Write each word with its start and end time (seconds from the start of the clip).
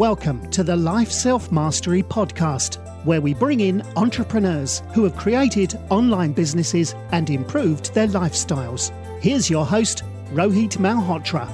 Welcome 0.00 0.48
to 0.52 0.64
the 0.64 0.76
Life 0.76 1.10
Self 1.10 1.52
Mastery 1.52 2.02
Podcast, 2.02 2.78
where 3.04 3.20
we 3.20 3.34
bring 3.34 3.60
in 3.60 3.82
entrepreneurs 3.96 4.82
who 4.94 5.04
have 5.04 5.14
created 5.14 5.78
online 5.90 6.32
businesses 6.32 6.94
and 7.12 7.28
improved 7.28 7.92
their 7.92 8.06
lifestyles. 8.06 8.92
Here's 9.20 9.50
your 9.50 9.66
host, 9.66 10.04
Rohit 10.32 10.78
Malhotra. 10.78 11.46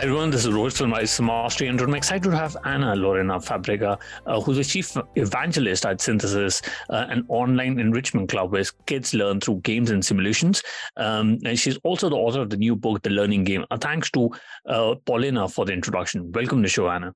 Hi 0.00 0.06
everyone, 0.06 0.30
this 0.30 0.46
is 0.46 0.54
Rohit 0.54 0.78
from 0.78 0.92
Life 0.92 1.20
Mastery, 1.20 1.68
and 1.68 1.78
I'm 1.78 1.94
excited 1.94 2.22
to 2.22 2.30
have 2.34 2.56
Ana 2.64 2.96
Lorena 2.96 3.34
Fábrega, 3.34 4.00
uh, 4.24 4.40
who's 4.40 4.56
the 4.56 4.64
chief 4.64 4.96
evangelist 5.16 5.84
at 5.84 6.00
Synthesis, 6.00 6.62
uh, 6.88 7.04
an 7.10 7.26
online 7.28 7.78
enrichment 7.78 8.30
club 8.30 8.50
where 8.50 8.64
kids 8.86 9.12
learn 9.12 9.40
through 9.40 9.56
games 9.56 9.90
and 9.90 10.02
simulations. 10.02 10.62
Um, 10.96 11.36
and 11.44 11.58
she's 11.58 11.76
also 11.84 12.08
the 12.08 12.16
author 12.16 12.40
of 12.40 12.48
the 12.48 12.56
new 12.56 12.76
book, 12.76 13.02
The 13.02 13.10
Learning 13.10 13.44
Game. 13.44 13.66
Uh, 13.70 13.76
thanks 13.76 14.10
to 14.12 14.30
uh, 14.66 14.94
Paulina 15.04 15.46
for 15.50 15.66
the 15.66 15.74
introduction. 15.74 16.32
Welcome 16.32 16.62
to 16.62 16.62
the 16.62 16.72
show, 16.72 16.88
Anna. 16.88 17.12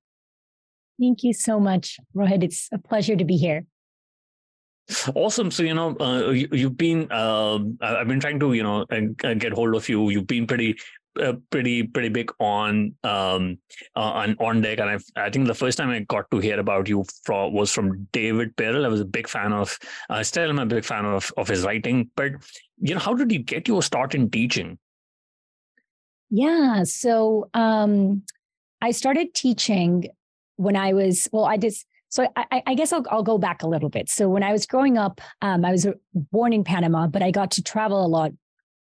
Thank 1.00 1.22
you 1.22 1.32
so 1.32 1.58
much, 1.58 1.96
Rohit. 2.14 2.42
It's 2.42 2.68
a 2.70 2.76
pleasure 2.76 3.16
to 3.16 3.24
be 3.24 3.38
here. 3.38 3.64
Awesome. 5.14 5.50
So 5.50 5.62
you 5.62 5.72
know, 5.72 5.96
uh, 5.96 6.28
you, 6.32 6.64
have 6.64 6.76
been. 6.76 7.10
Uh, 7.10 7.60
I've 7.80 8.08
been 8.08 8.20
trying 8.20 8.38
to 8.40 8.52
you 8.52 8.62
know 8.62 8.84
get 8.84 9.54
hold 9.54 9.74
of 9.74 9.88
you. 9.88 10.10
You've 10.10 10.26
been 10.26 10.46
pretty 10.46 10.76
uh, 11.20 11.34
pretty 11.50 11.82
pretty 11.82 12.08
big 12.08 12.30
on 12.38 12.94
um 13.04 13.58
uh, 13.96 14.00
on 14.00 14.36
on 14.40 14.60
deck 14.60 14.78
and 14.80 14.90
i 14.90 15.24
i 15.24 15.30
think 15.30 15.46
the 15.46 15.54
first 15.54 15.78
time 15.78 15.90
i 15.90 16.00
got 16.00 16.30
to 16.30 16.38
hear 16.38 16.58
about 16.58 16.88
you 16.88 17.04
from 17.24 17.52
was 17.52 17.70
from 17.70 18.06
david 18.12 18.54
perell 18.56 18.84
i 18.84 18.88
was 18.88 19.00
a 19.00 19.04
big 19.04 19.28
fan 19.28 19.52
of 19.52 19.78
i 20.10 20.20
uh, 20.20 20.22
still 20.22 20.48
am 20.48 20.58
a 20.58 20.66
big 20.66 20.84
fan 20.84 21.04
of 21.04 21.32
of 21.36 21.48
his 21.48 21.64
writing 21.64 22.10
but 22.16 22.32
you 22.80 22.94
know 22.94 23.00
how 23.00 23.14
did 23.14 23.30
you 23.30 23.38
get 23.38 23.68
your 23.68 23.82
start 23.82 24.14
in 24.14 24.30
teaching 24.30 24.78
yeah 26.30 26.82
so 26.84 27.48
um 27.54 28.22
i 28.80 28.90
started 28.90 29.34
teaching 29.34 30.08
when 30.56 30.76
i 30.76 30.92
was 30.92 31.28
well 31.32 31.44
i 31.44 31.56
just 31.56 31.86
so 32.14 32.28
I, 32.36 32.62
I, 32.64 32.74
guess 32.76 32.92
I'll, 32.92 33.02
I'll 33.10 33.24
go 33.24 33.38
back 33.38 33.64
a 33.64 33.66
little 33.66 33.88
bit. 33.88 34.08
So 34.08 34.28
when 34.28 34.44
I 34.44 34.52
was 34.52 34.66
growing 34.66 34.96
up, 34.96 35.20
um, 35.42 35.64
I 35.64 35.72
was 35.72 35.84
born 36.14 36.52
in 36.52 36.62
Panama, 36.62 37.08
but 37.08 37.24
I 37.24 37.32
got 37.32 37.50
to 37.52 37.62
travel 37.62 38.06
a 38.06 38.06
lot, 38.06 38.30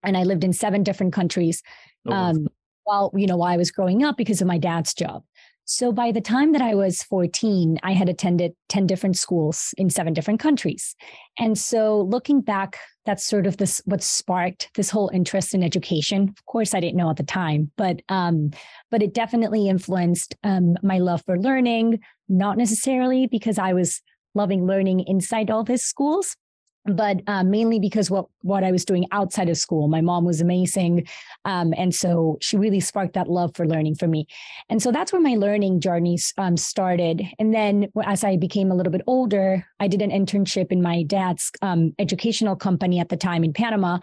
and 0.03 0.19
I 0.19 0.25
lived 0.25 0.45
in 0.45 0.53
seven 0.53 0.83
different 0.83 1.15
countries. 1.15 1.63
Um, 2.09 2.49
while 2.85 3.13
you 3.15 3.27
know 3.27 3.37
while 3.37 3.53
I 3.53 3.57
was 3.57 3.71
growing 3.71 4.03
up 4.03 4.17
because 4.17 4.41
of 4.41 4.49
my 4.49 4.59
dad's 4.59 4.95
job. 4.95 5.23
So 5.65 5.93
by 5.93 6.11
the 6.11 6.21
time 6.21 6.53
that 6.53 6.61
I 6.61 6.75
was 6.75 7.03
14, 7.05 7.79
I 7.83 7.93
had 7.93 8.09
attended 8.09 8.53
10 8.69 8.87
different 8.87 9.17
schools 9.17 9.73
in 9.79 9.91
seven 9.91 10.13
different 10.13 10.41
countries. 10.41 10.97
And 11.39 11.57
so 11.57 12.03
looking 12.03 12.41
back, 12.41 12.79
that's 13.07 13.25
sort 13.25 13.47
of 13.47 13.57
this 13.57 13.81
what 13.85 14.03
sparked 14.03 14.71
this 14.75 14.91
whole 14.91 15.11
interest 15.13 15.55
in 15.55 15.63
education. 15.63 16.29
Of 16.29 16.45
course, 16.47 16.75
I 16.75 16.81
didn't 16.81 16.97
know 16.97 17.11
at 17.11 17.17
the 17.17 17.23
time, 17.23 17.71
but 17.77 18.03
um, 18.09 18.51
but 18.91 19.03
it 19.03 19.15
definitely 19.15 19.69
influenced 19.69 20.35
um, 20.45 20.77
my 20.83 20.99
love 20.99 21.23
for 21.25 21.39
learning, 21.39 22.01
not 22.29 22.59
necessarily 22.59 23.27
because 23.27 23.59
I 23.59 23.73
was 23.73 24.01
loving 24.35 24.67
learning 24.67 25.05
inside 25.07 25.51
all 25.51 25.65
these 25.65 25.83
schools, 25.83 26.37
but 26.85 27.21
uh, 27.27 27.45
mainly 27.45 27.79
because 27.79 28.11
what 28.11 28.27
what 28.41 28.65
I 28.65 28.73
was 28.73 28.85
doing 28.85 29.07
outside 29.13 29.49
of 29.49 29.57
school. 29.57 29.89
My 29.89 30.01
mom 30.01 30.25
was 30.25 30.41
amazing, 30.41 31.07
um, 31.45 31.73
and 31.77 31.95
so 31.95 32.39
she 32.41 32.57
really 32.57 32.81
sparked 32.81 33.15
that 33.15 33.29
love 33.29 33.55
for 33.55 33.67
learning 33.67 33.97
for 33.97 34.09
me. 34.09 34.27
And 34.69 34.83
so 34.83 34.91
that's 34.91 35.13
where 35.13 35.23
my 35.23 35.35
learning 35.35 35.81
journey 35.81 36.19
um, 36.39 36.57
started. 36.57 37.23
And 37.39 37.55
then 37.55 37.89
as 38.05 38.25
I 38.25 38.37
became 38.37 38.71
a 38.71 38.75
little 38.75 38.93
bit 38.93 39.03
older, 39.07 39.67
I 39.81 39.89
did 39.89 40.03
an 40.03 40.11
internship 40.11 40.73
in 40.73 40.83
my 40.83 41.05
dad's 41.05 41.51
um, 41.63 41.95
educational 41.99 42.57
company 42.57 42.99
at 42.99 43.09
the 43.09 43.17
time 43.17 43.45
in 43.45 43.53
Panama. 43.53 43.99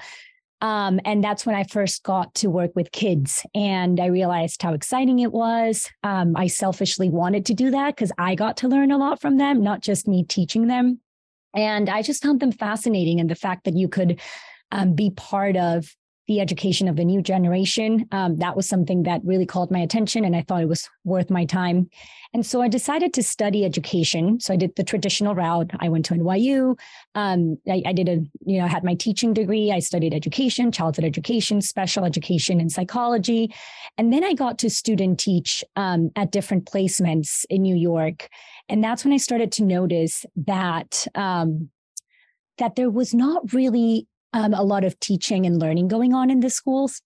Um, 0.62 1.00
and 1.06 1.24
that's 1.24 1.46
when 1.46 1.56
I 1.56 1.64
first 1.64 2.04
got 2.04 2.34
to 2.36 2.50
work 2.50 2.72
with 2.76 2.92
kids. 2.92 3.46
And 3.56 4.00
I 4.00 4.08
realized 4.08 4.62
how 4.62 4.74
exciting 4.74 5.20
it 5.20 5.32
was. 5.32 5.90
Um, 6.04 6.36
I 6.36 6.48
selfishly 6.48 7.10
wanted 7.10 7.46
to 7.46 7.54
do 7.54 7.72
that 7.72 7.96
because 7.96 8.12
I 8.18 8.36
got 8.36 8.58
to 8.58 8.68
learn 8.68 8.92
a 8.92 8.98
lot 8.98 9.22
from 9.22 9.38
them, 9.38 9.64
not 9.64 9.82
just 9.82 10.08
me 10.08 10.24
teaching 10.24 10.68
them. 10.68 11.00
And 11.56 11.90
I 11.90 12.02
just 12.02 12.24
found 12.24 12.40
them 12.40 12.52
fascinating. 12.52 13.20
And 13.20 13.30
the 13.30 13.36
fact 13.36 13.66
that 13.66 13.76
you 13.76 13.88
could 13.88 14.20
um, 14.72 14.94
be 14.94 15.12
part 15.12 15.58
of 15.58 15.96
the 16.30 16.40
education 16.40 16.88
of 16.88 16.96
the 16.96 17.04
new 17.04 17.24
generation, 17.24 18.08
um, 18.12 18.38
that 18.38 18.56
was 18.56 18.70
something 18.70 19.02
that 19.02 19.20
really 19.26 19.48
called 19.48 19.72
my 19.72 19.80
attention. 19.80 20.24
And 20.24 20.36
I 20.36 20.44
thought 20.44 20.62
it 20.62 20.70
was 20.70 20.88
worth 21.04 21.32
my 21.32 21.44
time. 21.44 21.90
And 22.36 22.46
so 22.46 22.62
I 22.62 22.68
decided 22.68 23.16
to 23.16 23.24
study 23.24 23.66
education. 23.66 24.40
So 24.40 24.54
I 24.54 24.58
did 24.58 24.76
the 24.76 24.84
traditional 24.84 25.34
route. 25.34 25.72
I 25.80 25.90
went 25.90 26.06
to 26.06 26.14
NYU. 26.14 26.78
Um, 27.16 27.58
I, 27.68 27.82
I, 27.84 27.94
did 27.94 28.08
a, 28.08 28.18
you 28.46 28.60
know, 28.60 28.66
I 28.66 28.68
had 28.68 28.84
my 28.84 28.94
teaching 28.94 29.34
degree. 29.34 29.72
I 29.72 29.80
studied 29.80 30.14
education, 30.14 30.72
childhood 30.72 31.04
education, 31.04 31.64
special 31.64 32.06
education, 32.06 32.60
and 32.60 32.72
psychology. 32.72 33.52
And 33.98 34.14
then 34.14 34.24
I 34.24 34.36
got 34.36 34.60
to 34.60 34.70
student 34.70 35.20
teach 35.20 35.64
um, 35.76 36.12
at 36.16 36.32
different 36.32 36.66
placements 36.66 37.44
in 37.50 37.64
New 37.64 37.76
York. 37.76 38.30
And 38.70 38.84
that's 38.84 39.04
when 39.04 39.14
I 39.14 39.18
started 39.18 39.52
to 39.54 39.64
notice 39.64 40.28
that 40.36 41.08
um, 41.16 41.72
that 42.60 42.76
there 42.76 42.92
was 42.92 43.16
not 43.16 43.52
really 43.52 44.06
um, 44.34 44.54
a 44.54 44.64
lot 44.64 44.84
of 44.84 45.00
teaching 45.00 45.46
and 45.46 45.60
learning 45.60 45.88
going 45.88 46.14
on 46.14 46.30
in 46.30 46.40
the 46.40 46.50
schools, 46.50 47.02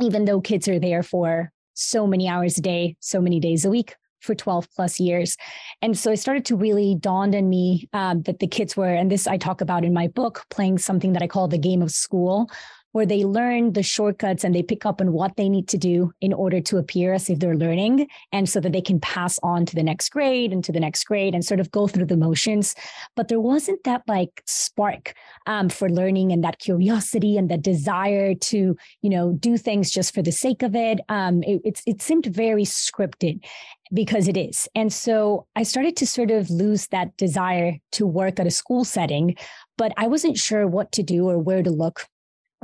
even 0.00 0.24
though 0.24 0.40
kids 0.40 0.68
are 0.68 0.78
there 0.78 1.02
for 1.02 1.52
so 1.74 2.06
many 2.06 2.28
hours 2.28 2.58
a 2.58 2.62
day, 2.62 2.96
so 3.00 3.20
many 3.20 3.40
days 3.40 3.64
a 3.64 3.70
week 3.70 3.96
for 4.20 4.34
12 4.34 4.68
plus 4.74 4.98
years. 4.98 5.36
And 5.82 5.96
so 5.96 6.10
it 6.12 6.16
started 6.16 6.44
to 6.46 6.56
really 6.56 6.94
dawn 6.94 7.34
on 7.34 7.48
me 7.48 7.88
um, 7.92 8.22
that 8.22 8.38
the 8.38 8.46
kids 8.46 8.76
were, 8.76 8.92
and 8.92 9.10
this 9.10 9.26
I 9.26 9.36
talk 9.36 9.60
about 9.60 9.84
in 9.84 9.92
my 9.92 10.08
book, 10.08 10.44
playing 10.50 10.78
something 10.78 11.12
that 11.12 11.22
I 11.22 11.26
call 11.26 11.46
the 11.46 11.58
game 11.58 11.82
of 11.82 11.90
school, 11.90 12.50
where 12.94 13.04
they 13.04 13.24
learn 13.24 13.72
the 13.72 13.82
shortcuts 13.82 14.44
and 14.44 14.54
they 14.54 14.62
pick 14.62 14.86
up 14.86 15.00
on 15.00 15.12
what 15.12 15.34
they 15.36 15.48
need 15.48 15.66
to 15.66 15.76
do 15.76 16.12
in 16.20 16.32
order 16.32 16.60
to 16.60 16.76
appear 16.76 17.12
as 17.12 17.28
if 17.28 17.40
they're 17.40 17.56
learning 17.56 18.06
and 18.30 18.48
so 18.48 18.60
that 18.60 18.70
they 18.70 18.80
can 18.80 19.00
pass 19.00 19.36
on 19.42 19.66
to 19.66 19.74
the 19.74 19.82
next 19.82 20.10
grade 20.10 20.52
and 20.52 20.62
to 20.62 20.70
the 20.70 20.78
next 20.78 21.02
grade 21.02 21.34
and 21.34 21.44
sort 21.44 21.58
of 21.58 21.72
go 21.72 21.88
through 21.88 22.06
the 22.06 22.16
motions. 22.16 22.76
But 23.16 23.26
there 23.26 23.40
wasn't 23.40 23.82
that 23.82 24.02
like 24.06 24.44
spark 24.46 25.14
um, 25.46 25.68
for 25.68 25.90
learning 25.90 26.30
and 26.30 26.44
that 26.44 26.60
curiosity 26.60 27.36
and 27.36 27.50
the 27.50 27.58
desire 27.58 28.32
to 28.32 28.76
you 29.02 29.10
know 29.10 29.32
do 29.32 29.56
things 29.56 29.90
just 29.90 30.14
for 30.14 30.22
the 30.22 30.30
sake 30.30 30.62
of 30.62 30.76
it. 30.76 31.00
Um, 31.08 31.42
it, 31.42 31.62
it, 31.64 31.82
it 31.86 32.00
seemed 32.00 32.26
very 32.26 32.64
scripted 32.64 33.44
because 33.92 34.28
it 34.28 34.36
is. 34.36 34.68
And 34.76 34.92
so 34.92 35.46
i 35.56 35.62
started 35.62 35.96
to 35.96 36.06
sort 36.06 36.30
of 36.30 36.48
lose 36.50 36.86
that 36.88 37.16
desire 37.16 37.78
to 37.92 38.06
work 38.06 38.38
at 38.38 38.46
a 38.46 38.50
school 38.50 38.84
setting 38.84 39.34
but 39.76 39.92
i 39.96 40.06
wasn't 40.06 40.38
sure 40.38 40.66
what 40.66 40.92
to 40.92 41.02
do 41.02 41.28
or 41.28 41.38
where 41.38 41.62
to 41.62 41.70
look 41.70 42.06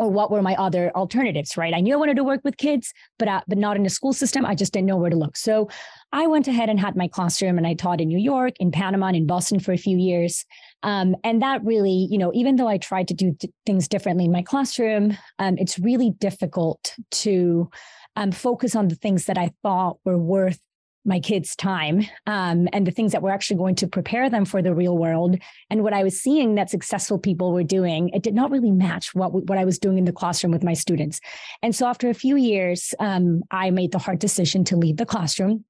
or 0.01 0.09
what 0.09 0.31
were 0.31 0.41
my 0.43 0.57
other 0.57 0.91
alternatives 0.97 1.57
right? 1.57 1.75
I 1.75 1.81
knew 1.81 1.95
i 1.95 1.97
wanted 1.97 2.17
to 2.17 2.25
work 2.25 2.41
with 2.43 2.57
kids 2.57 2.93
but 3.19 3.29
uh, 3.29 3.43
but 3.47 3.59
not 3.59 3.77
in 3.77 3.85
a 3.85 3.91
school 3.91 4.15
system. 4.15 4.47
I 4.47 4.55
just 4.55 4.73
didn't 4.73 4.87
know 4.87 4.97
where 4.97 5.11
to 5.11 5.17
look. 5.17 5.37
So 5.37 5.69
i 6.13 6.27
went 6.27 6.49
ahead 6.49 6.69
and 6.69 6.81
had 6.81 6.97
my 6.97 7.07
classroom 7.07 7.59
and 7.59 7.67
i 7.67 7.75
taught 7.75 8.01
in 8.01 8.09
new 8.09 8.19
york 8.19 8.55
in 8.59 8.73
panama 8.73 9.07
and 9.07 9.17
in 9.17 9.27
boston 9.27 9.61
for 9.61 9.73
a 9.73 9.77
few 9.77 9.99
years. 9.99 10.45
Um, 10.83 11.15
and 11.23 11.43
that 11.43 11.63
really 11.63 12.09
you 12.11 12.19
know 12.19 12.33
even 12.35 12.57
though 12.57 12.69
i 12.69 12.79
tried 12.79 13.09
to 13.09 13.15
do 13.15 13.33
d- 13.33 13.53
things 13.67 13.87
differently 13.87 14.25
in 14.25 14.33
my 14.33 14.43
classroom 14.43 15.17
um, 15.39 15.59
it's 15.59 15.79
really 15.79 16.11
difficult 16.29 16.95
to 17.11 17.69
um, 18.17 18.33
focus 18.33 18.75
on 18.75 18.89
the 18.89 18.95
things 18.95 19.27
that 19.27 19.37
i 19.37 19.53
thought 19.63 19.99
were 20.07 20.19
worth 20.19 20.61
my 21.05 21.19
kids' 21.19 21.57
time 21.57 22.03
um, 22.27 22.69
and 22.73 22.87
the 22.87 22.91
things 22.91 23.13
that 23.13 23.23
were 23.23 23.31
actually 23.31 23.57
going 23.57 23.75
to 23.77 23.87
prepare 23.87 24.29
them 24.29 24.45
for 24.45 24.61
the 24.61 24.75
real 24.75 24.99
world. 24.99 25.37
And 25.71 25.83
what 25.83 25.95
I 25.95 26.03
was 26.03 26.21
seeing 26.21 26.55
that 26.55 26.71
successful 26.71 27.19
people 27.19 27.53
were 27.53 27.65
doing, 27.65 28.11
it 28.11 28.23
did 28.23 28.35
not 28.35 28.51
really 28.51 28.71
match 28.71 29.15
what 29.15 29.33
what 29.49 29.59
I 29.59 29.65
was 29.65 29.79
doing 29.79 29.99
in 29.99 30.05
the 30.05 30.13
classroom 30.13 30.53
with 30.53 30.63
my 30.65 30.75
students. 30.75 31.21
And 31.63 31.75
so 31.75 31.87
after 31.87 32.11
a 32.11 32.15
few 32.15 32.37
years, 32.37 32.95
um, 32.99 33.43
I 33.51 33.71
made 33.71 33.93
the 33.93 33.99
hard 33.99 34.19
decision 34.19 34.65
to 34.65 34.77
leave 34.77 34.99
the 34.99 35.07
classroom. 35.07 35.65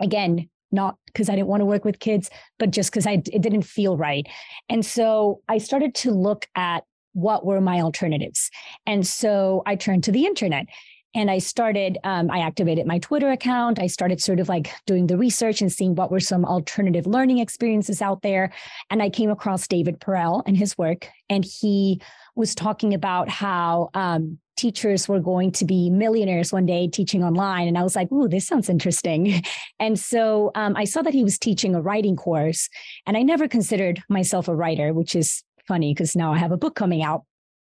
Again, 0.00 0.48
not 0.72 0.96
because 1.06 1.28
I 1.28 1.36
didn't 1.36 1.48
want 1.48 1.60
to 1.60 1.66
work 1.66 1.84
with 1.84 2.00
kids, 2.00 2.28
but 2.58 2.70
just 2.70 2.90
because 2.90 3.06
I 3.06 3.22
it 3.32 3.42
didn't 3.42 3.62
feel 3.62 3.96
right. 3.96 4.26
And 4.68 4.84
so 4.84 5.40
I 5.48 5.58
started 5.58 5.94
to 5.96 6.10
look 6.10 6.46
at 6.56 6.84
what 7.14 7.46
were 7.46 7.60
my 7.60 7.80
alternatives. 7.80 8.50
And 8.86 9.06
so 9.06 9.62
I 9.66 9.76
turned 9.76 10.04
to 10.04 10.12
the 10.12 10.26
internet 10.26 10.66
and 11.14 11.30
I 11.30 11.38
started, 11.38 11.98
um, 12.04 12.30
I 12.30 12.40
activated 12.40 12.86
my 12.86 12.98
Twitter 12.98 13.30
account. 13.30 13.78
I 13.78 13.86
started 13.86 14.20
sort 14.20 14.40
of 14.40 14.48
like 14.48 14.70
doing 14.86 15.06
the 15.06 15.16
research 15.16 15.60
and 15.60 15.72
seeing 15.72 15.94
what 15.94 16.10
were 16.10 16.20
some 16.20 16.44
alternative 16.44 17.06
learning 17.06 17.38
experiences 17.38 18.02
out 18.02 18.22
there. 18.22 18.52
And 18.90 19.02
I 19.02 19.10
came 19.10 19.30
across 19.30 19.68
David 19.68 20.00
Perell 20.00 20.42
and 20.46 20.56
his 20.56 20.76
work. 20.76 21.08
And 21.30 21.44
he 21.44 22.00
was 22.34 22.54
talking 22.54 22.94
about 22.94 23.28
how 23.28 23.90
um, 23.94 24.38
teachers 24.56 25.08
were 25.08 25.20
going 25.20 25.52
to 25.52 25.64
be 25.64 25.88
millionaires 25.88 26.52
one 26.52 26.66
day 26.66 26.88
teaching 26.88 27.22
online. 27.22 27.68
And 27.68 27.78
I 27.78 27.82
was 27.82 27.94
like, 27.94 28.10
ooh, 28.10 28.28
this 28.28 28.46
sounds 28.46 28.68
interesting. 28.68 29.42
And 29.80 29.98
so 29.98 30.52
um, 30.54 30.76
I 30.76 30.84
saw 30.84 31.02
that 31.02 31.12
he 31.12 31.24
was 31.24 31.36
teaching 31.36 31.74
a 31.74 31.82
writing 31.82 32.16
course. 32.16 32.70
And 33.06 33.16
I 33.16 33.22
never 33.22 33.48
considered 33.48 34.02
myself 34.08 34.46
a 34.46 34.54
writer, 34.54 34.94
which 34.94 35.16
is 35.16 35.42
funny 35.66 35.92
because 35.92 36.14
now 36.14 36.32
I 36.32 36.38
have 36.38 36.52
a 36.52 36.56
book 36.56 36.74
coming 36.74 37.02
out. 37.02 37.24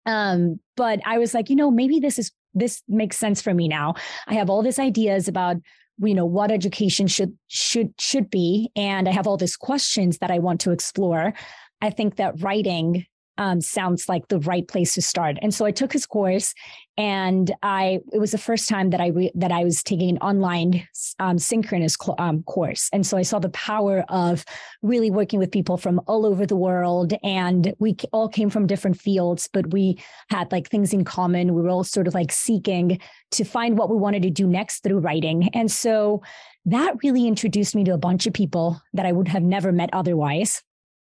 Um, 0.06 0.60
but 0.76 1.00
I 1.04 1.18
was 1.18 1.34
like, 1.34 1.50
you 1.50 1.56
know, 1.56 1.70
maybe 1.70 2.00
this 2.00 2.18
is 2.18 2.30
this 2.54 2.82
makes 2.88 3.16
sense 3.16 3.42
for 3.42 3.52
me 3.52 3.68
now. 3.68 3.94
I 4.26 4.34
have 4.34 4.48
all 4.48 4.62
these 4.62 4.78
ideas 4.78 5.28
about 5.28 5.56
you 5.98 6.14
know 6.14 6.26
what 6.26 6.50
education 6.50 7.06
should 7.06 7.36
should 7.46 7.94
should 8.00 8.28
be 8.28 8.70
and 8.74 9.08
I 9.08 9.12
have 9.12 9.28
all 9.28 9.36
these 9.36 9.56
questions 9.56 10.18
that 10.18 10.30
I 10.30 10.38
want 10.38 10.60
to 10.62 10.72
explore. 10.72 11.34
I 11.80 11.90
think 11.90 12.16
that 12.16 12.40
writing 12.40 13.06
um, 13.38 13.60
sounds 13.60 14.08
like 14.08 14.28
the 14.28 14.40
right 14.40 14.66
place 14.66 14.94
to 14.94 15.02
start. 15.02 15.38
And 15.42 15.52
so 15.52 15.64
I 15.64 15.70
took 15.70 15.92
his 15.92 16.06
course, 16.06 16.54
and 16.96 17.52
I 17.62 18.00
it 18.12 18.18
was 18.18 18.30
the 18.30 18.38
first 18.38 18.68
time 18.68 18.90
that 18.90 19.00
I 19.00 19.08
re, 19.08 19.30
that 19.34 19.50
I 19.50 19.64
was 19.64 19.82
taking 19.82 20.10
an 20.10 20.18
online 20.18 20.86
um, 21.18 21.38
synchronous 21.38 21.96
cl- 22.00 22.14
um, 22.18 22.42
course, 22.44 22.88
and 22.92 23.06
so 23.06 23.16
I 23.16 23.22
saw 23.22 23.38
the 23.38 23.48
power 23.50 24.04
of 24.08 24.44
really 24.82 25.10
working 25.10 25.38
with 25.38 25.50
people 25.50 25.76
from 25.76 26.00
all 26.06 26.24
over 26.24 26.46
the 26.46 26.56
world, 26.56 27.14
and 27.22 27.74
we 27.78 27.96
all 28.12 28.28
came 28.28 28.50
from 28.50 28.66
different 28.66 29.00
fields, 29.00 29.48
but 29.52 29.72
we 29.72 29.98
had 30.30 30.52
like 30.52 30.68
things 30.68 30.92
in 30.92 31.04
common. 31.04 31.54
We 31.54 31.62
were 31.62 31.70
all 31.70 31.84
sort 31.84 32.06
of 32.06 32.14
like 32.14 32.30
seeking 32.30 33.00
to 33.32 33.44
find 33.44 33.76
what 33.76 33.90
we 33.90 33.96
wanted 33.96 34.22
to 34.22 34.30
do 34.30 34.46
next 34.46 34.84
through 34.84 34.98
writing, 34.98 35.48
and 35.54 35.70
so 35.70 36.22
that 36.66 36.96
really 37.02 37.26
introduced 37.26 37.74
me 37.74 37.84
to 37.84 37.92
a 37.92 37.98
bunch 37.98 38.26
of 38.26 38.32
people 38.32 38.80
that 38.94 39.06
I 39.06 39.12
would 39.12 39.28
have 39.28 39.42
never 39.42 39.72
met 39.72 39.90
otherwise 39.92 40.62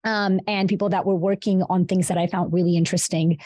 um, 0.04 0.40
and 0.46 0.68
people 0.68 0.88
that 0.90 1.06
were 1.06 1.14
working 1.14 1.62
on 1.64 1.86
things 1.86 2.08
that 2.08 2.18
I 2.18 2.26
found 2.26 2.52
really 2.52 2.76
interesting. 2.76 3.38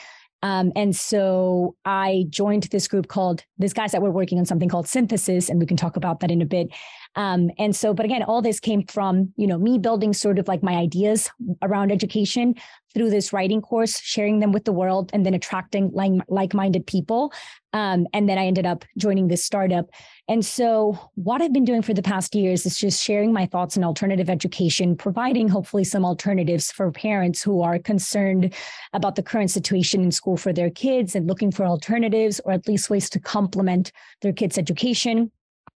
Um, 0.43 0.73
and 0.77 0.95
so 0.95 1.75
I 1.85 2.27
joined 2.29 2.65
this 2.65 2.87
group 2.87 3.09
called 3.09 3.45
these 3.59 3.73
guys 3.73 3.93
that 3.93 4.03
were 4.03 4.11
working 4.11 4.39
on 4.39 4.47
something 4.47 4.69
called 4.69 4.87
synthesis, 4.87 5.49
and 5.49 5.59
we 5.59 5.67
can 5.67 5.77
talk 5.77 5.97
about 5.97 6.21
that 6.21 6.31
in 6.31 6.41
a 6.41 6.47
bit. 6.47 6.69
Um, 7.19 7.51
and 7.59 7.75
so, 7.75 7.93
but 7.93 8.07
again, 8.07 8.23
all 8.23 8.41
this 8.41 8.61
came 8.61 8.87
from 8.87 9.33
you 9.37 9.49
know 9.49 9.59
me 9.59 9.77
building 9.77 10.13
sort 10.13 10.39
of 10.39 10.47
like 10.47 10.63
my 10.63 10.75
ideas 10.75 11.29
around 11.63 11.91
education 11.91 12.55
through 12.95 13.11
this 13.11 13.33
writing 13.33 13.61
course, 13.61 14.01
sharing 14.01 14.39
them 14.39 14.53
with 14.53 14.65
the 14.65 14.73
world, 14.73 15.11
and 15.13 15.27
then 15.27 15.35
attracting 15.35 15.91
like 15.93 16.13
like-minded 16.29 16.87
people. 16.87 17.33
Um, 17.73 18.07
and 18.15 18.29
then 18.29 18.39
I 18.39 18.47
ended 18.47 18.67
up 18.67 18.85
joining 18.97 19.27
this 19.27 19.45
startup. 19.45 19.87
And 20.29 20.47
so, 20.47 20.97
what 21.17 21.43
I've 21.43 21.53
been 21.53 21.65
doing 21.65 21.83
for 21.83 21.93
the 21.93 22.03
past 22.03 22.37
years 22.37 22.65
is 22.65 22.79
just 22.79 23.03
sharing 23.03 23.33
my 23.33 23.47
thoughts 23.47 23.77
on 23.77 23.83
alternative 23.83 24.31
education, 24.31 24.97
providing 24.97 25.49
hopefully 25.49 25.83
some 25.83 26.05
alternatives 26.05 26.71
for 26.71 26.93
parents 26.93 27.43
who 27.43 27.63
are 27.63 27.81
concerned 27.81 28.55
about 28.93 29.17
the 29.17 29.25
current 29.25 29.51
situation 29.51 30.05
in 30.05 30.13
school 30.13 30.37
for 30.37 30.53
their 30.53 30.71
kids 30.71 31.17
and 31.17 31.27
looking 31.27 31.51
for 31.51 31.67
alternatives 31.67 32.41
or 32.45 32.53
at 32.53 32.69
least 32.69 32.91
ways 32.91 33.11
to 33.11 33.19
complement 33.19 33.91
their 34.23 34.33
kids' 34.33 34.57
education. 34.57 35.33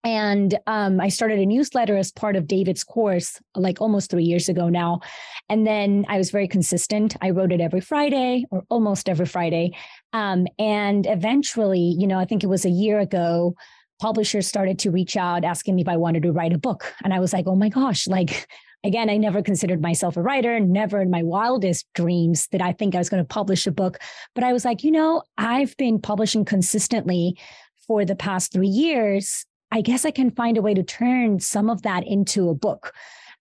And 0.03 0.57
um, 0.65 1.01
I 1.01 1.09
started 1.09 1.39
a 1.39 1.45
newsletter 1.45 1.97
as 1.97 2.11
part 2.11 2.35
of 2.35 2.47
David's 2.47 2.83
course, 2.83 3.39
like 3.55 3.81
almost 3.81 4.09
three 4.09 4.23
years 4.23 4.47
ago 4.47 4.69
now. 4.69 5.01
And 5.49 5.67
then 5.67 6.05
I 6.07 6.17
was 6.17 6.31
very 6.31 6.47
consistent. 6.47 7.17
I 7.21 7.31
wrote 7.31 7.51
it 7.51 7.59
every 7.59 7.81
Friday 7.81 8.45
or 8.49 8.63
almost 8.69 9.09
every 9.09 9.25
Friday. 9.25 9.75
Um, 10.13 10.47
and 10.57 11.05
eventually, 11.05 11.95
you 11.97 12.07
know, 12.07 12.17
I 12.17 12.25
think 12.25 12.43
it 12.43 12.47
was 12.47 12.65
a 12.65 12.69
year 12.69 12.99
ago, 12.99 13.55
publishers 13.99 14.47
started 14.47 14.79
to 14.79 14.91
reach 14.91 15.17
out 15.17 15.43
asking 15.43 15.75
me 15.75 15.81
if 15.81 15.89
I 15.89 15.97
wanted 15.97 16.23
to 16.23 16.31
write 16.31 16.53
a 16.53 16.57
book. 16.57 16.93
And 17.03 17.13
I 17.13 17.19
was 17.19 17.33
like, 17.33 17.47
oh 17.47 17.55
my 17.55 17.69
gosh, 17.69 18.07
like, 18.07 18.47
again, 18.85 19.09
I 19.09 19.17
never 19.17 19.41
considered 19.41 19.81
myself 19.81 20.15
a 20.15 20.21
writer, 20.21 20.57
never 20.61 21.01
in 21.01 21.09
my 21.09 21.21
wildest 21.23 21.85
dreams 21.93 22.47
did 22.47 22.61
I 22.61 22.71
think 22.71 22.95
I 22.95 22.99
was 22.99 23.09
going 23.09 23.21
to 23.21 23.27
publish 23.27 23.67
a 23.67 23.71
book. 23.71 23.99
But 24.35 24.45
I 24.45 24.53
was 24.53 24.63
like, 24.63 24.85
you 24.85 24.91
know, 24.91 25.23
I've 25.37 25.75
been 25.75 25.99
publishing 25.99 26.45
consistently 26.45 27.37
for 27.85 28.05
the 28.05 28.15
past 28.15 28.53
three 28.53 28.67
years. 28.67 29.45
I 29.71 29.81
guess 29.81 30.05
I 30.05 30.11
can 30.11 30.31
find 30.31 30.57
a 30.57 30.61
way 30.61 30.73
to 30.73 30.83
turn 30.83 31.39
some 31.39 31.69
of 31.69 31.83
that 31.83 32.05
into 32.05 32.49
a 32.49 32.55
book. 32.55 32.93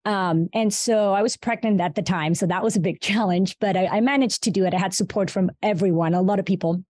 Um, 0.04 0.48
and 0.54 0.72
so 0.72 1.12
I 1.12 1.22
was 1.22 1.36
pregnant 1.36 1.80
at 1.80 1.94
the 1.94 2.02
time. 2.02 2.34
So 2.34 2.46
that 2.46 2.62
was 2.62 2.76
a 2.76 2.80
big 2.80 3.00
challenge, 3.02 3.56
but 3.60 3.76
I, 3.76 3.86
I 3.86 4.00
managed 4.00 4.42
to 4.44 4.50
do 4.50 4.64
it. 4.64 4.74
I 4.74 4.78
had 4.78 4.94
support 4.94 5.30
from 5.30 5.50
everyone, 5.62 6.14
a 6.14 6.22
lot 6.22 6.38
of 6.38 6.44
people. 6.44 6.82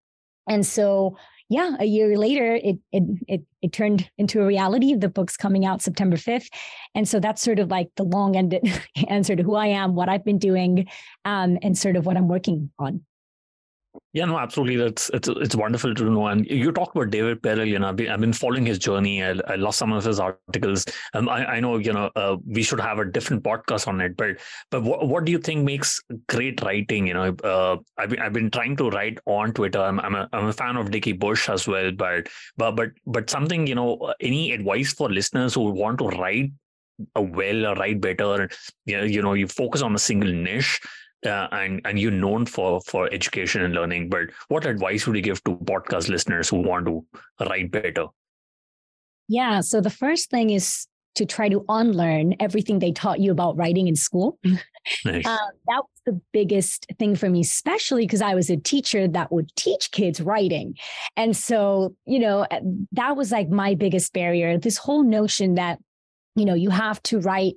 And 0.49 0.65
so 0.65 1.17
yeah, 1.51 1.77
a 1.81 1.87
year 1.87 2.17
later, 2.19 2.57
it 2.57 2.77
it 2.93 3.03
it 3.27 3.43
it 3.63 3.73
turned 3.73 4.11
into 4.19 4.43
a 4.43 4.47
reality. 4.47 4.95
The 4.95 5.09
book's 5.09 5.37
coming 5.37 5.65
out 5.65 5.81
September 5.81 6.17
5th. 6.17 6.49
And 6.95 7.09
so 7.09 7.21
that's 7.21 7.41
sort 7.41 7.59
of 7.59 7.71
like 7.71 7.89
the 7.97 8.03
long-ended 8.03 8.71
answer 9.09 9.35
to 9.35 9.43
who 9.43 9.55
I 9.55 9.69
am, 9.69 9.95
what 9.95 10.11
I've 10.11 10.25
been 10.25 10.39
doing, 10.39 10.89
um, 11.25 11.59
and 11.63 11.77
sort 11.77 11.97
of 11.97 12.05
what 12.05 12.19
I'm 12.19 12.29
working 12.29 12.71
on. 12.79 13.03
Yeah, 14.15 14.25
no, 14.25 14.39
absolutely. 14.39 14.77
That's 14.77 15.11
it's 15.11 15.29
it's 15.29 15.55
wonderful 15.55 15.95
to 15.95 16.05
know. 16.05 16.27
And 16.29 16.47
you 16.47 16.73
talked 16.73 16.97
about 16.97 17.11
David 17.11 17.43
Perell. 17.43 17.69
You 17.69 17.79
know, 17.79 17.89
I've 17.89 17.97
been, 17.97 18.33
following 18.33 18.65
his 18.65 18.79
journey. 18.79 19.23
I, 19.23 19.35
I 19.47 19.57
love 19.57 19.75
some 19.75 19.93
of 19.93 20.03
his 20.03 20.19
articles. 20.19 20.87
Um, 21.13 21.29
I, 21.29 21.45
I 21.45 21.61
know 21.61 21.77
you 21.77 21.93
know 21.93 22.11
uh, 22.17 22.37
we 22.47 22.63
should 22.63 22.81
have 22.81 22.99
a 22.99 23.05
different 23.05 23.43
podcast 23.43 23.87
on 23.87 24.01
it. 24.01 24.17
But 24.17 24.39
but 24.71 24.83
what, 24.83 25.07
what 25.07 25.25
do 25.27 25.33
you 25.33 25.39
think 25.39 25.65
makes 25.65 26.01
great 26.27 26.63
writing? 26.63 27.07
You 27.07 27.15
know, 27.15 27.37
uh, 27.45 27.77
I've 27.99 28.11
been, 28.11 28.21
I've 28.21 28.33
been 28.33 28.51
trying 28.51 28.77
to 28.77 28.89
write 28.89 29.19
on 29.27 29.53
Twitter. 29.53 29.81
I'm 29.81 30.01
I'm 30.01 30.15
a, 30.15 30.29
I'm 30.33 30.47
a 30.47 30.53
fan 30.55 30.77
of 30.77 30.91
Dickie 30.91 31.13
Bush 31.13 31.49
as 31.51 31.69
well. 31.69 31.93
But 31.93 32.29
but 32.57 32.77
but 32.77 32.89
but 33.07 33.29
something 33.29 33.67
you 33.67 33.75
know, 33.75 34.15
any 34.21 34.53
advice 34.53 34.93
for 34.93 35.11
listeners 35.11 35.53
who 35.55 35.71
want 35.71 35.99
to 35.99 36.09
write 36.09 36.51
a 37.15 37.23
well 37.23 37.67
or 37.67 37.75
write 37.75 38.01
better? 38.01 38.49
You 38.87 38.97
know, 38.97 39.05
you 39.05 39.23
know, 39.23 39.35
you 39.35 39.47
focus 39.47 39.83
on 39.83 39.95
a 39.95 39.99
single 39.99 40.33
niche 40.33 40.81
uh, 41.27 41.49
and 41.53 41.81
and 41.85 41.99
you're 41.99 42.11
known 42.11 42.47
for 42.47 42.81
for 42.83 43.13
education 43.13 43.63
and 43.63 43.75
learning 43.75 44.09
but 44.09 44.29
what 44.49 44.67
advice 44.67 45.07
would 45.07 45.17
you 45.17 45.23
give 45.23 45.43
to 45.45 45.57
podcast 45.57 46.09
listeners 46.09 46.49
who 46.49 46.57
want 46.57 46.87
to 46.87 47.05
write 47.41 47.71
better? 47.71 48.07
Yeah 49.29 49.61
so 49.61 49.81
the 49.81 49.91
first 49.91 50.31
thing 50.31 50.51
is 50.51 50.87
to 51.17 51.27
try 51.27 51.49
to 51.49 51.65
unlearn 51.69 52.37
everything 52.39 52.79
they 52.79 52.93
taught 52.93 53.19
you 53.19 53.33
about 53.33 53.57
writing 53.57 53.89
in 53.89 53.97
school. 53.97 54.39
Nice. 55.05 55.27
uh, 55.27 55.37
that 55.67 55.83
was 55.83 56.01
the 56.07 56.19
biggest 56.33 56.87
thing 56.99 57.15
for 57.15 57.29
me 57.29 57.41
especially 57.41 58.07
because 58.07 58.23
i 58.23 58.35
was 58.35 58.49
a 58.49 58.57
teacher 58.57 59.07
that 59.07 59.31
would 59.31 59.55
teach 59.55 59.91
kids 59.91 60.19
writing. 60.19 60.77
And 61.17 61.37
so 61.37 61.95
you 62.07 62.21
know 62.21 62.47
uh, 62.51 62.61
that 62.93 63.17
was 63.17 63.31
like 63.31 63.51
my 63.51 63.75
biggest 63.75 64.15
barrier 64.15 64.57
this 64.57 64.79
whole 64.79 65.03
notion 65.03 65.57
that 65.57 65.79
you 66.37 66.47
know 66.47 66.55
you 66.55 66.71
have 66.71 67.03
to 67.03 67.21
write 67.21 67.57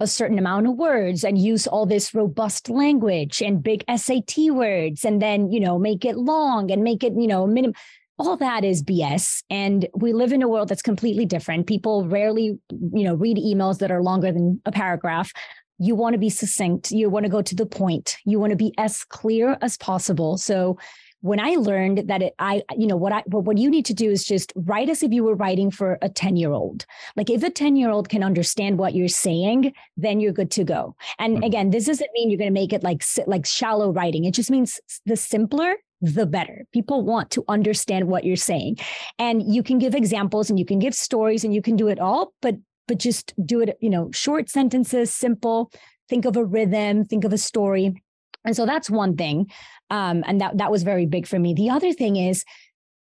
a 0.00 0.06
certain 0.06 0.38
amount 0.38 0.66
of 0.66 0.74
words 0.74 1.24
and 1.24 1.38
use 1.38 1.66
all 1.66 1.86
this 1.86 2.14
robust 2.14 2.68
language 2.68 3.40
and 3.40 3.62
big 3.62 3.84
SAT 3.94 4.50
words 4.50 5.04
and 5.04 5.22
then, 5.22 5.50
you 5.50 5.60
know, 5.60 5.78
make 5.78 6.04
it 6.04 6.16
long 6.16 6.70
and 6.70 6.82
make 6.82 7.04
it, 7.04 7.12
you 7.16 7.26
know, 7.26 7.46
minimum. 7.46 7.74
All 8.18 8.36
that 8.36 8.64
is 8.64 8.82
BS. 8.82 9.42
And 9.50 9.88
we 9.94 10.12
live 10.12 10.32
in 10.32 10.42
a 10.42 10.48
world 10.48 10.68
that's 10.68 10.82
completely 10.82 11.24
different. 11.24 11.66
People 11.66 12.06
rarely, 12.06 12.58
you 12.70 13.04
know, 13.04 13.14
read 13.14 13.36
emails 13.36 13.78
that 13.78 13.90
are 13.90 14.02
longer 14.02 14.30
than 14.30 14.60
a 14.66 14.72
paragraph. 14.72 15.32
You 15.78 15.94
want 15.94 16.12
to 16.12 16.18
be 16.18 16.30
succinct. 16.30 16.92
You 16.92 17.10
want 17.10 17.24
to 17.24 17.30
go 17.30 17.42
to 17.42 17.54
the 17.54 17.66
point. 17.66 18.18
You 18.24 18.38
want 18.38 18.50
to 18.50 18.56
be 18.56 18.74
as 18.78 19.02
clear 19.04 19.56
as 19.60 19.76
possible. 19.78 20.36
So 20.36 20.78
when 21.22 21.40
I 21.40 21.54
learned 21.54 22.08
that 22.08 22.20
it, 22.20 22.34
I, 22.38 22.62
you 22.76 22.86
know, 22.86 22.96
what 22.96 23.12
I, 23.12 23.22
what 23.26 23.56
you 23.56 23.70
need 23.70 23.86
to 23.86 23.94
do 23.94 24.10
is 24.10 24.24
just 24.24 24.52
write 24.56 24.88
as 24.88 25.02
if 25.02 25.12
you 25.12 25.24
were 25.24 25.36
writing 25.36 25.70
for 25.70 25.98
a 26.02 26.08
10 26.08 26.36
year 26.36 26.52
old. 26.52 26.84
Like 27.16 27.30
if 27.30 27.42
a 27.42 27.50
10 27.50 27.76
year 27.76 27.90
old 27.90 28.08
can 28.08 28.22
understand 28.24 28.78
what 28.78 28.94
you're 28.94 29.08
saying, 29.08 29.72
then 29.96 30.20
you're 30.20 30.32
good 30.32 30.50
to 30.52 30.64
go. 30.64 30.96
And 31.18 31.36
mm-hmm. 31.36 31.44
again, 31.44 31.70
this 31.70 31.86
doesn't 31.86 32.10
mean 32.12 32.28
you're 32.28 32.38
going 32.38 32.52
to 32.52 32.60
make 32.60 32.72
it 32.72 32.82
like, 32.82 33.04
like 33.26 33.46
shallow 33.46 33.92
writing. 33.92 34.24
It 34.24 34.34
just 34.34 34.50
means 34.50 34.80
the 35.06 35.16
simpler, 35.16 35.76
the 36.00 36.26
better. 36.26 36.66
People 36.72 37.02
want 37.04 37.30
to 37.30 37.44
understand 37.48 38.08
what 38.08 38.24
you're 38.24 38.36
saying. 38.36 38.78
And 39.18 39.42
you 39.42 39.62
can 39.62 39.78
give 39.78 39.94
examples 39.94 40.50
and 40.50 40.58
you 40.58 40.66
can 40.66 40.80
give 40.80 40.94
stories 40.94 41.44
and 41.44 41.54
you 41.54 41.62
can 41.62 41.76
do 41.76 41.86
it 41.86 42.00
all, 42.00 42.34
but, 42.42 42.56
but 42.88 42.98
just 42.98 43.32
do 43.46 43.60
it, 43.60 43.78
you 43.80 43.90
know, 43.90 44.10
short 44.10 44.50
sentences, 44.50 45.14
simple, 45.14 45.70
think 46.08 46.24
of 46.24 46.36
a 46.36 46.44
rhythm, 46.44 47.04
think 47.04 47.24
of 47.24 47.32
a 47.32 47.38
story. 47.38 48.02
And 48.44 48.56
so 48.56 48.66
that's 48.66 48.90
one 48.90 49.16
thing. 49.16 49.50
Um, 49.90 50.24
and 50.26 50.40
that, 50.40 50.58
that 50.58 50.70
was 50.70 50.82
very 50.82 51.06
big 51.06 51.26
for 51.26 51.38
me. 51.38 51.54
The 51.54 51.70
other 51.70 51.92
thing 51.92 52.16
is, 52.16 52.44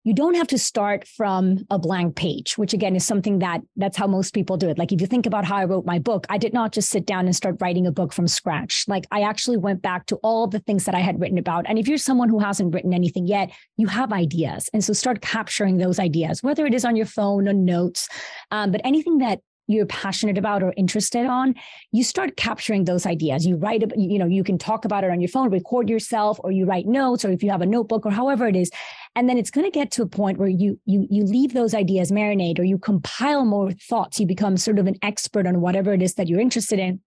you 0.06 0.14
don't 0.14 0.36
have 0.36 0.48
to 0.48 0.58
start 0.58 1.08
from 1.08 1.66
a 1.70 1.78
blank 1.78 2.16
page 2.16 2.58
which 2.58 2.74
again 2.74 2.96
is 2.96 3.06
something 3.06 3.40
that 3.40 3.62
that's 3.76 3.98
how 3.98 4.08
most 4.08 4.34
people 4.34 4.56
do 4.56 4.70
it 4.70 4.78
like 4.78 4.92
if 4.92 5.02
you 5.02 5.08
think 5.08 5.26
about 5.26 5.44
how 5.44 5.58
i 5.58 5.66
wrote 5.66 5.86
my 5.86 6.00
book 6.00 6.26
i 6.30 6.38
did 6.38 6.54
not 6.54 6.72
just 6.72 6.90
sit 6.90 7.06
down 7.06 7.26
and 7.26 7.36
start 7.36 7.58
writing 7.60 7.86
a 7.86 7.92
book 7.92 8.14
from 8.14 8.28
scratch 8.28 8.86
like 8.88 9.06
i 9.12 9.22
actually 9.22 9.58
went 9.58 9.82
back 9.82 10.06
to 10.06 10.16
all 10.18 10.48
the 10.48 10.60
things 10.60 10.86
that 10.86 10.96
i 10.96 11.00
had 11.00 11.20
written 11.20 11.38
about 11.38 11.66
and 11.68 11.78
if 11.78 11.88
you're 11.88 11.98
someone 11.98 12.30
who 12.30 12.40
hasn't 12.40 12.74
written 12.74 12.94
anything 12.94 13.28
yet 13.28 13.52
you 13.78 13.88
have 13.88 14.14
ideas 14.14 14.70
and 14.74 14.84
so 14.84 14.94
start 14.94 15.22
capturing 15.22 15.78
those 15.78 16.00
ideas 16.00 16.42
whether 16.42 16.66
it 16.66 16.74
is 16.74 16.86
on 16.86 16.96
your 16.96 17.06
phone 17.06 17.48
or 17.48 17.54
notes 17.54 18.08
um, 18.52 18.72
but 18.72 18.82
anything 18.84 19.18
that 19.18 19.42
you're 19.70 19.86
passionate 19.86 20.38
about 20.38 20.64
or 20.64 20.74
interested 20.78 21.28
on, 21.28 21.54
you 21.92 22.04
start 22.04 22.36
capturing 22.36 22.86
those 22.86 23.06
ideas. 23.06 23.46
You 23.46 23.56
write, 23.56 23.84
you 23.96 24.18
know, 24.18 24.26
you 24.26 24.44
can 24.44 24.58
talk 24.58 24.84
about 24.84 25.04
it 25.04 25.12
on 25.12 25.22
your 25.22 25.30
phone, 25.30 25.52
record 25.52 25.90
yourself, 25.90 26.40
or 26.44 26.52
you 26.52 26.66
write 26.66 26.88
notes, 26.88 27.24
or 27.24 27.32
if 27.32 27.44
you 27.44 27.52
have 27.52 27.62
a 27.62 27.68
notebook 27.68 28.06
or 28.06 28.12
however 28.12 28.48
it 28.48 28.56
is. 28.56 28.72
And 29.16 29.30
then 29.30 29.38
it's 29.38 29.52
going 29.52 29.66
to 29.66 29.72
get 29.72 29.92
to 29.92 30.02
a 30.02 30.08
point 30.08 30.40
where 30.40 30.50
you 30.50 30.80
you 30.86 31.08
you 31.10 31.24
leave 31.24 31.54
those 31.54 31.76
ideas 31.76 32.12
marinate, 32.12 32.58
or 32.58 32.64
you 32.64 32.80
compile 32.80 33.46
more 33.46 33.72
thoughts. 33.72 34.20
You 34.20 34.26
become 34.26 34.58
sort 34.58 34.80
of 34.80 34.88
an 34.88 34.96
expert 35.04 35.46
on 35.46 35.62
whatever 35.62 35.94
it 35.94 36.02
is 36.02 36.16
that 36.16 36.28
you're 36.28 36.40
interested 36.40 36.80
in. 36.80 37.00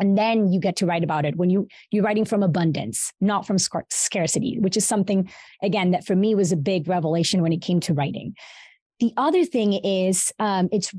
And 0.00 0.16
then 0.16 0.52
you 0.52 0.60
get 0.60 0.76
to 0.76 0.86
write 0.86 1.04
about 1.04 1.24
it 1.24 1.36
when 1.36 1.50
you 1.50 1.68
you're 1.92 2.04
writing 2.04 2.24
from 2.24 2.42
abundance, 2.42 3.12
not 3.20 3.46
from 3.46 3.58
scarcity, 3.58 4.58
which 4.60 4.76
is 4.76 4.86
something 4.86 5.30
again 5.62 5.92
that 5.92 6.04
for 6.04 6.16
me 6.16 6.34
was 6.34 6.50
a 6.50 6.56
big 6.56 6.88
revelation 6.88 7.42
when 7.42 7.52
it 7.52 7.62
came 7.62 7.78
to 7.80 7.94
writing. 7.94 8.34
The 9.00 9.12
other 9.16 9.44
thing 9.44 9.74
is 9.74 10.32
um, 10.40 10.68
it's 10.72 10.92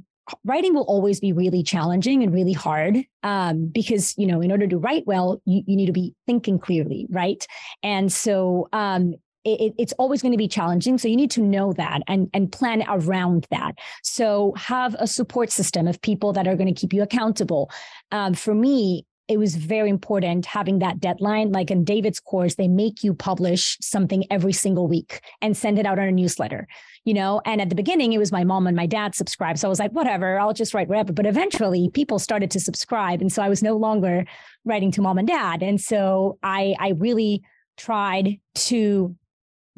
writing 0.44 0.74
will 0.74 0.84
always 0.84 1.20
be 1.20 1.32
really 1.32 1.64
challenging 1.64 2.24
and 2.24 2.34
really 2.34 2.54
hard 2.54 3.04
um, 3.24 3.68
because 3.68 4.18
you 4.18 4.28
know 4.28 4.42
in 4.42 4.52
order 4.52 4.68
to 4.68 4.78
write 4.78 5.06
well 5.06 5.42
you, 5.46 5.64
you 5.66 5.76
need 5.76 5.88
to 5.88 5.94
be 5.94 6.14
thinking 6.26 6.60
clearly 6.60 7.08
right? 7.10 7.46
And 7.84 8.12
so 8.12 8.68
um, 8.74 9.16
it, 9.46 9.74
it's 9.78 9.94
always 9.94 10.22
going 10.22 10.34
to 10.34 10.38
be 10.38 10.48
challenging 10.48 10.98
so 10.98 11.08
you 11.08 11.16
need 11.16 11.32
to 11.32 11.42
know 11.42 11.74
that 11.74 12.02
and 12.08 12.30
and 12.34 12.52
plan 12.52 12.84
around 12.88 13.48
that. 13.52 13.74
So 14.04 14.54
have 14.58 14.96
a 15.00 15.08
support 15.08 15.52
system 15.52 15.88
of 15.88 16.02
people 16.02 16.34
that 16.34 16.48
are 16.48 16.56
going 16.56 16.74
to 16.74 16.80
keep 16.80 16.94
you 16.94 17.02
accountable. 17.02 17.72
Um, 18.12 18.34
for 18.34 18.54
me 18.54 19.06
it 19.30 19.38
was 19.38 19.56
very 19.56 19.92
important 19.92 20.48
having 20.48 20.80
that 20.80 21.00
deadline. 21.00 21.52
Like 21.52 21.70
in 21.70 21.84
David's 21.84 22.20
course, 22.20 22.56
they 22.56 22.68
make 22.68 23.04
you 23.04 23.14
publish 23.14 23.78
something 23.80 24.26
every 24.32 24.54
single 24.54 24.88
week 24.88 25.22
and 25.40 25.56
send 25.56 25.78
it 25.78 25.86
out 25.86 26.00
on 26.00 26.08
a 26.08 26.12
newsletter, 26.12 26.68
you 27.10 27.16
know? 27.16 27.42
And 27.44 27.60
at 27.60 27.70
the 27.70 27.76
beginning, 27.76 28.14
it 28.14 28.20
was 28.20 28.32
my 28.32 28.44
mom 28.44 28.68
and 28.68 28.78
my 28.78 28.86
dad 28.86 29.16
subscribed. 29.16 29.58
So 29.58 29.68
I 29.68 29.70
was 29.70 29.80
like, 29.80 29.94
whatever, 29.94 30.40
I'll 30.40 30.54
just 30.54 30.76
write 30.76 30.88
whatever. 30.88 31.12
But 31.12 31.26
eventually 31.26 31.90
people 31.90 32.20
started 32.20 32.52
to 32.52 32.60
subscribe. 32.60 33.20
And 33.20 33.34
so 33.34 33.42
I 33.42 33.50
was 33.50 33.64
no 33.64 33.76
longer 33.78 34.26
writing 34.64 34.92
to 34.92 35.02
mom 35.02 35.18
and 35.18 35.28
dad. 35.28 35.64
And 35.64 35.82
so 35.82 36.38
I, 36.44 36.76
I 36.78 36.90
really 36.90 37.42
tried 37.78 38.40
to 38.70 39.16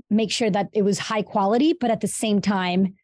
make 0.09 0.29
sure 0.29 0.49
that 0.49 0.67
it 0.73 0.81
was 0.81 0.99
high 0.99 1.21
quality, 1.21 1.71
but 1.71 1.89
at 1.89 2.01
the 2.01 2.07
same 2.07 2.41
time, 2.41 2.95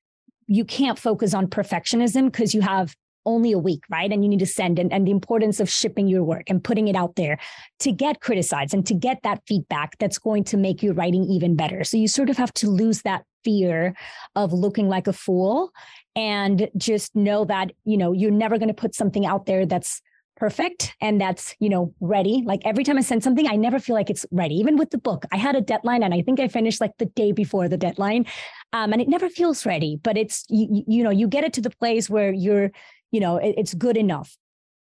you 0.46 0.66
can't 0.66 1.00
focus 1.00 1.34
on 1.34 1.48
perfectionism 1.48 2.26
because 2.26 2.54
you 2.54 2.60
have 2.60 2.98
only 3.26 3.54
a 3.54 3.58
week, 3.58 3.84
right? 3.90 4.12
And 4.12 4.26
you 4.26 4.30
need 4.30 4.40
to 4.40 4.46
send 4.46 4.78
and, 4.78 4.92
and 4.92 5.08
the 5.08 5.12
importance 5.12 5.62
of 5.62 5.70
shipping 5.70 6.10
your 6.10 6.24
work 6.26 6.50
and 6.50 6.62
putting 6.62 6.90
it 6.90 6.98
out 6.98 7.16
there 7.16 7.38
to 7.80 7.94
get 7.94 8.20
criticized 8.20 8.74
and 8.74 8.86
to 8.88 8.94
get 8.94 9.20
that 9.24 9.42
feedback 9.48 9.98
that's 10.00 10.18
going 10.18 10.44
to 10.46 10.58
make 10.58 10.84
your 10.84 10.94
writing 10.94 11.24
even 11.24 11.56
better. 11.56 11.86
So 11.86 11.96
you 11.96 12.10
sort 12.10 12.30
of 12.30 12.36
have 12.36 12.54
to 12.56 12.70
lose 12.70 13.04
that 13.04 13.24
fear 13.48 13.96
of 14.36 14.52
looking 14.52 14.90
like 14.90 15.08
a 15.08 15.14
fool 15.14 15.72
and 16.16 16.70
just 16.76 17.16
know 17.16 17.46
that, 17.46 17.72
you 17.86 17.98
know, 17.98 18.12
you're 18.12 18.32
never 18.32 18.58
going 18.58 18.68
to 18.68 18.74
put 18.74 18.94
something 18.94 19.26
out 19.26 19.46
there 19.46 19.66
that's 19.66 20.02
perfect 20.36 20.94
and 21.02 21.20
that's 21.20 21.56
you 21.60 21.70
know 21.70 21.94
ready. 22.00 22.44
Like 22.46 22.62
every 22.64 22.84
time 22.84 22.98
i 22.98 23.02
send 23.02 23.24
something 23.24 23.48
i 23.48 23.56
never 23.56 23.80
feel 23.80 23.96
like 23.96 24.10
it's 24.10 24.26
ready. 24.32 24.56
Even 24.56 24.78
with 24.78 24.92
the 24.92 24.98
book 25.00 25.26
i 25.32 25.38
had 25.38 25.56
a 25.56 25.62
deadline 25.62 26.04
and 26.04 26.14
i 26.14 26.22
think 26.22 26.40
i 26.40 26.48
finished 26.48 26.80
like 26.80 26.96
the 27.00 27.08
day 27.22 27.32
before 27.32 27.68
the 27.68 27.78
deadline 27.78 28.26
um, 28.74 28.94
and 28.94 29.02
it 29.02 29.08
never 29.08 29.30
feels 29.30 29.66
ready 29.66 30.00
but 30.04 30.16
it's 30.16 30.46
you, 30.50 30.84
you 30.88 31.04
know 31.04 31.10
you 31.10 31.28
get 31.28 31.44
it 31.44 31.54
to 31.54 31.62
the 31.62 31.72
place 31.82 32.08
where 32.08 32.32
you're 32.32 32.70
you 33.12 33.20
know 33.20 33.38
it, 33.38 33.56
it's 33.58 33.74
good 33.74 33.98
enough. 33.98 34.38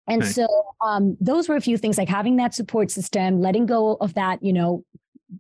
And 0.07 0.23
right. 0.23 0.31
so 0.31 0.47
um, 0.83 1.17
those 1.21 1.47
were 1.47 1.55
a 1.55 1.61
few 1.61 1.77
things 1.77 1.97
like 1.97 2.09
having 2.09 2.37
that 2.37 2.53
support 2.55 2.89
system 2.89 3.41
letting 3.41 3.65
go 3.65 3.97
of 4.01 4.13
that 4.15 4.43
you 4.43 4.53
know 4.53 4.83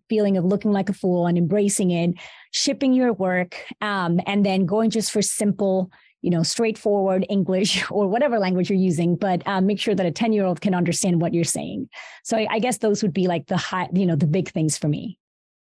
feeling 0.07 0.37
of 0.37 0.45
looking 0.45 0.71
like 0.71 0.89
a 0.89 0.93
fool 0.93 1.27
and 1.27 1.37
embracing 1.37 1.91
it 1.91 2.15
shipping 2.51 2.93
your 2.93 3.13
work 3.13 3.63
um, 3.81 4.19
and 4.25 4.45
then 4.45 4.65
going 4.65 4.89
just 4.89 5.11
for 5.11 5.21
simple 5.21 5.91
you 6.21 6.29
know 6.29 6.43
straightforward 6.43 7.25
english 7.29 7.89
or 7.91 8.07
whatever 8.07 8.39
language 8.39 8.69
you're 8.69 8.79
using 8.79 9.15
but 9.15 9.45
um, 9.47 9.65
make 9.65 9.79
sure 9.79 9.95
that 9.95 10.05
a 10.05 10.11
10 10.11 10.33
year 10.33 10.45
old 10.45 10.61
can 10.61 10.73
understand 10.73 11.21
what 11.21 11.33
you're 11.33 11.43
saying 11.43 11.89
so 12.23 12.37
I, 12.37 12.47
I 12.51 12.59
guess 12.59 12.77
those 12.77 13.01
would 13.01 13.13
be 13.13 13.27
like 13.27 13.47
the 13.47 13.57
high 13.57 13.89
you 13.93 14.05
know 14.05 14.15
the 14.15 14.27
big 14.27 14.49
things 14.51 14.77
for 14.77 14.87
me 14.87 15.17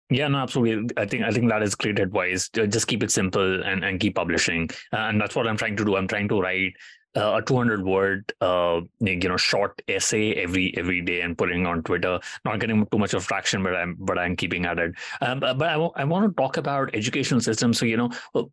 yeah, 0.09 0.27
no, 0.27 0.39
absolutely. 0.39 0.95
I 0.95 1.05
think 1.05 1.23
I 1.23 1.31
think 1.31 1.49
that 1.49 1.63
is 1.63 1.73
great 1.73 1.97
advice. 1.97 2.47
Just 2.49 2.87
keep 2.87 3.01
it 3.01 3.09
simple 3.09 3.63
and, 3.63 3.83
and 3.83 3.99
keep 3.99 4.15
publishing, 4.15 4.69
and 4.91 5.19
that's 5.19 5.35
what 5.35 5.47
I'm 5.47 5.57
trying 5.57 5.75
to 5.77 5.85
do. 5.85 5.95
I'm 5.95 6.07
trying 6.07 6.27
to 6.27 6.39
write 6.39 6.73
uh, 7.15 7.39
a 7.39 7.41
200 7.41 7.85
word 7.85 8.33
uh, 8.41 8.81
you 8.99 9.29
know 9.29 9.37
short 9.37 9.81
essay 9.87 10.33
every 10.33 10.75
every 10.77 11.01
day 11.01 11.21
and 11.21 11.37
putting 11.37 11.65
on 11.65 11.83
twitter 11.83 12.19
not 12.45 12.59
getting 12.59 12.85
too 12.87 12.97
much 12.97 13.13
of 13.13 13.25
traction 13.25 13.63
but 13.63 13.75
i'm 13.75 13.95
but 13.99 14.17
i'm 14.17 14.35
keeping 14.35 14.65
at 14.65 14.79
it. 14.79 14.93
Um, 15.21 15.39
but 15.39 15.61
I, 15.61 15.73
w- 15.73 15.91
I 15.95 16.03
want 16.03 16.25
to 16.29 16.41
talk 16.41 16.57
about 16.57 16.93
educational 16.93 17.41
systems. 17.41 17.79
So 17.79 17.85
you 17.85 17.97
know 17.97 18.09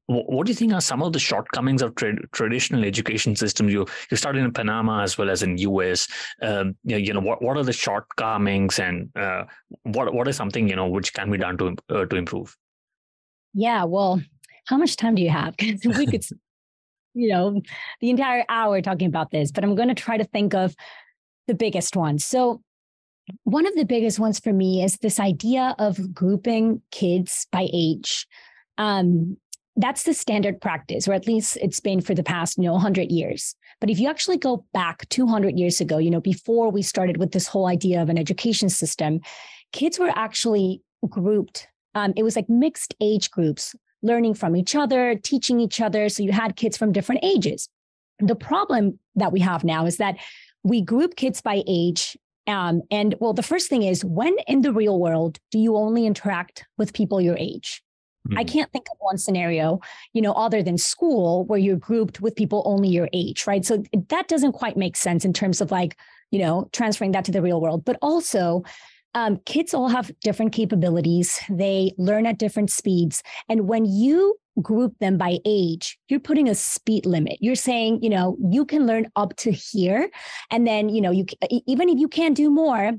what 0.06 0.46
do 0.46 0.52
you 0.52 0.56
think 0.56 0.72
are 0.72 0.80
some 0.80 1.02
of 1.02 1.12
the 1.12 1.18
shortcomings 1.18 1.82
of 1.82 1.94
tra- 1.94 2.26
traditional 2.28 2.84
education 2.84 3.36
systems? 3.36 3.72
You 3.72 3.86
you 4.10 4.16
started 4.16 4.44
in 4.44 4.52
panama 4.52 5.02
as 5.02 5.18
well 5.18 5.30
as 5.30 5.42
in 5.42 5.56
us 5.58 6.08
um, 6.42 6.76
you 6.84 7.12
know 7.12 7.20
what, 7.20 7.42
what 7.42 7.56
are 7.56 7.64
the 7.64 7.72
shortcomings 7.72 8.78
and 8.78 9.10
uh, 9.16 9.44
what 9.82 10.12
what 10.14 10.28
is 10.28 10.36
something 10.36 10.68
you 10.68 10.76
know 10.76 10.88
which 10.88 11.12
can 11.12 11.30
be 11.30 11.38
done 11.38 11.56
to 11.58 11.76
uh, 11.88 12.06
to 12.06 12.16
improve? 12.16 12.56
Yeah 13.54 13.84
well 13.84 14.20
how 14.66 14.76
much 14.76 14.96
time 14.96 15.14
do 15.14 15.22
you 15.22 15.30
have? 15.30 15.56
Because 15.58 15.98
we 15.98 16.06
could 16.06 16.24
you 17.14 17.28
know, 17.28 17.60
the 18.00 18.10
entire 18.10 18.44
hour 18.48 18.80
talking 18.80 19.08
about 19.08 19.30
this, 19.30 19.50
but 19.50 19.64
I'm 19.64 19.74
going 19.74 19.88
to 19.88 19.94
try 19.94 20.16
to 20.16 20.24
think 20.24 20.54
of 20.54 20.74
the 21.46 21.54
biggest 21.54 21.96
ones. 21.96 22.24
So, 22.24 22.62
one 23.44 23.66
of 23.66 23.74
the 23.74 23.84
biggest 23.84 24.18
ones 24.18 24.40
for 24.40 24.52
me 24.52 24.82
is 24.82 24.96
this 24.96 25.20
idea 25.20 25.76
of 25.78 26.12
grouping 26.12 26.82
kids 26.90 27.46
by 27.52 27.68
age. 27.72 28.26
Um, 28.76 29.36
that's 29.76 30.02
the 30.02 30.14
standard 30.14 30.60
practice, 30.60 31.06
or 31.06 31.12
at 31.12 31.26
least 31.26 31.56
it's 31.60 31.80
been 31.80 32.00
for 32.00 32.14
the 32.14 32.24
past, 32.24 32.58
you 32.58 32.64
know, 32.64 32.72
100 32.72 33.10
years. 33.10 33.54
But 33.80 33.88
if 33.88 34.00
you 34.00 34.08
actually 34.08 34.36
go 34.36 34.64
back 34.72 35.08
200 35.10 35.58
years 35.58 35.80
ago, 35.80 35.98
you 35.98 36.10
know, 36.10 36.20
before 36.20 36.70
we 36.70 36.82
started 36.82 37.18
with 37.18 37.32
this 37.32 37.46
whole 37.46 37.66
idea 37.66 38.02
of 38.02 38.08
an 38.08 38.18
education 38.18 38.68
system, 38.68 39.20
kids 39.72 39.98
were 39.98 40.12
actually 40.16 40.82
grouped. 41.08 41.68
Um, 41.94 42.12
it 42.16 42.22
was 42.22 42.36
like 42.36 42.48
mixed 42.48 42.94
age 43.00 43.30
groups 43.30 43.74
learning 44.02 44.34
from 44.34 44.56
each 44.56 44.74
other, 44.74 45.14
teaching 45.14 45.60
each 45.60 45.80
other. 45.80 46.08
So 46.08 46.22
you 46.22 46.32
had 46.32 46.56
kids 46.56 46.76
from 46.76 46.92
different 46.92 47.24
ages. 47.24 47.68
The 48.18 48.36
problem 48.36 48.98
that 49.16 49.32
we 49.32 49.40
have 49.40 49.64
now 49.64 49.86
is 49.86 49.96
that 49.98 50.16
we 50.62 50.82
group 50.82 51.16
kids 51.16 51.40
by 51.40 51.62
age. 51.66 52.16
Um, 52.46 52.82
and 52.90 53.14
well, 53.20 53.32
the 53.32 53.42
first 53.42 53.68
thing 53.68 53.82
is 53.82 54.04
when 54.04 54.36
in 54.46 54.62
the 54.62 54.72
real 54.72 54.98
world 54.98 55.38
do 55.50 55.58
you 55.58 55.76
only 55.76 56.06
interact 56.06 56.64
with 56.76 56.92
people 56.92 57.20
your 57.20 57.36
age? 57.38 57.82
Mm-hmm. 58.28 58.38
I 58.38 58.44
can't 58.44 58.70
think 58.70 58.86
of 58.90 58.96
one 59.00 59.18
scenario, 59.18 59.80
you 60.12 60.20
know, 60.20 60.32
other 60.32 60.62
than 60.62 60.76
school 60.76 61.44
where 61.46 61.58
you're 61.58 61.76
grouped 61.76 62.20
with 62.20 62.36
people 62.36 62.62
only 62.66 62.88
your 62.88 63.08
age, 63.12 63.46
right? 63.46 63.64
So 63.64 63.82
that 64.08 64.28
doesn't 64.28 64.52
quite 64.52 64.76
make 64.76 64.96
sense 64.96 65.24
in 65.24 65.32
terms 65.32 65.60
of 65.60 65.70
like, 65.70 65.96
you 66.30 66.38
know, 66.38 66.68
transferring 66.72 67.12
that 67.12 67.24
to 67.26 67.32
the 67.32 67.42
real 67.42 67.60
world. 67.60 67.84
But 67.84 67.98
also, 68.02 68.62
um, 69.14 69.38
kids 69.46 69.74
all 69.74 69.88
have 69.88 70.10
different 70.20 70.52
capabilities. 70.52 71.40
They 71.48 71.92
learn 71.98 72.26
at 72.26 72.38
different 72.38 72.70
speeds. 72.70 73.22
And 73.48 73.68
when 73.68 73.84
you 73.84 74.38
group 74.62 74.98
them 74.98 75.16
by 75.16 75.38
age, 75.44 75.98
you're 76.08 76.20
putting 76.20 76.48
a 76.48 76.54
speed 76.54 77.06
limit. 77.06 77.38
You're 77.40 77.54
saying, 77.54 78.02
you 78.02 78.10
know, 78.10 78.36
you 78.40 78.64
can 78.64 78.86
learn 78.86 79.08
up 79.16 79.36
to 79.36 79.50
here. 79.50 80.10
And 80.50 80.66
then, 80.66 80.88
you 80.88 81.00
know, 81.00 81.10
you 81.10 81.26
even 81.66 81.88
if 81.88 81.98
you 81.98 82.08
can't 82.08 82.36
do 82.36 82.50
more, 82.50 82.92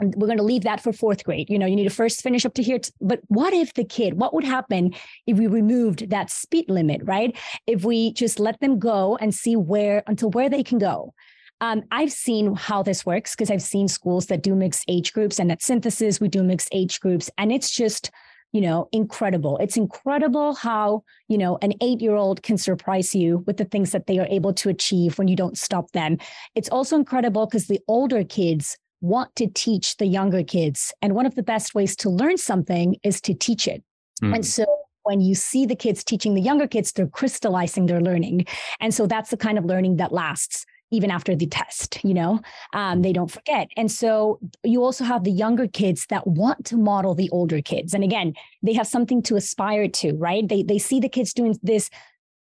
we're 0.00 0.28
going 0.28 0.38
to 0.38 0.44
leave 0.44 0.62
that 0.62 0.80
for 0.80 0.92
fourth 0.92 1.24
grade. 1.24 1.50
You 1.50 1.58
know, 1.58 1.66
you 1.66 1.74
need 1.74 1.88
to 1.88 1.94
first 1.94 2.22
finish 2.22 2.46
up 2.46 2.54
to 2.54 2.62
here. 2.62 2.78
But 3.00 3.20
what 3.26 3.52
if 3.52 3.74
the 3.74 3.84
kid, 3.84 4.14
what 4.14 4.32
would 4.32 4.44
happen 4.44 4.94
if 5.26 5.38
we 5.38 5.48
removed 5.48 6.10
that 6.10 6.30
speed 6.30 6.66
limit, 6.68 7.00
right? 7.04 7.36
If 7.66 7.84
we 7.84 8.12
just 8.12 8.38
let 8.38 8.60
them 8.60 8.78
go 8.78 9.16
and 9.16 9.34
see 9.34 9.56
where 9.56 10.04
until 10.06 10.30
where 10.30 10.48
they 10.48 10.62
can 10.62 10.78
go. 10.78 11.14
Um, 11.60 11.82
I've 11.90 12.12
seen 12.12 12.54
how 12.54 12.82
this 12.82 13.04
works 13.04 13.34
because 13.34 13.50
I've 13.50 13.62
seen 13.62 13.88
schools 13.88 14.26
that 14.26 14.42
do 14.42 14.54
mixed 14.54 14.84
age 14.88 15.12
groups, 15.12 15.38
and 15.38 15.50
at 15.50 15.62
Synthesis, 15.62 16.20
we 16.20 16.28
do 16.28 16.42
mixed 16.42 16.68
age 16.72 17.00
groups. 17.00 17.30
And 17.36 17.50
it's 17.50 17.70
just, 17.70 18.10
you 18.52 18.60
know, 18.60 18.88
incredible. 18.92 19.58
It's 19.58 19.76
incredible 19.76 20.54
how, 20.54 21.02
you 21.28 21.36
know, 21.36 21.58
an 21.60 21.74
eight 21.80 22.00
year 22.00 22.14
old 22.14 22.42
can 22.42 22.58
surprise 22.58 23.14
you 23.14 23.44
with 23.46 23.56
the 23.56 23.64
things 23.64 23.92
that 23.92 24.06
they 24.06 24.18
are 24.18 24.26
able 24.26 24.52
to 24.54 24.68
achieve 24.68 25.18
when 25.18 25.28
you 25.28 25.36
don't 25.36 25.58
stop 25.58 25.90
them. 25.92 26.18
It's 26.54 26.68
also 26.68 26.96
incredible 26.96 27.46
because 27.46 27.66
the 27.66 27.80
older 27.88 28.24
kids 28.24 28.76
want 29.00 29.34
to 29.36 29.46
teach 29.48 29.96
the 29.96 30.06
younger 30.06 30.42
kids. 30.42 30.92
And 31.02 31.14
one 31.14 31.26
of 31.26 31.34
the 31.34 31.42
best 31.42 31.74
ways 31.74 31.94
to 31.96 32.10
learn 32.10 32.36
something 32.36 32.96
is 33.02 33.20
to 33.22 33.34
teach 33.34 33.68
it. 33.68 33.82
Mm. 34.22 34.36
And 34.36 34.46
so 34.46 34.64
when 35.04 35.20
you 35.20 35.34
see 35.34 35.64
the 35.66 35.76
kids 35.76 36.02
teaching 36.04 36.34
the 36.34 36.40
younger 36.40 36.66
kids, 36.66 36.92
they're 36.92 37.06
crystallizing 37.06 37.86
their 37.86 38.00
learning. 38.00 38.46
And 38.80 38.92
so 38.92 39.06
that's 39.06 39.30
the 39.30 39.36
kind 39.36 39.56
of 39.56 39.64
learning 39.64 39.96
that 39.96 40.12
lasts 40.12 40.66
even 40.90 41.10
after 41.10 41.34
the 41.34 41.46
test 41.46 41.98
you 42.04 42.14
know? 42.14 42.40
Um, 42.72 43.02
they 43.02 43.12
don't 43.12 43.30
forget. 43.30 43.68
And 43.76 43.90
so 43.90 44.38
you 44.64 44.82
also 44.82 45.04
have 45.04 45.24
the 45.24 45.30
younger 45.30 45.68
kids 45.68 46.06
that 46.10 46.26
want 46.26 46.64
to 46.66 46.76
model 46.76 47.14
the 47.14 47.30
older 47.30 47.60
kids. 47.60 47.94
And 47.94 48.04
again 48.04 48.34
they 48.62 48.72
have 48.74 48.86
something 48.86 49.22
to 49.24 49.36
aspire 49.36 49.88
to 49.88 50.12
right? 50.14 50.46
They 50.48 50.62
they 50.62 50.78
see 50.78 51.00
the 51.00 51.08
kids 51.08 51.32
doing 51.32 51.56
this 51.62 51.90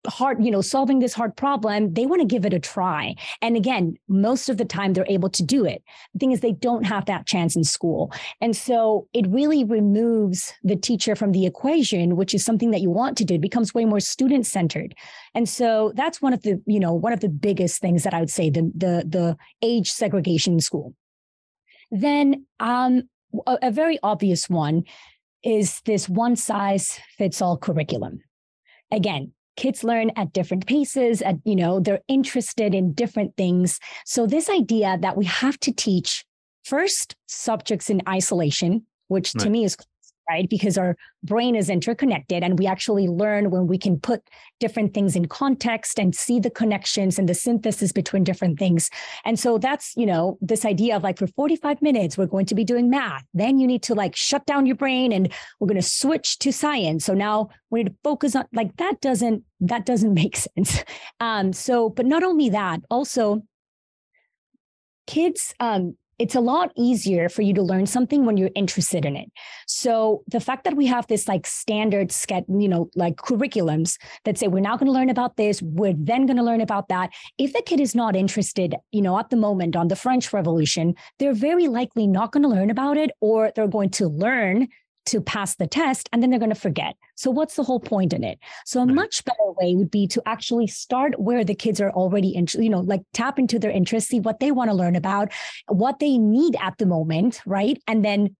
hard, 0.06 0.44
you 0.44 0.50
know, 0.50 0.60
solving 0.60 0.98
this 0.98 1.14
hard 1.14 1.36
problem, 1.36 1.94
they 1.94 2.06
want 2.06 2.20
to 2.20 2.26
give 2.26 2.44
it 2.44 2.52
a 2.52 2.58
try. 2.58 3.14
And 3.40 3.56
again, 3.56 3.96
most 4.08 4.48
of 4.48 4.56
the 4.56 4.64
time 4.64 4.92
they're 4.92 5.06
able 5.08 5.30
to 5.30 5.42
do 5.42 5.64
it. 5.64 5.82
The 6.12 6.18
thing 6.18 6.32
is, 6.32 6.40
they 6.40 6.52
don't 6.52 6.84
have 6.84 7.06
that 7.06 7.26
chance 7.26 7.56
in 7.56 7.64
school. 7.64 8.12
And 8.40 8.56
so 8.56 9.08
it 9.12 9.26
really 9.28 9.64
removes 9.64 10.52
the 10.62 10.76
teacher 10.76 11.16
from 11.16 11.32
the 11.32 11.46
equation, 11.46 12.16
which 12.16 12.34
is 12.34 12.44
something 12.44 12.70
that 12.70 12.80
you 12.80 12.90
want 12.90 13.16
to 13.18 13.24
do. 13.24 13.34
It 13.34 13.40
becomes 13.40 13.74
way 13.74 13.84
more 13.84 14.00
student 14.00 14.46
centered. 14.46 14.94
And 15.34 15.48
so 15.48 15.92
that's 15.94 16.20
one 16.20 16.32
of 16.32 16.42
the, 16.42 16.60
you 16.66 16.80
know, 16.80 16.92
one 16.92 17.12
of 17.12 17.20
the 17.20 17.28
biggest 17.28 17.80
things 17.80 18.04
that 18.04 18.14
I 18.14 18.20
would 18.20 18.30
say 18.30 18.50
the, 18.50 18.70
the, 18.74 19.04
the 19.08 19.36
age 19.62 19.90
segregation 19.90 20.54
in 20.54 20.60
school. 20.60 20.94
Then 21.90 22.46
um, 22.60 23.08
a, 23.46 23.58
a 23.62 23.70
very 23.70 23.98
obvious 24.02 24.48
one 24.48 24.84
is 25.42 25.80
this 25.84 26.08
one 26.08 26.36
size 26.36 26.98
fits 27.18 27.42
all 27.42 27.58
curriculum. 27.58 28.22
Again, 28.90 29.32
kids 29.56 29.84
learn 29.84 30.10
at 30.16 30.32
different 30.32 30.66
paces 30.66 31.22
at 31.22 31.36
you 31.44 31.56
know 31.56 31.80
they're 31.80 32.00
interested 32.08 32.74
in 32.74 32.92
different 32.92 33.36
things 33.36 33.78
so 34.04 34.26
this 34.26 34.48
idea 34.50 34.98
that 35.00 35.16
we 35.16 35.24
have 35.24 35.58
to 35.60 35.72
teach 35.72 36.24
first 36.64 37.14
subjects 37.26 37.90
in 37.90 38.00
isolation 38.08 38.86
which 39.08 39.34
right. 39.34 39.44
to 39.44 39.50
me 39.50 39.64
is 39.64 39.76
right? 40.28 40.48
Because 40.48 40.78
our 40.78 40.96
brain 41.22 41.54
is 41.54 41.68
interconnected 41.68 42.42
and 42.42 42.58
we 42.58 42.66
actually 42.66 43.08
learn 43.08 43.50
when 43.50 43.66
we 43.66 43.78
can 43.78 43.98
put 43.98 44.22
different 44.60 44.94
things 44.94 45.16
in 45.16 45.26
context 45.26 45.98
and 45.98 46.14
see 46.14 46.40
the 46.40 46.50
connections 46.50 47.18
and 47.18 47.28
the 47.28 47.34
synthesis 47.34 47.92
between 47.92 48.24
different 48.24 48.58
things. 48.58 48.90
And 49.24 49.38
so 49.38 49.58
that's, 49.58 49.94
you 49.96 50.06
know, 50.06 50.38
this 50.40 50.64
idea 50.64 50.96
of 50.96 51.02
like 51.02 51.18
for 51.18 51.26
45 51.26 51.82
minutes, 51.82 52.16
we're 52.16 52.26
going 52.26 52.46
to 52.46 52.54
be 52.54 52.64
doing 52.64 52.90
math. 52.90 53.24
Then 53.34 53.58
you 53.58 53.66
need 53.66 53.82
to 53.84 53.94
like 53.94 54.16
shut 54.16 54.46
down 54.46 54.66
your 54.66 54.76
brain 54.76 55.12
and 55.12 55.32
we're 55.60 55.68
going 55.68 55.80
to 55.80 55.86
switch 55.86 56.38
to 56.40 56.52
science. 56.52 57.04
So 57.04 57.14
now 57.14 57.50
we 57.70 57.82
need 57.82 57.90
to 57.90 57.96
focus 58.02 58.36
on 58.36 58.46
like 58.52 58.76
that 58.76 59.00
doesn't, 59.00 59.42
that 59.60 59.86
doesn't 59.86 60.14
make 60.24 60.36
sense. 60.36 60.84
Um, 61.20 61.52
so, 61.52 61.88
but 61.88 62.06
not 62.06 62.22
only 62.22 62.50
that, 62.50 62.80
also 62.90 63.42
kids 65.06 65.54
um, 65.60 65.96
it's 66.18 66.34
a 66.34 66.40
lot 66.40 66.72
easier 66.76 67.28
for 67.28 67.42
you 67.42 67.54
to 67.54 67.62
learn 67.62 67.86
something 67.86 68.24
when 68.24 68.36
you're 68.36 68.50
interested 68.54 69.04
in 69.04 69.16
it. 69.16 69.30
So 69.66 70.22
the 70.28 70.40
fact 70.40 70.64
that 70.64 70.76
we 70.76 70.86
have 70.86 71.06
this 71.06 71.28
like 71.28 71.46
standard 71.46 72.12
sketch, 72.12 72.44
you 72.48 72.68
know, 72.68 72.90
like 72.94 73.16
curriculums 73.16 73.98
that 74.24 74.38
say 74.38 74.48
we're 74.48 74.60
now 74.60 74.76
going 74.76 74.86
to 74.86 74.92
learn 74.92 75.10
about 75.10 75.36
this, 75.36 75.62
we're 75.62 75.94
then 75.96 76.26
going 76.26 76.36
to 76.36 76.42
learn 76.42 76.60
about 76.60 76.88
that. 76.88 77.10
If 77.38 77.52
the 77.52 77.62
kid 77.62 77.80
is 77.80 77.94
not 77.94 78.16
interested, 78.16 78.74
you 78.92 79.02
know, 79.02 79.18
at 79.18 79.30
the 79.30 79.36
moment 79.36 79.76
on 79.76 79.88
the 79.88 79.96
French 79.96 80.32
Revolution, 80.32 80.94
they're 81.18 81.34
very 81.34 81.68
likely 81.68 82.06
not 82.06 82.32
going 82.32 82.42
to 82.42 82.48
learn 82.48 82.70
about 82.70 82.96
it, 82.96 83.10
or 83.20 83.52
they're 83.54 83.68
going 83.68 83.90
to 83.90 84.08
learn 84.08 84.68
to 85.06 85.20
pass 85.20 85.56
the 85.56 85.66
test 85.66 86.08
and 86.12 86.22
then 86.22 86.30
they're 86.30 86.38
going 86.38 86.50
to 86.50 86.54
forget. 86.54 86.96
So 87.14 87.30
what's 87.30 87.56
the 87.56 87.62
whole 87.62 87.80
point 87.80 88.12
in 88.12 88.24
it? 88.24 88.38
So 88.64 88.80
a 88.80 88.86
much 88.86 89.24
better 89.24 89.52
way 89.60 89.74
would 89.74 89.90
be 89.90 90.06
to 90.08 90.22
actually 90.26 90.66
start 90.66 91.18
where 91.18 91.44
the 91.44 91.54
kids 91.54 91.80
are 91.80 91.90
already 91.90 92.34
in, 92.34 92.46
you 92.54 92.70
know, 92.70 92.80
like 92.80 93.02
tap 93.12 93.38
into 93.38 93.58
their 93.58 93.70
interests, 93.70 94.10
see 94.10 94.20
what 94.20 94.40
they 94.40 94.50
want 94.50 94.70
to 94.70 94.76
learn 94.76 94.96
about, 94.96 95.32
what 95.68 95.98
they 95.98 96.18
need 96.18 96.56
at 96.60 96.78
the 96.78 96.86
moment, 96.86 97.40
right? 97.46 97.80
And 97.86 98.04
then 98.04 98.36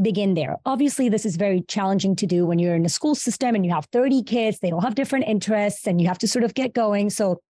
begin 0.00 0.34
there. 0.34 0.56
Obviously, 0.64 1.08
this 1.08 1.26
is 1.26 1.36
very 1.36 1.62
challenging 1.62 2.16
to 2.16 2.26
do 2.26 2.46
when 2.46 2.58
you're 2.58 2.74
in 2.74 2.86
a 2.86 2.90
school 2.90 3.14
system 3.14 3.54
and 3.54 3.64
you 3.64 3.72
have 3.72 3.86
30 3.92 4.22
kids, 4.22 4.58
they 4.58 4.70
all 4.70 4.80
have 4.80 4.94
different 4.94 5.26
interests 5.26 5.86
and 5.86 6.00
you 6.00 6.08
have 6.08 6.18
to 6.18 6.28
sort 6.28 6.44
of 6.44 6.54
get 6.54 6.72
going. 6.72 7.10
So 7.10 7.40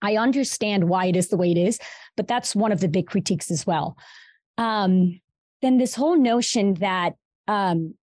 I 0.00 0.16
understand 0.16 0.88
why 0.88 1.06
it 1.06 1.16
is 1.16 1.28
the 1.28 1.36
way 1.36 1.50
it 1.50 1.58
is, 1.58 1.78
but 2.16 2.26
that's 2.26 2.56
one 2.56 2.72
of 2.72 2.80
the 2.80 2.88
big 2.88 3.06
critiques 3.06 3.50
as 3.50 3.66
well. 3.66 3.96
Um, 4.58 5.20
then 5.60 5.78
this 5.78 5.94
whole 5.94 6.16
notion 6.16 6.74
that 6.74 7.14
um, 7.46 7.94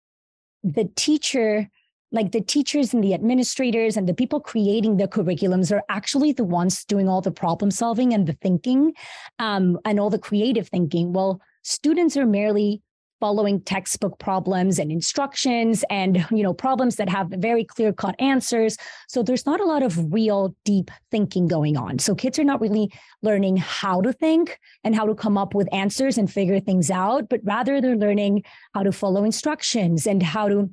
the 0.63 0.89
teacher 0.96 1.70
like 2.12 2.32
the 2.32 2.42
teachers 2.42 2.92
and 2.92 3.04
the 3.04 3.13
administrators 3.13 3.96
and 3.96 4.10
the 4.10 4.16
people 4.16 4.39
creating 4.39 4.98
the 4.98 5.08
curriculums 5.08 5.72
are 5.72 5.84
actually 5.89 6.32
the 6.32 6.44
ones 6.44 6.84
doing 6.86 7.08
all 7.08 7.22
the 7.22 7.32
problem 7.32 7.70
solving 7.70 8.16
and 8.16 8.25
the 8.25 8.34
thinking 8.42 8.94
um, 9.38 9.78
and 9.86 10.00
all 10.00 10.10
the 10.10 10.18
creative 10.18 10.68
thinking. 10.70 11.13
Well 11.13 11.39
students 11.63 12.18
are 12.18 12.25
merely 12.25 12.82
following 13.19 13.61
textbook 13.61 14.17
problems 14.19 14.79
and 14.79 14.91
instructions 14.91 15.83
and 15.89 16.25
you 16.31 16.43
know 16.43 16.53
problems 16.53 16.95
that 16.95 17.09
have 17.09 17.27
very 17.27 17.63
clear 17.63 17.91
cut 17.91 18.15
answers 18.19 18.77
so 19.07 19.21
there's 19.21 19.45
not 19.45 19.59
a 19.59 19.65
lot 19.65 19.83
of 19.83 20.11
real 20.13 20.55
deep 20.65 20.89
thinking 21.11 21.47
going 21.47 21.77
on 21.77 21.99
so 21.99 22.15
kids 22.15 22.39
are 22.39 22.43
not 22.43 22.61
really 22.61 22.91
learning 23.21 23.57
how 23.57 24.01
to 24.01 24.13
think 24.13 24.59
and 24.83 24.95
how 24.95 25.05
to 25.05 25.15
come 25.15 25.38
up 25.38 25.53
with 25.53 25.67
answers 25.73 26.17
and 26.17 26.31
figure 26.31 26.59
things 26.59 26.89
out 26.89 27.27
but 27.29 27.41
rather 27.43 27.81
they're 27.81 27.95
learning 27.95 28.43
how 28.73 28.83
to 28.83 28.91
follow 28.91 29.23
instructions 29.23 30.07
and 30.07 30.23
how 30.23 30.47
to 30.47 30.69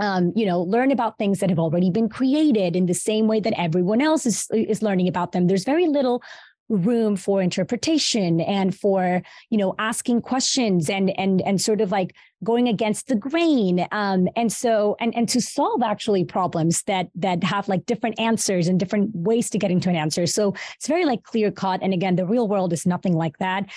um, 0.00 0.32
you 0.34 0.46
know, 0.46 0.62
learn 0.62 0.90
about 0.90 1.18
things 1.18 1.40
that 1.40 1.50
have 1.50 1.58
already 1.58 1.90
been 1.90 2.08
created 2.08 2.74
in 2.74 2.86
the 2.86 2.94
same 2.94 3.28
way 3.28 3.38
that 3.38 3.52
everyone 3.58 4.00
else 4.00 4.24
is 4.24 4.48
is 4.50 4.82
learning 4.82 5.08
about 5.08 5.32
them. 5.32 5.46
There's 5.46 5.64
very 5.64 5.86
little 5.86 6.22
room 6.70 7.16
for 7.16 7.42
interpretation 7.42 8.40
and 8.40 8.74
for 8.74 9.22
you 9.50 9.58
know 9.58 9.74
asking 9.78 10.22
questions 10.22 10.88
and 10.88 11.10
and 11.18 11.42
and 11.42 11.60
sort 11.60 11.80
of 11.80 11.90
like 11.90 12.14
going 12.42 12.68
against 12.68 13.08
the 13.08 13.16
grain. 13.16 13.86
Um 13.92 14.28
and 14.36 14.50
so 14.50 14.96
and 15.00 15.14
and 15.14 15.28
to 15.28 15.40
solve 15.42 15.82
actually 15.82 16.24
problems 16.24 16.82
that 16.84 17.08
that 17.16 17.44
have 17.44 17.68
like 17.68 17.84
different 17.84 18.18
answers 18.18 18.68
and 18.68 18.78
different 18.78 19.14
ways 19.14 19.50
to 19.50 19.58
get 19.58 19.70
into 19.70 19.90
an 19.90 19.96
answer. 19.96 20.26
So 20.26 20.54
it's 20.76 20.86
very 20.86 21.04
like 21.04 21.24
clear 21.24 21.50
cut 21.50 21.80
and 21.82 21.92
again 21.92 22.16
the 22.16 22.24
real 22.24 22.48
world 22.48 22.72
is 22.72 22.86
nothing 22.86 23.14
like 23.14 23.36
that 23.38 23.68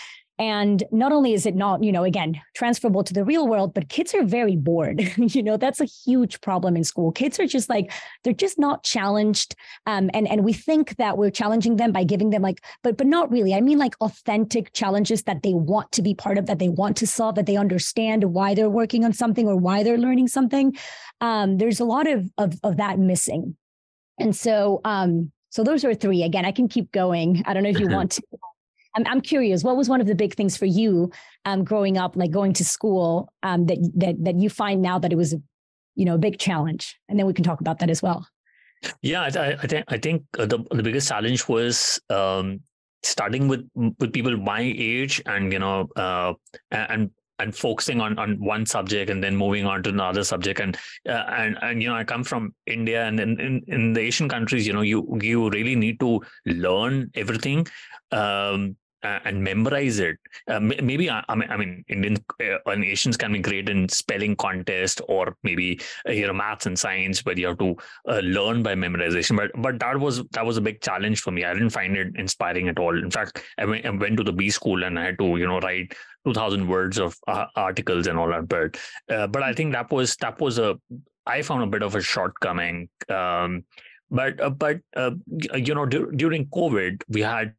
and 0.43 0.83
not 0.91 1.13
only 1.13 1.33
is 1.33 1.45
it 1.45 1.55
not, 1.55 1.81
you 1.85 1.91
know, 1.93 2.03
again, 2.03 2.41
transferable 2.53 3.01
to 3.05 3.13
the 3.13 3.23
real 3.23 3.47
world, 3.47 3.73
but 3.73 3.87
kids 3.87 4.13
are 4.13 4.25
very 4.25 4.57
bored. 4.57 5.01
you 5.17 5.41
know, 5.41 5.55
that's 5.55 5.79
a 5.79 5.85
huge 5.85 6.41
problem 6.41 6.75
in 6.75 6.83
school. 6.83 7.13
Kids 7.13 7.39
are 7.39 7.47
just 7.47 7.69
like, 7.69 7.93
they're 8.23 8.33
just 8.33 8.59
not 8.59 8.83
challenged. 8.83 9.55
Um, 9.85 10.11
and, 10.13 10.27
and 10.27 10.43
we 10.43 10.51
think 10.51 10.97
that 10.97 11.17
we're 11.17 11.29
challenging 11.29 11.77
them 11.77 11.93
by 11.93 12.03
giving 12.03 12.29
them 12.31 12.41
like, 12.41 12.61
but 12.83 12.97
but 12.97 13.07
not 13.07 13.31
really. 13.31 13.53
I 13.53 13.61
mean 13.61 13.77
like 13.77 13.95
authentic 14.01 14.73
challenges 14.73 15.23
that 15.23 15.43
they 15.43 15.53
want 15.53 15.93
to 15.93 16.01
be 16.01 16.13
part 16.13 16.37
of, 16.37 16.47
that 16.47 16.59
they 16.59 16.67
want 16.67 16.97
to 16.97 17.07
solve, 17.07 17.35
that 17.35 17.45
they 17.45 17.55
understand 17.55 18.25
why 18.25 18.53
they're 18.53 18.69
working 18.69 19.05
on 19.05 19.13
something 19.13 19.47
or 19.47 19.55
why 19.55 19.81
they're 19.81 19.97
learning 19.97 20.27
something. 20.27 20.75
Um, 21.21 21.57
there's 21.57 21.79
a 21.79 21.85
lot 21.85 22.05
of, 22.05 22.29
of 22.37 22.59
of 22.63 22.75
that 22.77 22.99
missing. 22.99 23.55
And 24.19 24.35
so 24.35 24.81
um, 24.83 25.31
so 25.51 25.63
those 25.63 25.85
are 25.85 25.95
three. 25.95 26.21
Again, 26.23 26.43
I 26.43 26.51
can 26.51 26.67
keep 26.67 26.91
going. 26.91 27.43
I 27.45 27.53
don't 27.53 27.63
know 27.63 27.69
if 27.69 27.79
you 27.79 27.87
want 27.97 28.11
to 28.11 28.23
I'm, 28.95 29.05
I'm 29.07 29.21
curious, 29.21 29.63
what 29.63 29.77
was 29.77 29.89
one 29.89 30.01
of 30.01 30.07
the 30.07 30.15
big 30.15 30.35
things 30.35 30.57
for 30.57 30.65
you 30.65 31.11
um, 31.45 31.63
growing 31.63 31.97
up, 31.97 32.15
like 32.15 32.31
going 32.31 32.53
to 32.53 32.65
school, 32.65 33.31
um, 33.43 33.65
that 33.67 33.77
that 33.95 34.23
that 34.23 34.35
you 34.35 34.49
find 34.49 34.81
now 34.81 34.99
that 34.99 35.11
it 35.11 35.15
was, 35.15 35.33
a, 35.33 35.41
you 35.95 36.05
know, 36.05 36.15
a 36.15 36.19
big 36.19 36.39
challenge, 36.39 36.99
and 37.09 37.17
then 37.19 37.25
we 37.25 37.33
can 37.33 37.43
talk 37.43 37.61
about 37.61 37.79
that 37.79 37.89
as 37.89 38.01
well. 38.01 38.27
Yeah, 39.01 39.21
I, 39.21 39.57
I 39.61 39.67
think 39.67 39.85
I 39.87 39.97
think 39.97 40.23
uh, 40.37 40.45
the 40.45 40.59
the 40.71 40.83
biggest 40.83 41.07
challenge 41.09 41.47
was 41.47 41.99
um, 42.09 42.61
starting 43.03 43.47
with 43.47 43.67
with 43.75 44.13
people 44.13 44.35
my 44.37 44.61
age, 44.61 45.21
and 45.25 45.51
you 45.51 45.59
know, 45.59 45.87
uh, 45.95 46.33
and 46.71 47.11
and 47.39 47.55
focusing 47.55 47.99
on 47.99 48.17
on 48.19 48.39
one 48.39 48.65
subject 48.65 49.09
and 49.09 49.23
then 49.23 49.35
moving 49.35 49.65
on 49.65 49.83
to 49.83 49.89
another 49.89 50.23
subject. 50.23 50.59
And 50.59 50.77
uh, 51.07 51.25
and 51.29 51.57
and 51.61 51.81
you 51.81 51.89
know 51.89 51.95
i 51.95 52.03
come 52.03 52.23
from 52.23 52.53
india 52.67 53.05
and 53.05 53.19
in, 53.19 53.39
in 53.39 53.61
in 53.67 53.93
the 53.93 54.01
asian 54.01 54.29
countries 54.29 54.67
you 54.67 54.73
know 54.73 54.81
you 54.81 55.17
you 55.21 55.49
really 55.49 55.75
need 55.75 55.99
to 55.99 56.21
learn 56.45 57.11
everything. 57.15 57.67
Um 58.11 58.77
uh, 59.03 59.19
and 59.25 59.43
memorize 59.43 59.99
it. 59.99 60.17
Uh, 60.47 60.59
maybe 60.59 61.09
I, 61.09 61.23
I, 61.27 61.35
mean, 61.35 61.49
I 61.51 61.57
mean, 61.57 61.83
Indian 61.87 62.23
uh, 62.41 62.71
Asians 62.71 63.17
can 63.17 63.33
be 63.33 63.39
great 63.39 63.69
in 63.69 63.89
spelling 63.89 64.35
contest 64.35 65.01
or 65.07 65.35
maybe 65.43 65.79
uh, 66.07 66.11
you 66.11 66.27
know 66.27 66.33
maths 66.33 66.65
and 66.65 66.77
science, 66.77 67.25
where 67.25 67.37
you 67.37 67.47
have 67.47 67.57
to 67.59 67.75
uh, 68.07 68.19
learn 68.19 68.63
by 68.63 68.75
memorization. 68.75 69.37
But 69.37 69.51
but 69.61 69.79
that 69.79 69.99
was 69.99 70.23
that 70.31 70.45
was 70.45 70.57
a 70.57 70.61
big 70.61 70.81
challenge 70.81 71.21
for 71.21 71.31
me. 71.31 71.43
I 71.43 71.53
didn't 71.53 71.71
find 71.71 71.95
it 71.97 72.15
inspiring 72.15 72.69
at 72.69 72.79
all. 72.79 72.97
In 72.97 73.11
fact, 73.11 73.43
I 73.57 73.65
went, 73.65 73.85
I 73.85 73.89
went 73.89 74.17
to 74.17 74.23
the 74.23 74.33
B 74.33 74.49
school 74.49 74.83
and 74.83 74.97
I 74.97 75.05
had 75.05 75.19
to 75.19 75.37
you 75.37 75.47
know 75.47 75.59
write 75.59 75.93
two 76.25 76.33
thousand 76.33 76.67
words 76.67 76.97
of 76.99 77.17
uh, 77.27 77.45
articles 77.55 78.07
and 78.07 78.17
all 78.17 78.29
that. 78.29 78.47
But 78.47 78.79
but 79.07 79.43
I 79.43 79.53
think 79.53 79.73
that 79.73 79.91
was 79.91 80.15
that 80.17 80.39
was 80.39 80.59
a 80.59 80.79
I 81.25 81.41
found 81.41 81.63
a 81.63 81.67
bit 81.67 81.83
of 81.83 81.95
a 81.95 82.01
shortcoming. 82.01 82.89
Um, 83.09 83.63
but 84.13 84.39
uh, 84.39 84.49
but 84.49 84.79
uh, 84.95 85.11
you 85.55 85.75
know 85.75 85.85
d- 85.85 86.05
during 86.15 86.45
covid 86.47 87.03
we 87.09 87.21
had 87.21 87.53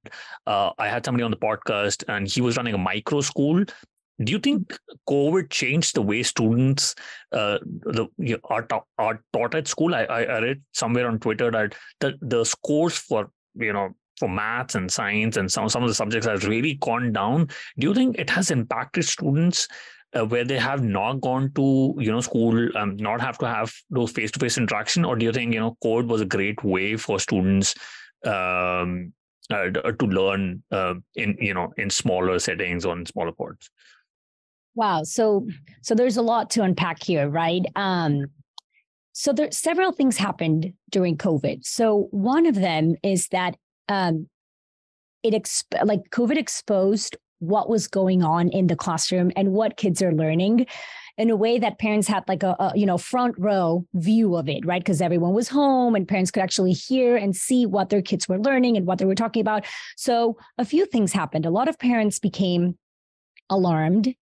uh, 0.46 0.70
i 0.78 0.88
had 0.88 1.04
somebody 1.04 1.24
on 1.24 1.30
the 1.30 1.42
podcast 1.48 2.04
and 2.08 2.28
he 2.28 2.40
was 2.40 2.56
running 2.56 2.74
a 2.74 2.78
micro 2.78 3.20
school. 3.20 3.64
Do 4.22 4.30
you 4.30 4.38
think 4.38 4.78
covid 5.10 5.50
changed 5.50 5.96
the 5.96 6.02
way 6.02 6.22
students 6.22 6.94
uh, 7.32 7.58
the, 7.96 8.06
are, 8.44 8.62
ta- 8.62 8.84
are 8.96 9.20
taught 9.32 9.56
at 9.56 9.66
school? 9.66 9.92
I, 9.92 10.04
I 10.04 10.38
read 10.38 10.62
somewhere 10.72 11.08
on 11.08 11.18
twitter 11.18 11.50
that 11.50 11.74
the, 11.98 12.14
the 12.20 12.44
scores 12.44 12.96
for 12.96 13.30
you 13.56 13.72
know 13.72 13.88
for 14.20 14.28
maths 14.28 14.76
and 14.76 14.90
science 14.90 15.36
and 15.36 15.50
some, 15.50 15.68
some 15.68 15.82
of 15.82 15.88
the 15.88 15.94
subjects 15.94 16.28
has 16.28 16.46
really 16.46 16.74
gone 16.74 17.12
down. 17.12 17.48
Do 17.78 17.88
you 17.88 17.94
think 17.94 18.16
it 18.16 18.30
has 18.30 18.52
impacted 18.52 19.04
students 19.04 19.66
uh, 20.14 20.24
where 20.24 20.44
they 20.44 20.58
have 20.58 20.82
not 20.82 21.20
gone 21.20 21.50
to 21.52 21.94
you 21.98 22.10
know 22.10 22.20
school 22.20 22.68
um, 22.76 22.96
not 22.96 23.20
have 23.20 23.38
to 23.38 23.46
have 23.46 23.72
those 23.90 24.10
face-to-face 24.12 24.58
interaction 24.58 25.04
or 25.04 25.16
do 25.16 25.24
you 25.24 25.32
think 25.32 25.52
you 25.52 25.60
know 25.60 25.76
code 25.82 26.06
was 26.06 26.20
a 26.20 26.26
great 26.26 26.62
way 26.64 26.96
for 26.96 27.18
students 27.18 27.74
um, 28.24 29.12
uh, 29.50 29.70
to 29.70 30.06
learn 30.06 30.62
uh, 30.72 30.94
in 31.16 31.36
you 31.40 31.52
know 31.52 31.72
in 31.76 31.90
smaller 31.90 32.38
settings 32.38 32.84
on 32.84 33.04
smaller 33.06 33.32
codes 33.32 33.70
wow. 34.74 35.02
So 35.02 35.46
so 35.82 35.94
there's 35.94 36.16
a 36.16 36.22
lot 36.22 36.50
to 36.50 36.62
unpack 36.62 37.02
here 37.02 37.28
right? 37.28 37.64
Um 37.76 38.26
so 39.12 39.32
there 39.32 39.50
several 39.52 39.92
things 39.92 40.16
happened 40.16 40.72
during 40.90 41.16
covid. 41.16 41.64
So 41.64 42.08
one 42.10 42.46
of 42.46 42.56
them 42.56 42.96
is 43.02 43.28
that 43.28 43.56
um 43.88 44.28
it 45.22 45.34
exp- 45.34 45.84
like 45.84 46.00
covid 46.10 46.36
exposed 46.36 47.16
what 47.46 47.68
was 47.68 47.86
going 47.86 48.22
on 48.22 48.48
in 48.48 48.66
the 48.66 48.76
classroom 48.76 49.30
and 49.36 49.52
what 49.52 49.76
kids 49.76 50.02
are 50.02 50.12
learning 50.12 50.66
in 51.16 51.30
a 51.30 51.36
way 51.36 51.58
that 51.58 51.78
parents 51.78 52.08
had 52.08 52.24
like 52.26 52.42
a, 52.42 52.56
a 52.58 52.72
you 52.74 52.86
know 52.86 52.98
front 52.98 53.34
row 53.38 53.86
view 53.94 54.36
of 54.36 54.48
it 54.48 54.64
right? 54.66 54.80
Because 54.82 55.00
everyone 55.00 55.34
was 55.34 55.48
home 55.48 55.94
and 55.94 56.08
parents 56.08 56.30
could 56.30 56.42
actually 56.42 56.72
hear 56.72 57.16
and 57.16 57.36
see 57.36 57.66
what 57.66 57.90
their 57.90 58.02
kids 58.02 58.28
were 58.28 58.38
learning 58.38 58.76
and 58.76 58.86
what 58.86 58.98
they 58.98 59.04
were 59.04 59.14
talking 59.14 59.40
about. 59.40 59.64
So 59.96 60.36
a 60.58 60.64
few 60.64 60.86
things 60.86 61.12
happened. 61.12 61.46
A 61.46 61.50
lot 61.50 61.68
of 61.68 61.78
parents 61.78 62.18
became 62.18 62.76
alarmed 63.50 64.14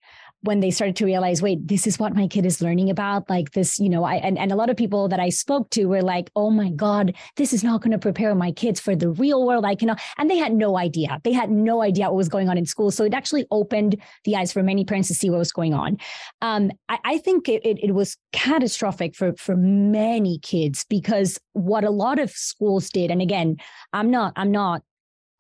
when 0.43 0.61
they 0.61 0.71
started 0.71 0.97
to 0.97 1.05
realize, 1.05 1.41
wait, 1.41 1.67
this 1.67 1.87
is 1.87 1.99
what 1.99 2.15
my 2.15 2.27
kid 2.27 2.45
is 2.45 2.61
learning 2.61 2.91
about. 2.91 3.29
Like 3.31 3.53
this, 3.53 3.79
you 3.79 3.89
know, 3.89 4.05
I 4.05 4.17
and, 4.17 4.39
and 4.39 4.53
a 4.53 4.57
lot 4.57 4.71
of 4.71 4.77
people 4.77 5.09
that 5.09 5.21
I 5.21 5.29
spoke 5.29 5.71
to 5.71 5.87
were 5.87 6.03
like, 6.03 6.31
oh 6.37 6.51
my 6.51 6.71
God, 6.71 7.15
this 7.37 7.53
is 7.53 7.63
not 7.63 7.81
going 7.81 7.93
to 7.93 7.99
prepare 7.99 8.35
my 8.35 8.53
kids 8.53 8.81
for 8.81 8.95
the 8.95 9.11
real 9.11 9.47
world. 9.47 9.65
I 9.65 9.75
cannot. 9.75 10.01
And 10.19 10.31
they 10.31 10.37
had 10.37 10.53
no 10.53 10.77
idea. 10.77 11.21
They 11.25 11.33
had 11.33 11.51
no 11.51 11.83
idea 11.83 12.07
what 12.07 12.17
was 12.17 12.29
going 12.29 12.49
on 12.49 12.59
in 12.59 12.67
school. 12.67 12.91
So 12.91 13.05
it 13.05 13.15
actually 13.15 13.47
opened 13.51 13.97
the 14.25 14.37
eyes 14.37 14.53
for 14.53 14.63
many 14.63 14.85
parents 14.85 15.09
to 15.09 15.15
see 15.15 15.31
what 15.31 15.39
was 15.39 15.53
going 15.53 15.75
on. 15.75 15.99
Um, 16.41 16.71
I, 16.89 16.99
I, 17.05 17.19
think 17.19 17.49
it, 17.49 17.65
it, 17.65 17.79
it 17.83 17.93
was 17.93 18.17
catastrophic 18.33 19.15
for, 19.15 19.35
for 19.35 19.57
many 19.57 20.39
kids 20.39 20.85
because 20.89 21.39
what 21.53 21.85
a 21.85 21.91
lot 21.91 22.19
of 22.19 22.31
schools 22.31 22.91
did, 22.91 23.11
and 23.11 23.23
again, 23.23 23.57
I'm 23.93 24.11
not, 24.11 24.33
I'm 24.37 24.51
not 24.51 24.83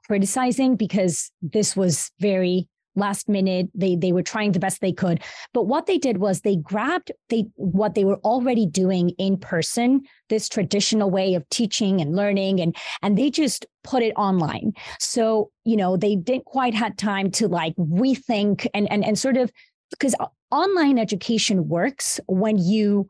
criticizing 0.06 0.76
because 0.76 1.30
this 1.40 1.76
was 1.76 2.10
very 2.20 2.68
last 2.94 3.28
minute. 3.28 3.68
They 3.74 3.96
they 3.96 4.12
were 4.12 4.22
trying 4.22 4.52
the 4.52 4.60
best 4.60 4.80
they 4.80 4.92
could. 4.92 5.20
But 5.52 5.64
what 5.64 5.86
they 5.86 5.98
did 5.98 6.18
was 6.18 6.40
they 6.40 6.56
grabbed 6.56 7.12
they 7.28 7.46
what 7.56 7.94
they 7.94 8.04
were 8.04 8.18
already 8.18 8.66
doing 8.66 9.10
in 9.18 9.36
person, 9.38 10.02
this 10.28 10.48
traditional 10.48 11.10
way 11.10 11.34
of 11.34 11.48
teaching 11.50 12.00
and 12.00 12.16
learning, 12.16 12.60
and 12.60 12.76
and 13.02 13.16
they 13.16 13.30
just 13.30 13.66
put 13.84 14.02
it 14.02 14.12
online. 14.16 14.72
So, 14.98 15.50
you 15.64 15.76
know, 15.76 15.96
they 15.96 16.16
didn't 16.16 16.44
quite 16.44 16.74
had 16.74 16.98
time 16.98 17.30
to 17.32 17.48
like 17.48 17.74
rethink 17.76 18.66
and 18.74 18.90
and 18.90 19.04
and 19.04 19.18
sort 19.18 19.36
of 19.36 19.50
because 19.90 20.14
online 20.50 20.98
education 20.98 21.68
works 21.68 22.20
when 22.26 22.58
you 22.58 23.08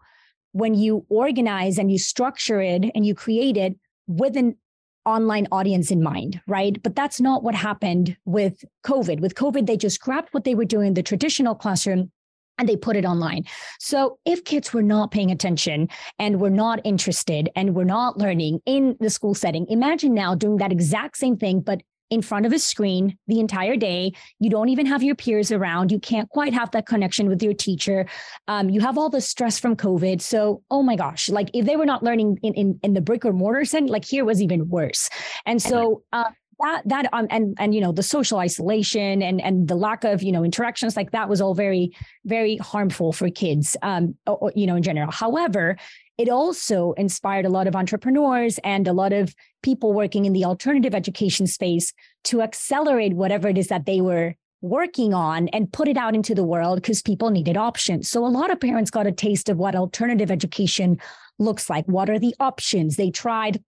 when 0.53 0.75
you 0.75 1.05
organize 1.09 1.79
and 1.79 1.91
you 1.91 1.99
structure 1.99 2.61
it 2.61 2.85
and 2.95 3.07
you 3.07 3.15
create 3.15 3.57
it 3.57 3.75
with 4.07 4.37
an 4.37 4.57
online 5.05 5.49
audience 5.53 5.91
in 5.91 6.03
mind, 6.03 6.41
right? 6.47 6.83
But 6.83 6.95
that's 6.95 7.21
not 7.21 7.43
what 7.43 7.55
happened 7.55 8.17
with 8.25 8.65
COVID. 8.85 9.21
With 9.21 9.35
COVID, 9.35 9.67
they 9.67 9.77
just 9.77 10.01
grabbed 10.01 10.29
what 10.33 10.45
they 10.45 10.55
were 10.55 10.65
doing 10.65 10.89
in 10.89 10.95
the 10.95 11.03
traditional 11.03 11.55
classroom 11.55 12.11
and 12.59 12.69
they 12.69 12.77
put 12.77 12.97
it 12.97 13.05
online. 13.05 13.45
So 13.79 14.19
if 14.25 14.45
kids 14.45 14.73
were 14.73 14.83
not 14.83 15.11
paying 15.11 15.31
attention 15.31 15.89
and 16.19 16.41
were 16.41 16.51
not 16.51 16.81
interested 16.85 17.49
and 17.57 17.75
were 17.75 17.85
not 17.85 18.19
learning 18.19 18.61
in 18.67 18.97
the 19.01 19.11
school 19.11 19.35
setting, 19.35 19.67
imagine 19.69 20.15
now 20.15 20.35
doing 20.35 20.59
that 20.59 20.73
exact 20.73 21.17
same 21.17 21.37
thing, 21.37 21.61
but 21.61 21.83
in 22.13 22.21
front 22.21 22.45
of 22.45 22.53
a 22.53 22.59
screen 22.59 23.17
the 23.27 23.41
entire 23.41 23.75
day. 23.75 24.13
You 24.39 24.51
don't 24.51 24.69
even 24.69 24.85
have 24.85 25.03
your 25.03 25.15
peers 25.15 25.51
around. 25.51 25.91
You 25.91 25.99
can't 25.99 26.29
quite 26.29 26.53
have 26.53 26.71
that 26.73 26.85
connection 26.87 27.27
with 27.27 27.43
your 27.43 27.55
teacher. 27.55 28.07
Um, 28.49 28.69
you 28.69 28.83
have 28.83 28.99
all 28.99 29.09
the 29.09 29.23
stress 29.23 29.59
from 29.59 29.77
COVID. 29.77 30.21
So, 30.21 30.63
oh 30.71 30.83
my 30.83 30.95
gosh, 30.95 31.31
like 31.31 31.49
if 31.55 31.65
they 31.65 31.75
were 31.75 31.87
not 31.87 32.03
learning 32.03 32.39
in, 32.43 32.53
in, 32.53 32.81
in 32.83 32.93
the 32.93 33.01
brick 33.01 33.25
or 33.25 33.33
mortar 33.33 33.65
setting, 33.65 33.89
like 33.89 34.05
here 34.05 34.27
was 34.27 34.43
even 34.43 34.69
worse. 34.69 35.09
And 35.47 35.63
so, 35.63 36.03
uh, 36.13 36.25
that 36.63 36.83
that 36.87 37.09
um, 37.13 37.27
and 37.31 37.57
and 37.59 37.75
you 37.75 37.81
know 37.81 37.93
the 37.93 38.03
social 38.03 38.39
isolation 38.39 39.21
and 39.23 39.41
and 39.41 39.69
the 39.69 39.75
lack 39.75 40.05
of 40.05 40.23
you 40.23 40.33
know 40.33 40.45
interactions 40.45 40.97
like 40.97 41.11
that 41.11 41.29
was 41.29 41.41
all 41.41 41.55
very 41.55 41.91
very 42.25 42.57
harmful 42.59 43.13
for 43.13 43.29
kids 43.31 43.77
um 43.83 44.15
or, 44.27 44.53
you 44.55 44.67
know 44.67 44.77
in 44.77 44.83
general 44.83 45.11
however 45.11 45.77
it 46.19 46.29
also 46.29 46.93
inspired 46.93 47.45
a 47.45 47.51
lot 47.51 47.67
of 47.67 47.77
entrepreneurs 47.77 48.59
and 48.65 48.87
a 48.87 48.93
lot 48.93 49.13
of 49.13 49.35
people 49.63 49.93
working 49.93 50.25
in 50.25 50.33
the 50.33 50.45
alternative 50.45 50.95
education 50.95 51.47
space 51.47 51.93
to 52.25 52.43
accelerate 52.43 53.15
whatever 53.15 53.49
it 53.49 53.59
is 53.59 53.69
that 53.69 53.87
they 53.87 54.01
were 54.01 54.35
working 54.61 55.13
on 55.13 55.49
and 55.49 55.73
put 55.73 55.89
it 55.89 55.97
out 55.97 56.15
into 56.15 56.35
the 56.35 56.45
world 56.45 56.77
because 56.77 57.03
people 57.03 57.31
needed 57.31 57.57
options. 57.57 58.09
So 58.09 58.25
a 58.25 58.29
lot 58.29 58.51
of 58.51 58.61
parents 58.61 58.91
got 58.91 59.07
a 59.07 59.13
taste 59.13 59.49
of 59.49 59.59
what 59.59 59.75
alternative 59.75 60.31
education 60.31 61.01
looks 61.39 61.69
like. 61.69 61.85
What 61.87 62.09
are 62.09 62.19
the 62.19 62.35
options? 62.39 62.97
They 62.97 63.11
tried 63.11 63.63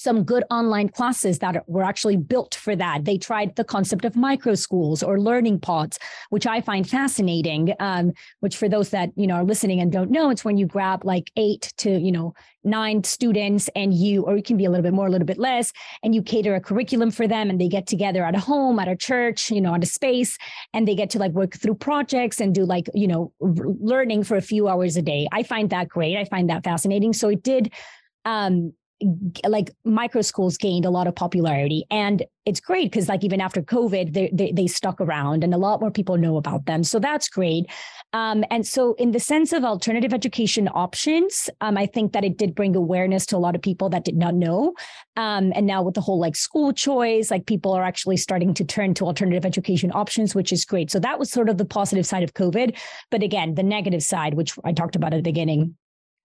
some 0.00 0.24
good 0.24 0.44
online 0.50 0.88
classes 0.88 1.40
that 1.40 1.62
were 1.68 1.82
actually 1.82 2.16
built 2.16 2.54
for 2.54 2.74
that. 2.74 3.04
They 3.04 3.18
tried 3.18 3.54
the 3.56 3.64
concept 3.64 4.06
of 4.06 4.16
micro 4.16 4.54
schools 4.54 5.02
or 5.02 5.20
learning 5.20 5.60
pods, 5.60 5.98
which 6.30 6.46
I 6.46 6.62
find 6.62 6.88
fascinating. 6.88 7.74
Um, 7.80 8.12
which 8.40 8.56
for 8.56 8.66
those 8.66 8.88
that 8.90 9.10
you 9.14 9.26
know 9.26 9.34
are 9.34 9.44
listening 9.44 9.78
and 9.80 9.92
don't 9.92 10.10
know, 10.10 10.30
it's 10.30 10.42
when 10.42 10.56
you 10.56 10.64
grab 10.64 11.04
like 11.04 11.30
eight 11.36 11.74
to 11.78 11.90
you 11.90 12.12
know 12.12 12.32
nine 12.64 13.04
students 13.04 13.68
and 13.76 13.92
you, 13.92 14.22
or 14.22 14.38
it 14.38 14.46
can 14.46 14.56
be 14.56 14.64
a 14.64 14.70
little 14.70 14.82
bit 14.82 14.94
more, 14.94 15.06
a 15.06 15.10
little 15.10 15.26
bit 15.26 15.38
less, 15.38 15.70
and 16.02 16.14
you 16.14 16.22
cater 16.22 16.54
a 16.54 16.60
curriculum 16.60 17.10
for 17.10 17.28
them, 17.28 17.50
and 17.50 17.60
they 17.60 17.68
get 17.68 17.86
together 17.86 18.24
at 18.24 18.34
a 18.34 18.40
home, 18.40 18.78
at 18.78 18.88
a 18.88 18.96
church, 18.96 19.50
you 19.50 19.60
know, 19.60 19.74
at 19.74 19.82
a 19.82 19.86
space, 19.86 20.38
and 20.72 20.88
they 20.88 20.94
get 20.94 21.10
to 21.10 21.18
like 21.18 21.32
work 21.32 21.54
through 21.56 21.74
projects 21.74 22.40
and 22.40 22.54
do 22.54 22.64
like 22.64 22.88
you 22.94 23.06
know 23.06 23.34
learning 23.40 24.24
for 24.24 24.38
a 24.38 24.42
few 24.42 24.66
hours 24.66 24.96
a 24.96 25.02
day. 25.02 25.28
I 25.30 25.42
find 25.42 25.68
that 25.68 25.90
great. 25.90 26.16
I 26.16 26.24
find 26.24 26.48
that 26.48 26.64
fascinating. 26.64 27.12
So 27.12 27.28
it 27.28 27.42
did 27.42 27.70
um 28.24 28.72
like 29.46 29.70
micro 29.84 30.20
schools 30.20 30.56
gained 30.56 30.84
a 30.84 30.90
lot 30.90 31.06
of 31.06 31.14
popularity. 31.14 31.84
And 31.90 32.24
it's 32.44 32.60
great 32.60 32.90
because 32.90 33.08
like 33.08 33.24
even 33.24 33.40
after 33.40 33.62
covid 33.62 34.12
they, 34.12 34.30
they, 34.32 34.52
they 34.52 34.66
stuck 34.66 35.00
around 35.00 35.44
and 35.44 35.54
a 35.54 35.58
lot 35.58 35.80
more 35.80 35.90
people 35.90 36.18
know 36.18 36.36
about 36.36 36.66
them. 36.66 36.84
So 36.84 36.98
that's 36.98 37.28
great. 37.28 37.66
Um, 38.12 38.44
and 38.50 38.66
so 38.66 38.94
in 38.94 39.12
the 39.12 39.20
sense 39.20 39.52
of 39.52 39.64
alternative 39.64 40.12
education 40.12 40.68
options 40.74 41.48
um, 41.60 41.78
i 41.78 41.86
think 41.86 42.12
that 42.12 42.24
it 42.24 42.36
did 42.36 42.54
bring 42.54 42.76
awareness 42.76 43.24
to 43.26 43.36
a 43.36 43.38
lot 43.38 43.54
of 43.54 43.62
people 43.62 43.88
that 43.90 44.04
did 44.04 44.16
not 44.16 44.34
know. 44.34 44.74
Um, 45.16 45.52
and 45.54 45.66
now 45.66 45.82
with 45.82 45.94
the 45.94 46.00
whole 46.00 46.18
like 46.18 46.36
school 46.36 46.72
choice 46.72 47.30
like 47.30 47.46
people 47.46 47.72
are 47.72 47.84
actually 47.84 48.18
starting 48.18 48.52
to 48.54 48.64
turn 48.64 48.92
to 48.94 49.06
alternative 49.06 49.46
education 49.46 49.90
options 49.94 50.34
which 50.34 50.52
is 50.52 50.64
great. 50.64 50.90
So 50.90 50.98
that 51.00 51.18
was 51.18 51.30
sort 51.30 51.48
of 51.48 51.56
the 51.56 51.64
positive 51.64 52.06
side 52.06 52.22
of 52.22 52.34
covid. 52.34 52.76
But 53.10 53.22
again 53.22 53.54
the 53.54 53.62
negative 53.62 54.02
side 54.02 54.34
which 54.34 54.58
i 54.64 54.72
talked 54.72 54.96
about 54.96 55.14
at 55.14 55.16
the 55.16 55.22
beginning 55.22 55.76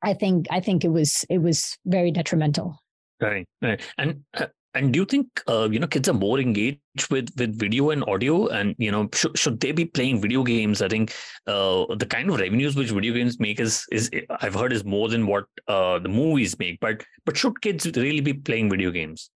I 0.05 0.13
think 0.13 0.47
I 0.51 0.59
think 0.59 0.85
it 0.85 0.89
was 0.89 1.25
it 1.29 1.39
was 1.39 1.77
very 1.85 2.11
detrimental. 2.11 2.79
Right, 3.19 3.47
right, 3.61 3.81
and 3.97 4.21
uh, 4.35 4.47
and 4.75 4.93
do 4.93 4.99
you 4.99 5.05
think 5.05 5.27
uh, 5.47 5.67
you 5.71 5.79
know 5.79 5.87
kids 5.87 6.07
are 6.07 6.13
more 6.13 6.39
engaged 6.39 7.09
with 7.09 7.31
with 7.37 7.57
video 7.57 7.89
and 7.89 8.03
audio, 8.07 8.47
and 8.47 8.75
you 8.77 8.91
know 8.91 9.09
should 9.13 9.37
should 9.37 9.59
they 9.59 9.71
be 9.71 9.85
playing 9.85 10.21
video 10.21 10.43
games? 10.43 10.83
I 10.83 10.89
think 10.89 11.13
uh, 11.47 11.85
the 11.95 12.05
kind 12.05 12.29
of 12.29 12.39
revenues 12.39 12.75
which 12.75 12.91
video 12.91 13.13
games 13.13 13.39
make 13.39 13.59
is 13.59 13.85
is 13.91 14.11
I've 14.41 14.53
heard 14.53 14.73
is 14.73 14.85
more 14.85 15.09
than 15.09 15.25
what 15.25 15.45
uh, 15.67 15.97
the 15.97 16.09
movies 16.09 16.59
make. 16.59 16.79
But 16.79 17.03
but 17.25 17.35
should 17.35 17.59
kids 17.61 17.87
really 17.97 18.21
be 18.21 18.33
playing 18.33 18.69
video 18.69 18.91
games? 18.91 19.31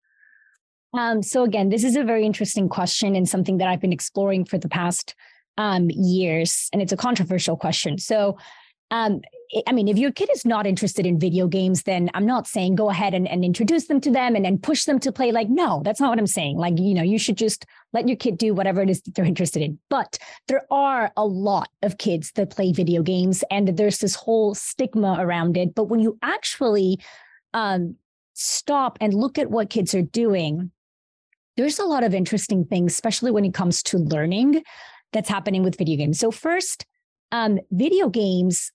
Um, 0.94 1.22
so 1.22 1.44
again, 1.44 1.70
this 1.70 1.84
is 1.84 1.96
a 1.96 2.04
very 2.04 2.26
interesting 2.26 2.70
question 2.70 3.16
and 3.16 3.30
something 3.30 3.58
that 3.58 3.68
I've 3.68 3.82
been 3.82 3.94
exploring 3.94 4.46
for 4.46 4.58
the 4.58 4.70
past 4.70 5.14
um, 5.60 5.92
years, 5.92 6.70
and 6.74 6.82
it's 6.82 6.94
a 6.94 6.98
controversial 6.98 7.56
question. 7.56 8.00
So 8.00 8.38
um, 8.90 9.22
I 9.68 9.72
mean, 9.72 9.88
if 9.88 9.98
your 9.98 10.12
kid 10.12 10.30
is 10.34 10.46
not 10.46 10.66
interested 10.66 11.06
in 11.06 11.20
video 11.20 11.48
games, 11.48 11.84
then 11.84 12.10
I'm 12.14 12.26
not 12.26 12.48
saying 12.48 12.76
go 12.76 12.90
ahead 12.90 13.14
and, 13.14 13.28
and 13.28 13.44
introduce 13.44 13.88
them 13.88 14.02
to 14.02 14.12
them 14.12 14.36
and 14.36 14.46
then 14.46 14.58
push 14.58 14.86
them 14.86 15.00
to 15.00 15.12
play. 15.12 15.32
Like, 15.32 15.50
no, 15.50 15.82
that's 15.84 16.00
not 16.00 16.10
what 16.10 16.20
I'm 16.20 16.28
saying. 16.28 16.58
Like, 16.58 16.80
you 16.80 16.94
know, 16.94 17.04
you 17.04 17.20
should 17.20 17.38
just 17.38 17.66
let 17.94 18.08
your 18.08 18.18
kid 18.18 18.38
do 18.38 18.54
whatever 18.54 18.82
it 18.82 18.90
is 18.90 19.02
that 19.04 19.16
they're 19.16 19.26
interested 19.26 19.62
in. 19.62 19.80
But 19.90 20.18
there 20.48 20.64
are 20.72 21.12
a 21.18 21.26
lot 21.26 21.70
of 21.84 21.98
kids 21.98 22.32
that 22.34 22.50
play 22.50 22.72
video 22.72 23.04
games 23.04 23.44
and 23.52 23.70
there's 23.70 24.00
this 24.00 24.16
whole 24.16 24.56
stigma 24.56 25.18
around 25.20 25.58
it. 25.58 25.76
But 25.76 25.86
when 25.86 26.00
you 26.00 26.18
actually 26.22 27.00
um, 27.54 27.96
stop 28.34 28.98
and 29.02 29.14
look 29.14 29.38
at 29.38 29.52
what 29.52 29.70
kids 29.70 29.94
are 29.94 30.02
doing, 30.02 30.72
there's 31.58 31.80
a 31.80 31.86
lot 31.86 32.04
of 32.04 32.14
interesting 32.14 32.66
things, 32.66 32.94
especially 32.94 33.32
when 33.32 33.46
it 33.46 33.54
comes 33.54 33.82
to 33.84 33.98
learning 33.98 34.64
that's 35.14 35.30
happening 35.30 35.64
with 35.64 35.78
video 35.78 35.98
games. 35.98 36.20
So, 36.20 36.32
first, 36.32 36.86
um, 37.32 37.60
video 37.72 38.10
games 38.10 38.72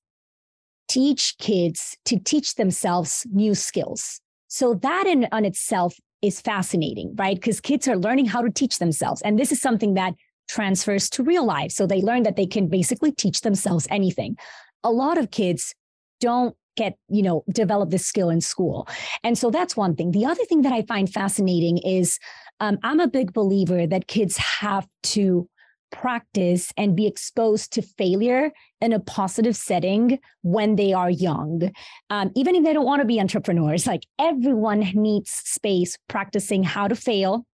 teach 0.90 1.38
kids 1.38 1.96
to 2.04 2.18
teach 2.18 2.56
themselves 2.56 3.24
new 3.32 3.54
skills. 3.54 4.20
So 4.48 4.74
that 4.74 5.06
in 5.06 5.28
on 5.30 5.44
itself 5.44 5.94
is 6.20 6.40
fascinating, 6.40 7.14
right? 7.16 7.36
Because 7.36 7.60
kids 7.60 7.86
are 7.86 7.96
learning 7.96 8.26
how 8.26 8.42
to 8.42 8.50
teach 8.50 8.78
themselves. 8.80 9.22
And 9.22 9.38
this 9.38 9.52
is 9.52 9.62
something 9.62 9.94
that 9.94 10.14
transfers 10.48 11.08
to 11.10 11.22
real 11.22 11.46
life. 11.46 11.70
So 11.70 11.86
they 11.86 12.02
learn 12.02 12.24
that 12.24 12.34
they 12.34 12.46
can 12.46 12.66
basically 12.66 13.12
teach 13.12 13.42
themselves 13.42 13.86
anything. 13.88 14.36
A 14.82 14.90
lot 14.90 15.16
of 15.16 15.30
kids 15.30 15.76
don't 16.18 16.56
get, 16.76 16.98
you 17.08 17.22
know, 17.22 17.44
develop 17.52 17.90
this 17.90 18.04
skill 18.04 18.28
in 18.28 18.40
school. 18.40 18.88
And 19.22 19.38
so 19.38 19.48
that's 19.48 19.76
one 19.76 19.94
thing. 19.94 20.10
The 20.10 20.26
other 20.26 20.44
thing 20.44 20.62
that 20.62 20.72
I 20.72 20.82
find 20.82 21.08
fascinating 21.08 21.78
is 21.78 22.18
um, 22.58 22.78
I'm 22.82 22.98
a 22.98 23.06
big 23.06 23.32
believer 23.32 23.86
that 23.86 24.08
kids 24.08 24.36
have 24.36 24.88
to 25.04 25.48
practice 25.90 26.72
and 26.76 26.96
be 26.96 27.06
exposed 27.06 27.72
to 27.72 27.82
failure 27.82 28.52
in 28.80 28.92
a 28.92 29.00
positive 29.00 29.56
setting 29.56 30.18
when 30.42 30.76
they 30.76 30.92
are 30.92 31.10
young. 31.10 31.70
Um, 32.08 32.30
even 32.34 32.54
if 32.54 32.64
they 32.64 32.72
don't 32.72 32.86
want 32.86 33.00
to 33.00 33.06
be 33.06 33.20
entrepreneurs, 33.20 33.86
like 33.86 34.04
everyone 34.18 34.80
needs 34.94 35.30
space 35.30 35.98
practicing 36.08 36.62
how 36.62 36.88
to 36.88 36.94
fail, 36.94 37.46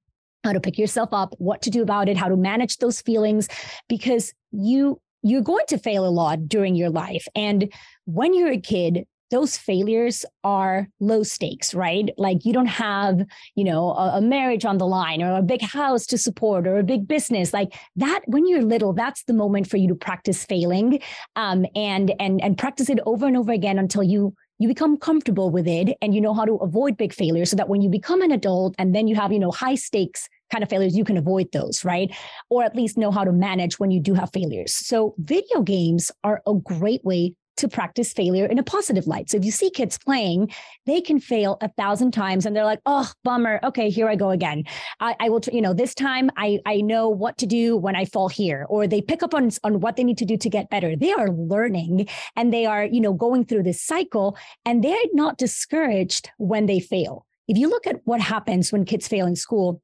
how 0.44 0.52
to 0.52 0.60
pick 0.60 0.78
yourself 0.78 1.10
up, 1.12 1.34
what 1.38 1.62
to 1.62 1.70
do 1.70 1.82
about 1.82 2.08
it, 2.08 2.16
how 2.16 2.28
to 2.28 2.36
manage 2.36 2.78
those 2.78 3.00
feelings, 3.00 3.48
because 3.88 4.32
you 4.52 5.00
you're 5.22 5.42
going 5.42 5.66
to 5.66 5.78
fail 5.78 6.06
a 6.06 6.08
lot 6.08 6.48
during 6.48 6.76
your 6.76 6.90
life. 6.90 7.26
And 7.34 7.72
when 8.04 8.32
you're 8.32 8.52
a 8.52 8.60
kid, 8.60 9.06
those 9.30 9.56
failures 9.56 10.24
are 10.44 10.88
low 11.00 11.22
stakes, 11.22 11.74
right? 11.74 12.10
Like 12.16 12.44
you 12.44 12.52
don't 12.52 12.66
have, 12.66 13.22
you 13.54 13.64
know, 13.64 13.90
a, 13.90 14.18
a, 14.18 14.20
marriage 14.20 14.64
on 14.64 14.78
the 14.78 14.86
line 14.86 15.22
or 15.22 15.36
a 15.36 15.42
big 15.42 15.62
house 15.62 16.06
to 16.06 16.18
support 16.18 16.66
or 16.66 16.78
a 16.78 16.84
big 16.84 17.08
business. 17.08 17.52
Like 17.52 17.74
that, 17.96 18.20
when 18.26 18.46
you're 18.46 18.62
little, 18.62 18.92
that's 18.92 19.24
the 19.24 19.32
moment 19.32 19.68
for 19.68 19.76
you 19.76 19.88
to 19.88 19.94
practice 19.94 20.44
failing, 20.44 21.00
um, 21.34 21.66
and 21.74 22.12
and 22.20 22.40
and 22.42 22.56
practice 22.56 22.88
it 22.88 23.00
over 23.06 23.26
and 23.26 23.36
over 23.36 23.52
again 23.52 23.78
until 23.78 24.02
you 24.02 24.34
you 24.58 24.68
become 24.68 24.96
comfortable 24.96 25.50
with 25.50 25.68
it 25.68 25.96
and 26.00 26.14
you 26.14 26.20
know 26.20 26.32
how 26.32 26.44
to 26.44 26.54
avoid 26.56 26.96
big 26.96 27.12
failures, 27.12 27.50
so 27.50 27.56
that 27.56 27.68
when 27.68 27.82
you 27.82 27.88
become 27.88 28.22
an 28.22 28.30
adult 28.30 28.74
and 28.78 28.94
then 28.94 29.08
you 29.08 29.16
have, 29.16 29.32
you 29.32 29.38
know, 29.38 29.50
high 29.50 29.74
stakes 29.74 30.28
kind 30.50 30.62
of 30.62 30.70
failures, 30.70 30.96
you 30.96 31.04
can 31.04 31.16
avoid 31.16 31.50
those, 31.52 31.84
right? 31.84 32.14
Or 32.50 32.62
at 32.62 32.76
least 32.76 32.96
know 32.96 33.10
how 33.10 33.24
to 33.24 33.32
manage 33.32 33.80
when 33.80 33.90
you 33.90 34.00
do 34.00 34.14
have 34.14 34.30
failures. 34.32 34.72
So 34.72 35.14
video 35.18 35.62
games 35.62 36.12
are 36.22 36.40
a 36.46 36.54
great 36.54 37.04
way 37.04 37.34
to 37.56 37.68
practice 37.68 38.12
failure 38.12 38.46
in 38.46 38.58
a 38.58 38.62
positive 38.62 39.06
light. 39.06 39.30
So 39.30 39.36
if 39.36 39.44
you 39.44 39.50
see 39.50 39.70
kids 39.70 39.98
playing, 39.98 40.52
they 40.84 41.00
can 41.00 41.18
fail 41.20 41.58
a 41.60 41.68
thousand 41.68 42.12
times 42.12 42.46
and 42.46 42.54
they're 42.54 42.64
like, 42.64 42.80
oh, 42.86 43.10
bummer. 43.24 43.60
Okay, 43.64 43.90
here 43.90 44.08
I 44.08 44.16
go 44.16 44.30
again. 44.30 44.64
I, 45.00 45.16
I 45.20 45.28
will, 45.28 45.40
you 45.52 45.60
know, 45.60 45.74
this 45.74 45.94
time 45.94 46.30
I, 46.36 46.58
I 46.66 46.80
know 46.80 47.08
what 47.08 47.38
to 47.38 47.46
do 47.46 47.76
when 47.76 47.96
I 47.96 48.04
fall 48.04 48.28
here, 48.28 48.66
or 48.68 48.86
they 48.86 49.00
pick 49.00 49.22
up 49.22 49.34
on, 49.34 49.50
on 49.64 49.80
what 49.80 49.96
they 49.96 50.04
need 50.04 50.18
to 50.18 50.24
do 50.24 50.36
to 50.36 50.50
get 50.50 50.70
better. 50.70 50.96
They 50.96 51.12
are 51.12 51.30
learning 51.30 52.08
and 52.36 52.52
they 52.52 52.66
are, 52.66 52.84
you 52.84 53.00
know, 53.00 53.12
going 53.12 53.44
through 53.44 53.64
this 53.64 53.82
cycle 53.82 54.36
and 54.64 54.82
they're 54.82 54.96
not 55.12 55.38
discouraged 55.38 56.30
when 56.38 56.66
they 56.66 56.80
fail. 56.80 57.26
If 57.48 57.56
you 57.56 57.68
look 57.68 57.86
at 57.86 58.00
what 58.04 58.20
happens 58.20 58.72
when 58.72 58.84
kids 58.84 59.06
fail 59.06 59.26
in 59.26 59.36
school, 59.36 59.80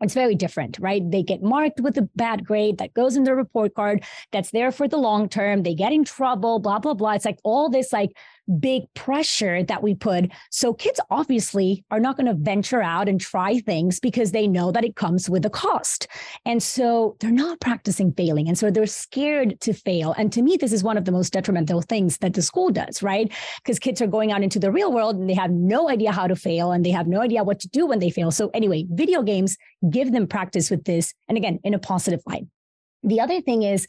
it's 0.00 0.14
very 0.14 0.34
different, 0.34 0.78
right? 0.78 1.02
They 1.10 1.22
get 1.22 1.42
marked 1.42 1.80
with 1.80 1.96
a 1.96 2.08
bad 2.16 2.44
grade 2.44 2.78
that 2.78 2.92
goes 2.92 3.16
in 3.16 3.24
their 3.24 3.36
report 3.36 3.74
card 3.74 4.04
that's 4.30 4.50
there 4.50 4.70
for 4.70 4.86
the 4.86 4.98
long 4.98 5.28
term. 5.28 5.62
They 5.62 5.74
get 5.74 5.92
in 5.92 6.04
trouble, 6.04 6.58
blah, 6.58 6.78
blah, 6.78 6.94
blah. 6.94 7.12
It's 7.12 7.24
like 7.24 7.38
all 7.44 7.70
this 7.70 7.92
like 7.92 8.10
big 8.60 8.82
pressure 8.94 9.62
that 9.64 9.82
we 9.82 9.94
put. 9.94 10.30
So 10.50 10.72
kids 10.72 11.00
obviously 11.10 11.84
are 11.90 12.00
not 12.00 12.16
going 12.16 12.26
to 12.26 12.34
venture 12.34 12.82
out 12.82 13.08
and 13.08 13.20
try 13.20 13.58
things 13.58 14.00
because 14.00 14.32
they 14.32 14.46
know 14.46 14.70
that 14.72 14.84
it 14.84 14.96
comes 14.96 15.28
with 15.28 15.44
a 15.44 15.50
cost. 15.50 16.06
And 16.44 16.62
so 16.62 17.16
they're 17.20 17.30
not 17.30 17.60
practicing 17.60 18.12
failing. 18.12 18.48
And 18.48 18.56
so 18.56 18.70
they're 18.70 18.86
scared 18.86 19.60
to 19.60 19.72
fail. 19.72 20.14
And 20.16 20.32
to 20.32 20.42
me, 20.42 20.56
this 20.56 20.72
is 20.72 20.82
one 20.82 20.96
of 20.96 21.04
the 21.04 21.12
most 21.12 21.32
detrimental 21.32 21.82
things 21.82 22.18
that 22.18 22.34
the 22.34 22.42
school 22.42 22.70
does, 22.70 23.02
right? 23.02 23.32
Because 23.62 23.78
kids 23.78 24.00
are 24.00 24.06
going 24.06 24.32
out 24.32 24.42
into 24.42 24.58
the 24.58 24.70
real 24.70 24.92
world 24.92 25.16
and 25.16 25.28
they 25.28 25.34
have 25.34 25.50
no 25.50 25.88
idea 25.88 26.12
how 26.12 26.26
to 26.26 26.36
fail 26.36 26.72
and 26.72 26.84
they 26.84 26.90
have 26.90 27.06
no 27.06 27.20
idea 27.20 27.44
what 27.44 27.60
to 27.60 27.68
do 27.68 27.86
when 27.86 27.98
they 27.98 28.10
fail. 28.10 28.30
So 28.30 28.50
anyway, 28.54 28.86
video 28.90 29.22
games 29.22 29.56
give 29.90 30.12
them 30.12 30.26
practice 30.26 30.70
with 30.70 30.84
this. 30.84 31.12
And 31.28 31.36
again, 31.36 31.58
in 31.64 31.74
a 31.74 31.78
positive 31.78 32.20
light. 32.26 32.46
The 33.02 33.20
other 33.20 33.40
thing 33.40 33.62
is, 33.62 33.86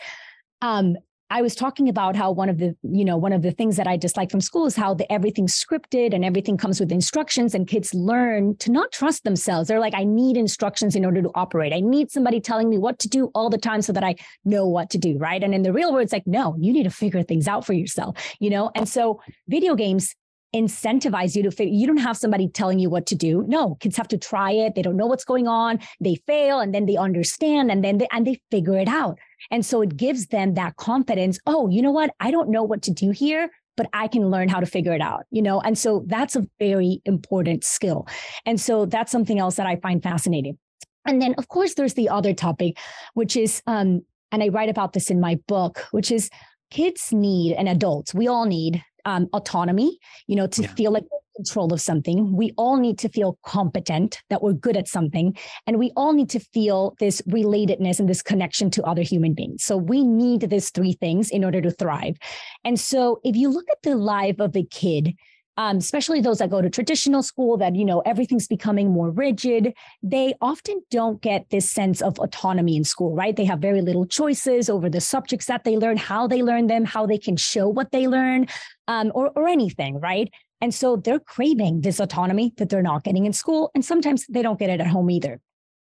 um, 0.62 0.96
I 1.30 1.42
was 1.42 1.56
talking 1.56 1.90
about 1.90 2.16
how 2.16 2.32
one 2.32 2.48
of 2.48 2.58
the, 2.58 2.76
you 2.84 3.04
know, 3.04 3.18
one 3.18 3.34
of 3.34 3.42
the 3.42 3.52
things 3.52 3.76
that 3.76 3.88
I 3.88 3.98
dislike 3.98 4.32
from 4.32 4.40
school 4.40 4.66
is 4.66 4.78
how 4.78 4.94
the, 4.94 5.12
everything's 5.12 5.54
scripted 5.54 6.14
and 6.14 6.24
everything 6.24 6.56
comes 6.56 6.80
with 6.80 6.90
instructions 6.90 7.54
and 7.54 7.68
kids 7.68 7.94
learn 7.94 8.56
to 8.58 8.72
not 8.72 8.94
trust 8.94 9.26
themselves. 9.26 9.68
They're 9.68 9.82
like, 9.82 9.94
I 9.94 10.06
need 10.06 10.38
instructions 10.38 10.96
in 10.96 11.04
order 11.04 11.22
to 11.22 11.32
operate. 11.36 11.74
I 11.74 11.82
need 11.82 12.12
somebody 12.12 12.40
telling 12.40 12.70
me 12.70 12.78
what 12.78 12.98
to 13.00 13.10
do 13.10 13.30
all 13.36 13.50
the 13.50 13.58
time 13.58 13.82
so 13.82 13.92
that 13.92 14.06
I 14.06 14.16
know 14.46 14.66
what 14.68 14.90
to 14.92 14.98
do. 14.98 15.18
Right. 15.18 15.44
And 15.44 15.54
in 15.54 15.64
the 15.64 15.74
real 15.74 15.92
world, 15.92 16.04
it's 16.04 16.14
like, 16.14 16.28
no, 16.28 16.56
you 16.60 16.72
need 16.72 16.84
to 16.84 16.90
figure 16.90 17.24
things 17.24 17.48
out 17.48 17.66
for 17.66 17.74
yourself, 17.74 18.16
you 18.40 18.50
know? 18.50 18.72
And 18.74 18.88
so 18.88 19.22
video 19.50 19.76
games 19.76 20.16
incentivize 20.56 21.36
you 21.36 21.44
to 21.44 21.52
figure 21.52 21.74
you 21.74 21.86
don't 21.86 21.98
have 21.98 22.16
somebody 22.16 22.48
telling 22.48 22.80
you 22.80 22.90
what 22.90 23.06
to 23.06 23.16
do 23.16 23.44
no 23.50 23.76
kids 23.76 23.98
have 23.98 24.08
to 24.08 24.18
try 24.18 24.50
it 24.50 24.76
they 24.76 24.82
don't 24.82 24.96
know 24.96 25.06
what's 25.06 25.26
going 25.26 25.46
on 25.46 25.78
they 26.00 26.16
fail 26.26 26.62
and 26.62 26.74
then 26.74 26.86
they 26.86 26.96
understand 26.96 27.70
and 27.70 27.84
then 27.84 27.98
they 27.98 28.08
and 28.14 28.26
they 28.26 28.40
figure 28.50 28.78
it 28.78 28.88
out 28.88 29.20
and 29.52 29.66
so 29.66 29.82
it 29.82 29.96
gives 29.98 30.28
them 30.28 30.54
that 30.56 30.76
confidence 30.76 31.40
oh 31.46 31.70
you 31.70 31.82
know 31.82 31.92
what? 31.92 32.12
I 32.20 32.32
don't 32.32 32.50
know 32.50 32.64
what 32.64 32.82
to 32.84 32.92
do 32.92 33.12
here 33.12 33.50
but 33.76 33.88
i 33.94 34.08
can 34.08 34.32
learn 34.32 34.50
how 34.50 34.60
to 34.60 34.66
figure 34.66 34.94
it 34.94 35.02
out 35.02 35.24
you 35.32 35.42
know? 35.42 35.62
And 35.62 35.78
so 35.78 36.04
that's 36.08 36.36
a 36.36 36.46
very 36.60 37.02
important 37.06 37.64
skill. 37.64 38.08
And 38.46 38.60
so 38.60 38.86
that's 38.86 39.12
something 39.12 39.40
else 39.40 39.56
that 39.56 39.68
i 39.68 39.76
find 39.78 40.02
fascinating. 40.02 40.58
And 41.06 41.22
then 41.22 41.36
of 41.38 41.48
course 41.48 41.76
there's 41.76 41.94
the 41.94 42.10
other 42.10 42.34
topic 42.34 42.78
which 43.14 43.38
is 43.38 43.62
um 43.68 44.02
and 44.32 44.44
i 44.44 44.50
write 44.50 44.70
about 44.70 44.94
this 44.94 45.10
in 45.10 45.20
my 45.20 45.36
book 45.48 45.86
which 45.92 46.12
is 46.12 46.30
kids 46.70 47.14
need 47.14 47.54
and 47.54 47.70
adults 47.70 48.14
we 48.14 48.28
all 48.28 48.46
need 48.46 48.84
um, 49.08 49.30
autonomy, 49.34 49.98
you 50.28 50.36
know, 50.36 50.48
to 50.48 50.62
yeah. 50.62 50.74
feel 50.74 50.92
like 50.92 51.06
control 51.38 51.72
of 51.72 51.80
something. 51.80 52.36
We 52.36 52.52
all 52.58 52.78
need 52.78 53.00
to 53.00 53.10
feel 53.10 53.40
competent, 53.46 54.22
that 54.30 54.44
we're 54.44 54.54
good 54.54 54.76
at 54.76 54.88
something. 54.88 55.38
And 55.66 55.80
we 55.80 55.92
all 55.96 56.12
need 56.12 56.30
to 56.32 56.40
feel 56.40 56.96
this 57.00 57.22
relatedness 57.22 58.00
and 58.00 58.10
this 58.10 58.22
connection 58.22 58.70
to 58.72 58.84
other 58.84 59.04
human 59.04 59.34
beings. 59.34 59.64
So 59.64 59.78
we 59.78 60.04
need 60.04 60.42
these 60.42 60.70
three 60.72 60.94
things 60.94 61.30
in 61.30 61.46
order 61.46 61.62
to 61.62 61.72
thrive. 61.72 62.18
And 62.66 62.80
so 62.80 63.22
if 63.24 63.36
you 63.36 63.50
look 63.50 63.68
at 63.72 63.82
the 63.84 63.96
life 63.96 64.40
of 64.40 64.56
a 64.56 64.64
kid, 64.64 65.16
um, 65.58 65.78
especially 65.78 66.22
those 66.22 66.38
that 66.38 66.52
go 66.52 66.62
to 66.62 66.70
traditional 66.70 67.24
school 67.24 67.58
that 67.58 67.76
you 67.76 67.84
know 67.84 68.02
everything's 68.02 68.48
becoming 68.48 68.92
more 68.92 69.10
rigid 69.10 69.74
they 70.04 70.36
often 70.40 70.82
don't 70.92 71.22
get 71.22 71.50
this 71.50 71.70
sense 71.70 72.02
of 72.02 72.20
autonomy 72.20 72.78
in 72.78 72.84
school 72.84 73.16
right 73.16 73.36
they 73.36 73.46
have 73.46 73.60
very 73.60 73.82
little 73.82 74.06
choices 74.06 74.70
over 74.70 74.90
the 74.90 75.02
subjects 75.02 75.48
that 75.48 75.64
they 75.64 75.76
learn 75.76 75.98
how 75.98 76.28
they 76.28 76.44
learn 76.44 76.68
them 76.68 76.86
how 76.86 77.06
they 77.06 77.18
can 77.18 77.36
show 77.36 77.68
what 77.68 77.92
they 77.92 78.08
learn 78.08 78.46
um, 78.88 79.12
or, 79.16 79.32
or 79.36 79.48
anything 79.48 80.00
right 80.00 80.32
and 80.62 80.74
so 80.74 80.96
they're 80.96 81.20
craving 81.20 81.82
this 81.82 82.00
autonomy 82.00 82.54
that 82.58 82.70
they're 82.70 82.82
not 82.82 83.04
getting 83.04 83.26
in 83.26 83.34
school 83.34 83.72
and 83.76 83.84
sometimes 83.86 84.26
they 84.28 84.42
don't 84.42 84.60
get 84.60 84.70
it 84.70 84.82
at 84.82 84.88
home 84.88 85.10
either. 85.10 85.40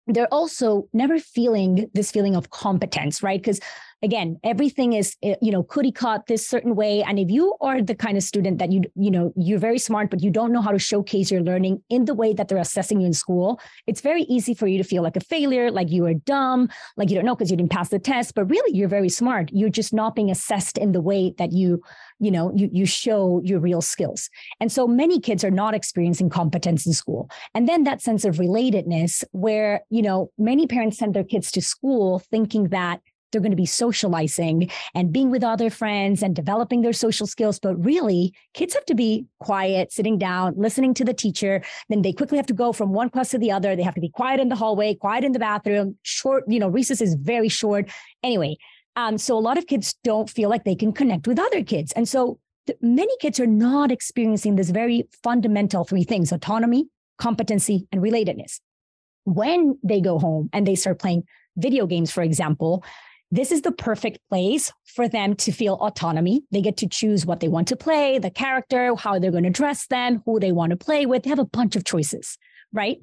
They're 0.07 0.33
also 0.33 0.89
never 0.93 1.19
feeling 1.19 1.89
this 1.93 2.11
feeling 2.11 2.35
of 2.35 2.49
competence 2.49 3.23
right? 3.23 3.41
Because 3.41 3.59
again 4.03 4.37
everything 4.43 4.93
is 4.93 5.15
eh, 5.23 5.35
you 5.41 5.51
know 5.51 5.63
cookie 5.63 5.91
cut 5.91 6.27
this 6.27 6.47
certain 6.47 6.75
way? 6.75 7.01
And 7.03 7.17
if 7.17 7.29
you 7.31 7.55
are 7.61 7.81
the 7.81 7.95
kind 7.95 8.17
of 8.17 8.23
student 8.23 8.59
that 8.59 8.71
you 8.71 8.81
you 8.95 9.11
know 9.11 9.33
you're 9.35 9.59
very 9.59 9.79
smart 9.79 10.09
but 10.09 10.21
you 10.21 10.29
don't 10.29 10.51
know 10.51 10.61
how 10.61 10.71
to 10.71 10.79
showcase 10.79 11.31
your 11.31 11.41
learning 11.41 11.81
in 11.89 12.05
the 12.05 12.13
way 12.13 12.33
that 12.33 12.47
they're 12.47 12.57
assessing 12.57 13.01
you 13.01 13.07
in 13.07 13.13
school 13.13 13.59
it's 13.87 14.01
very 14.01 14.23
easy 14.23 14.53
for 14.53 14.67
you 14.67 14.77
to 14.77 14.83
feel 14.83 15.03
like 15.03 15.15
a 15.15 15.21
failure 15.21 15.71
like 15.71 15.89
you 15.89 16.05
are 16.05 16.13
dumb 16.13 16.69
like 16.97 17.09
you 17.09 17.15
don't 17.15 17.25
know 17.25 17.35
because 17.35 17.51
you 17.51 17.57
didn't 17.57 17.71
pass 17.71 17.89
the 17.89 17.99
test. 17.99 18.35
But 18.35 18.45
really 18.45 18.75
you're 18.75 18.89
very 18.89 19.09
smart. 19.09 19.49
You're 19.53 19.69
just 19.69 19.93
not 19.93 20.15
being 20.15 20.31
assessed 20.31 20.77
in 20.77 20.91
the 20.91 21.01
way 21.01 21.33
that 21.37 21.51
you 21.51 21.81
you 22.19 22.31
know 22.31 22.51
you 22.55 22.69
you 22.71 22.85
show 22.85 23.41
your 23.43 23.59
real 23.59 23.81
skills. 23.81 24.29
And 24.59 24.71
so 24.71 24.87
many 24.87 25.19
kids 25.19 25.43
are 25.43 25.51
not 25.51 25.73
experiencing 25.73 26.29
competence 26.29 26.85
in 26.85 26.93
school. 26.93 27.29
And 27.53 27.67
then 27.67 27.83
that 27.83 28.01
sense 28.01 28.25
of 28.25 28.35
relatedness 28.35 29.23
where 29.31 29.81
you 29.89 30.01
know 30.01 30.31
many 30.37 30.67
parents 30.67 30.97
send 30.97 31.13
their 31.13 31.23
kids 31.23 31.51
to 31.51 31.61
school 31.61 32.19
thinking 32.19 32.69
that 32.69 33.01
they're 33.33 33.41
going 33.41 33.51
to 33.51 33.57
be 33.57 33.65
socializing 33.65 34.69
and 34.95 35.11
being 35.11 35.29
with 35.29 35.43
other 35.43 35.69
friends 35.69 36.23
and 36.23 36.35
developing 36.35 36.81
their 36.81 36.93
social 36.93 37.27
skills. 37.27 37.59
But 37.59 37.75
really, 37.83 38.33
kids 38.53 38.73
have 38.73 38.85
to 38.85 38.95
be 38.95 39.25
quiet, 39.39 39.91
sitting 39.91 40.17
down, 40.17 40.53
listening 40.55 40.93
to 40.93 41.03
the 41.03 41.13
teacher. 41.13 41.61
Then 41.89 42.01
they 42.01 42.13
quickly 42.13 42.37
have 42.37 42.47
to 42.47 42.53
go 42.53 42.71
from 42.71 42.93
one 42.93 43.09
class 43.09 43.31
to 43.31 43.37
the 43.37 43.51
other. 43.51 43.75
They 43.75 43.83
have 43.83 43.95
to 43.95 44.01
be 44.01 44.09
quiet 44.09 44.39
in 44.39 44.47
the 44.47 44.55
hallway, 44.55 44.95
quiet 44.95 45.25
in 45.25 45.33
the 45.33 45.39
bathroom, 45.39 45.97
short, 46.03 46.45
you 46.47 46.59
know, 46.59 46.69
recess 46.69 47.01
is 47.01 47.15
very 47.15 47.49
short. 47.49 47.89
Anyway, 48.23 48.55
um, 48.95 49.17
so 49.17 49.37
a 49.37 49.39
lot 49.39 49.57
of 49.57 49.67
kids 49.67 49.95
don't 50.03 50.29
feel 50.29 50.49
like 50.49 50.63
they 50.63 50.75
can 50.75 50.93
connect 50.93 51.27
with 51.27 51.39
other 51.39 51.63
kids. 51.63 51.91
And 51.93 52.07
so 52.07 52.39
th- 52.67 52.77
many 52.81 53.15
kids 53.17 53.39
are 53.39 53.47
not 53.47 53.91
experiencing 53.91 54.55
this 54.55 54.69
very 54.69 55.07
fundamental 55.23 55.83
three 55.83 56.03
things 56.03 56.31
autonomy, 56.31 56.87
competency, 57.17 57.87
and 57.91 58.01
relatedness. 58.01 58.59
When 59.25 59.79
they 59.83 60.01
go 60.01 60.19
home 60.19 60.49
and 60.53 60.67
they 60.67 60.75
start 60.75 60.99
playing 60.99 61.23
video 61.57 61.87
games, 61.87 62.11
for 62.11 62.23
example, 62.23 62.83
this 63.33 63.51
is 63.51 63.63
the 63.63 63.71
perfect 63.71 64.19
place 64.29 64.71
for 64.85 65.09
them 65.09 65.35
to 65.37 65.51
feel 65.51 65.73
autonomy. 65.81 66.43
They 66.51 66.61
get 66.61 66.77
to 66.77 66.87
choose 66.87 67.25
what 67.25 67.39
they 67.39 67.47
want 67.47 67.67
to 67.69 67.75
play, 67.75 68.19
the 68.19 68.29
character, 68.29 68.95
how 68.95 69.17
they're 69.17 69.31
going 69.31 69.43
to 69.43 69.49
dress 69.49 69.87
them, 69.87 70.21
who 70.27 70.39
they 70.39 70.51
want 70.51 70.69
to 70.69 70.75
play 70.75 71.07
with. 71.07 71.23
They 71.23 71.31
have 71.31 71.39
a 71.39 71.45
bunch 71.45 71.75
of 71.75 71.83
choices, 71.83 72.37
right? 72.71 72.97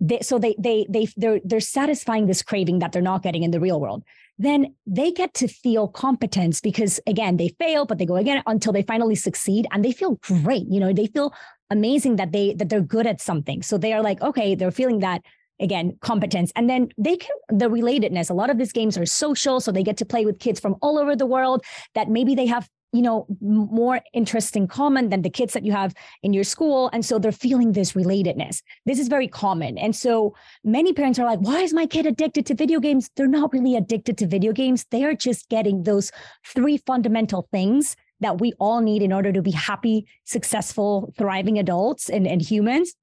They, 0.00 0.18
so 0.22 0.40
they 0.40 0.56
they 0.58 0.86
they 0.88 1.06
they're 1.16 1.40
they're 1.44 1.60
satisfying 1.60 2.26
this 2.26 2.42
craving 2.42 2.80
that 2.80 2.90
they're 2.90 3.00
not 3.00 3.22
getting 3.22 3.44
in 3.44 3.52
the 3.52 3.60
real 3.60 3.80
world. 3.80 4.02
Then 4.38 4.74
they 4.86 5.12
get 5.12 5.34
to 5.34 5.46
feel 5.46 5.86
competence 5.86 6.60
because 6.60 6.98
again 7.06 7.36
they 7.36 7.54
fail, 7.60 7.86
but 7.86 7.98
they 7.98 8.06
go 8.06 8.16
again 8.16 8.42
until 8.44 8.72
they 8.72 8.82
finally 8.82 9.14
succeed, 9.14 9.68
and 9.70 9.84
they 9.84 9.92
feel 9.92 10.16
great. 10.16 10.66
You 10.68 10.80
know, 10.80 10.92
they 10.92 11.06
feel 11.06 11.32
amazing 11.70 12.16
that 12.16 12.32
they 12.32 12.54
that 12.54 12.70
they're 12.70 12.80
good 12.80 13.06
at 13.06 13.20
something. 13.20 13.62
So 13.62 13.78
they 13.78 13.92
are 13.92 14.02
like, 14.02 14.20
okay, 14.20 14.56
they're 14.56 14.72
feeling 14.72 14.98
that 14.98 15.22
again 15.60 15.96
competence. 16.00 16.52
And 16.56 16.68
then 16.68 16.88
they 16.98 17.16
can 17.16 17.34
the 17.48 17.66
relatedness 17.66 18.30
a 18.30 18.34
lot 18.34 18.50
of 18.50 18.58
these 18.58 18.72
games 18.72 18.98
are 18.98 19.06
social 19.06 19.60
so 19.60 19.72
they 19.72 19.82
get 19.82 19.96
to 19.98 20.04
play 20.04 20.24
with 20.24 20.38
kids 20.38 20.60
from 20.60 20.76
all 20.82 20.98
over 20.98 21.16
the 21.16 21.26
world 21.26 21.64
that 21.94 22.08
maybe 22.08 22.34
they 22.34 22.46
have 22.46 22.68
you 22.92 23.02
know 23.02 23.26
more 23.40 24.00
interest 24.14 24.56
in 24.56 24.66
common 24.66 25.10
than 25.10 25.22
the 25.22 25.30
kids 25.30 25.52
that 25.52 25.64
you 25.64 25.72
have 25.72 25.94
in 26.22 26.32
your 26.32 26.44
school. 26.44 26.88
And 26.92 27.04
so 27.04 27.18
they're 27.18 27.32
feeling 27.32 27.72
this 27.72 27.92
relatedness. 27.92 28.62
This 28.84 28.98
is 28.98 29.08
very 29.08 29.28
common. 29.28 29.76
And 29.78 29.94
so 29.94 30.34
many 30.64 30.92
parents 30.92 31.18
are 31.18 31.26
like 31.26 31.40
why 31.40 31.60
is 31.60 31.72
my 31.72 31.86
kid 31.86 32.06
addicted 32.06 32.46
to 32.46 32.54
video 32.54 32.80
games? 32.80 33.10
They're 33.16 33.26
not 33.26 33.52
really 33.52 33.76
addicted 33.76 34.18
to 34.18 34.26
video 34.26 34.52
games. 34.52 34.86
They 34.90 35.04
are 35.04 35.14
just 35.14 35.48
getting 35.48 35.82
those 35.82 36.10
three 36.44 36.78
fundamental 36.78 37.48
things 37.50 37.96
that 38.20 38.40
we 38.40 38.52
all 38.58 38.80
need 38.80 39.02
in 39.02 39.12
order 39.12 39.32
to 39.32 39.42
be 39.42 39.50
happy 39.50 40.06
successful 40.24 41.12
thriving 41.18 41.58
adults 41.58 42.08
and, 42.08 42.26
and 42.26 42.40
humans 42.40 42.94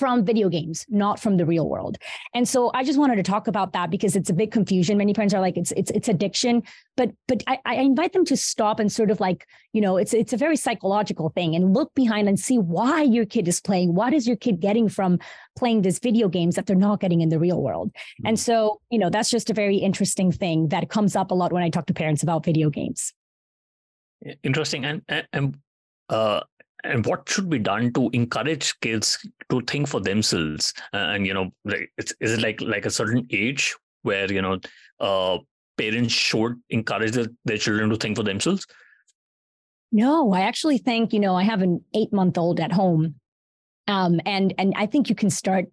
from 0.00 0.24
video 0.24 0.48
games, 0.48 0.86
not 0.88 1.20
from 1.20 1.36
the 1.36 1.44
real 1.44 1.68
world. 1.68 1.98
And 2.34 2.48
so 2.48 2.70
I 2.74 2.82
just 2.84 2.98
wanted 2.98 3.16
to 3.16 3.22
talk 3.22 3.46
about 3.46 3.74
that 3.74 3.90
because 3.90 4.16
it's 4.16 4.30
a 4.30 4.32
big 4.42 4.50
confusion. 4.50 4.96
Many 4.96 5.12
parents 5.12 5.34
are 5.34 5.40
like, 5.40 5.58
it's 5.58 5.72
it's 5.72 5.90
it's 5.90 6.08
addiction, 6.08 6.62
but 6.96 7.10
but 7.28 7.44
I, 7.46 7.58
I 7.66 7.74
invite 7.74 8.14
them 8.14 8.24
to 8.24 8.36
stop 8.36 8.80
and 8.80 8.90
sort 8.90 9.10
of 9.10 9.20
like, 9.20 9.46
you 9.74 9.82
know, 9.82 9.98
it's 9.98 10.14
it's 10.14 10.32
a 10.32 10.38
very 10.38 10.56
psychological 10.56 11.28
thing 11.28 11.54
and 11.54 11.74
look 11.74 11.92
behind 11.94 12.28
and 12.28 12.40
see 12.40 12.58
why 12.58 13.02
your 13.02 13.26
kid 13.26 13.46
is 13.46 13.60
playing. 13.60 13.94
What 13.94 14.14
is 14.14 14.26
your 14.26 14.36
kid 14.36 14.60
getting 14.60 14.88
from 14.88 15.18
playing 15.58 15.82
these 15.82 15.98
video 15.98 16.28
games 16.28 16.56
that 16.56 16.66
they're 16.66 16.76
not 16.88 17.00
getting 17.00 17.20
in 17.20 17.28
the 17.28 17.38
real 17.38 17.60
world? 17.60 17.92
And 18.24 18.36
mm. 18.36 18.40
so, 18.40 18.80
you 18.90 18.98
know, 18.98 19.10
that's 19.10 19.30
just 19.30 19.50
a 19.50 19.54
very 19.54 19.76
interesting 19.76 20.32
thing 20.32 20.68
that 20.68 20.88
comes 20.88 21.14
up 21.14 21.30
a 21.30 21.34
lot 21.34 21.52
when 21.52 21.62
I 21.62 21.68
talk 21.68 21.86
to 21.86 21.94
parents 21.94 22.22
about 22.22 22.44
video 22.44 22.70
games. 22.70 23.12
Interesting. 24.42 24.84
And 24.84 25.02
and 25.32 25.58
uh, 26.08 26.40
and 26.84 27.04
what 27.06 27.28
should 27.28 27.48
be 27.48 27.58
done 27.58 27.92
to 27.92 28.10
encourage 28.12 28.78
kids 28.80 29.18
to 29.50 29.60
think 29.62 29.88
for 29.88 30.00
themselves? 30.00 30.72
And 30.92 31.26
you 31.26 31.34
know 31.34 31.50
like 31.64 31.90
is 31.98 32.32
it 32.32 32.40
like 32.40 32.60
like 32.60 32.86
a 32.86 32.90
certain 32.90 33.26
age 33.30 33.74
where 34.02 34.30
you 34.32 34.42
know 34.42 34.58
uh 35.00 35.38
parents 35.76 36.12
should 36.12 36.60
encourage 36.70 37.12
the, 37.12 37.34
their 37.44 37.58
children 37.58 37.90
to 37.90 37.96
think 37.96 38.16
for 38.16 38.22
themselves? 38.22 38.66
No 39.92 40.32
i 40.32 40.42
actually 40.42 40.78
think 40.78 41.12
you 41.12 41.20
know 41.20 41.34
i 41.34 41.42
have 41.42 41.62
an 41.62 41.84
eight 41.94 42.12
month 42.12 42.38
old 42.38 42.60
at 42.60 42.70
home 42.70 43.16
um 43.88 44.20
and 44.24 44.54
and 44.56 44.72
i 44.76 44.86
think 44.86 45.08
you 45.08 45.16
can 45.16 45.30
start 45.30 45.64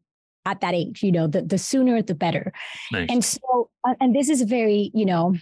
at 0.47 0.61
that 0.61 0.73
age 0.73 1.03
you 1.03 1.11
know 1.11 1.27
the, 1.27 1.41
the 1.41 1.57
sooner 1.57 2.01
the 2.01 2.15
better. 2.15 2.51
Nice. 2.91 3.09
and 3.11 3.23
so 3.23 3.69
uh, 3.87 3.95
and 3.99 4.15
this 4.15 4.29
is 4.29 4.41
a 4.41 4.45
very 4.45 4.91
you 4.93 5.05
know 5.05 5.35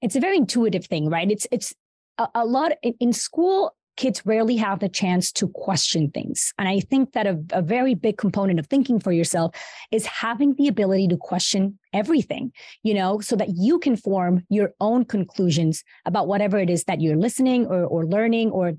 it's 0.00 0.16
a 0.16 0.20
very 0.20 0.36
intuitive 0.36 0.86
thing 0.86 1.08
right? 1.08 1.30
It's 1.30 1.46
it's 1.50 1.74
a, 2.18 2.28
a 2.34 2.44
lot 2.44 2.72
in, 2.82 2.94
in 3.00 3.12
school 3.12 3.74
kids 3.96 4.22
rarely 4.24 4.56
have 4.56 4.80
the 4.80 4.88
chance 4.88 5.30
to 5.32 5.48
question 5.48 6.10
things. 6.10 6.52
And 6.58 6.68
I 6.68 6.80
think 6.80 7.12
that 7.12 7.26
a, 7.26 7.38
a 7.52 7.62
very 7.62 7.94
big 7.94 8.18
component 8.18 8.58
of 8.58 8.66
thinking 8.66 8.98
for 8.98 9.12
yourself 9.12 9.54
is 9.90 10.06
having 10.06 10.54
the 10.54 10.68
ability 10.68 11.08
to 11.08 11.16
question 11.16 11.78
everything, 11.92 12.52
you 12.82 12.94
know, 12.94 13.20
so 13.20 13.36
that 13.36 13.50
you 13.56 13.78
can 13.78 13.96
form 13.96 14.44
your 14.48 14.72
own 14.80 15.04
conclusions 15.04 15.84
about 16.04 16.26
whatever 16.26 16.58
it 16.58 16.70
is 16.70 16.84
that 16.84 17.00
you're 17.00 17.16
listening 17.16 17.66
or, 17.66 17.84
or 17.84 18.04
learning 18.04 18.50
or 18.50 18.72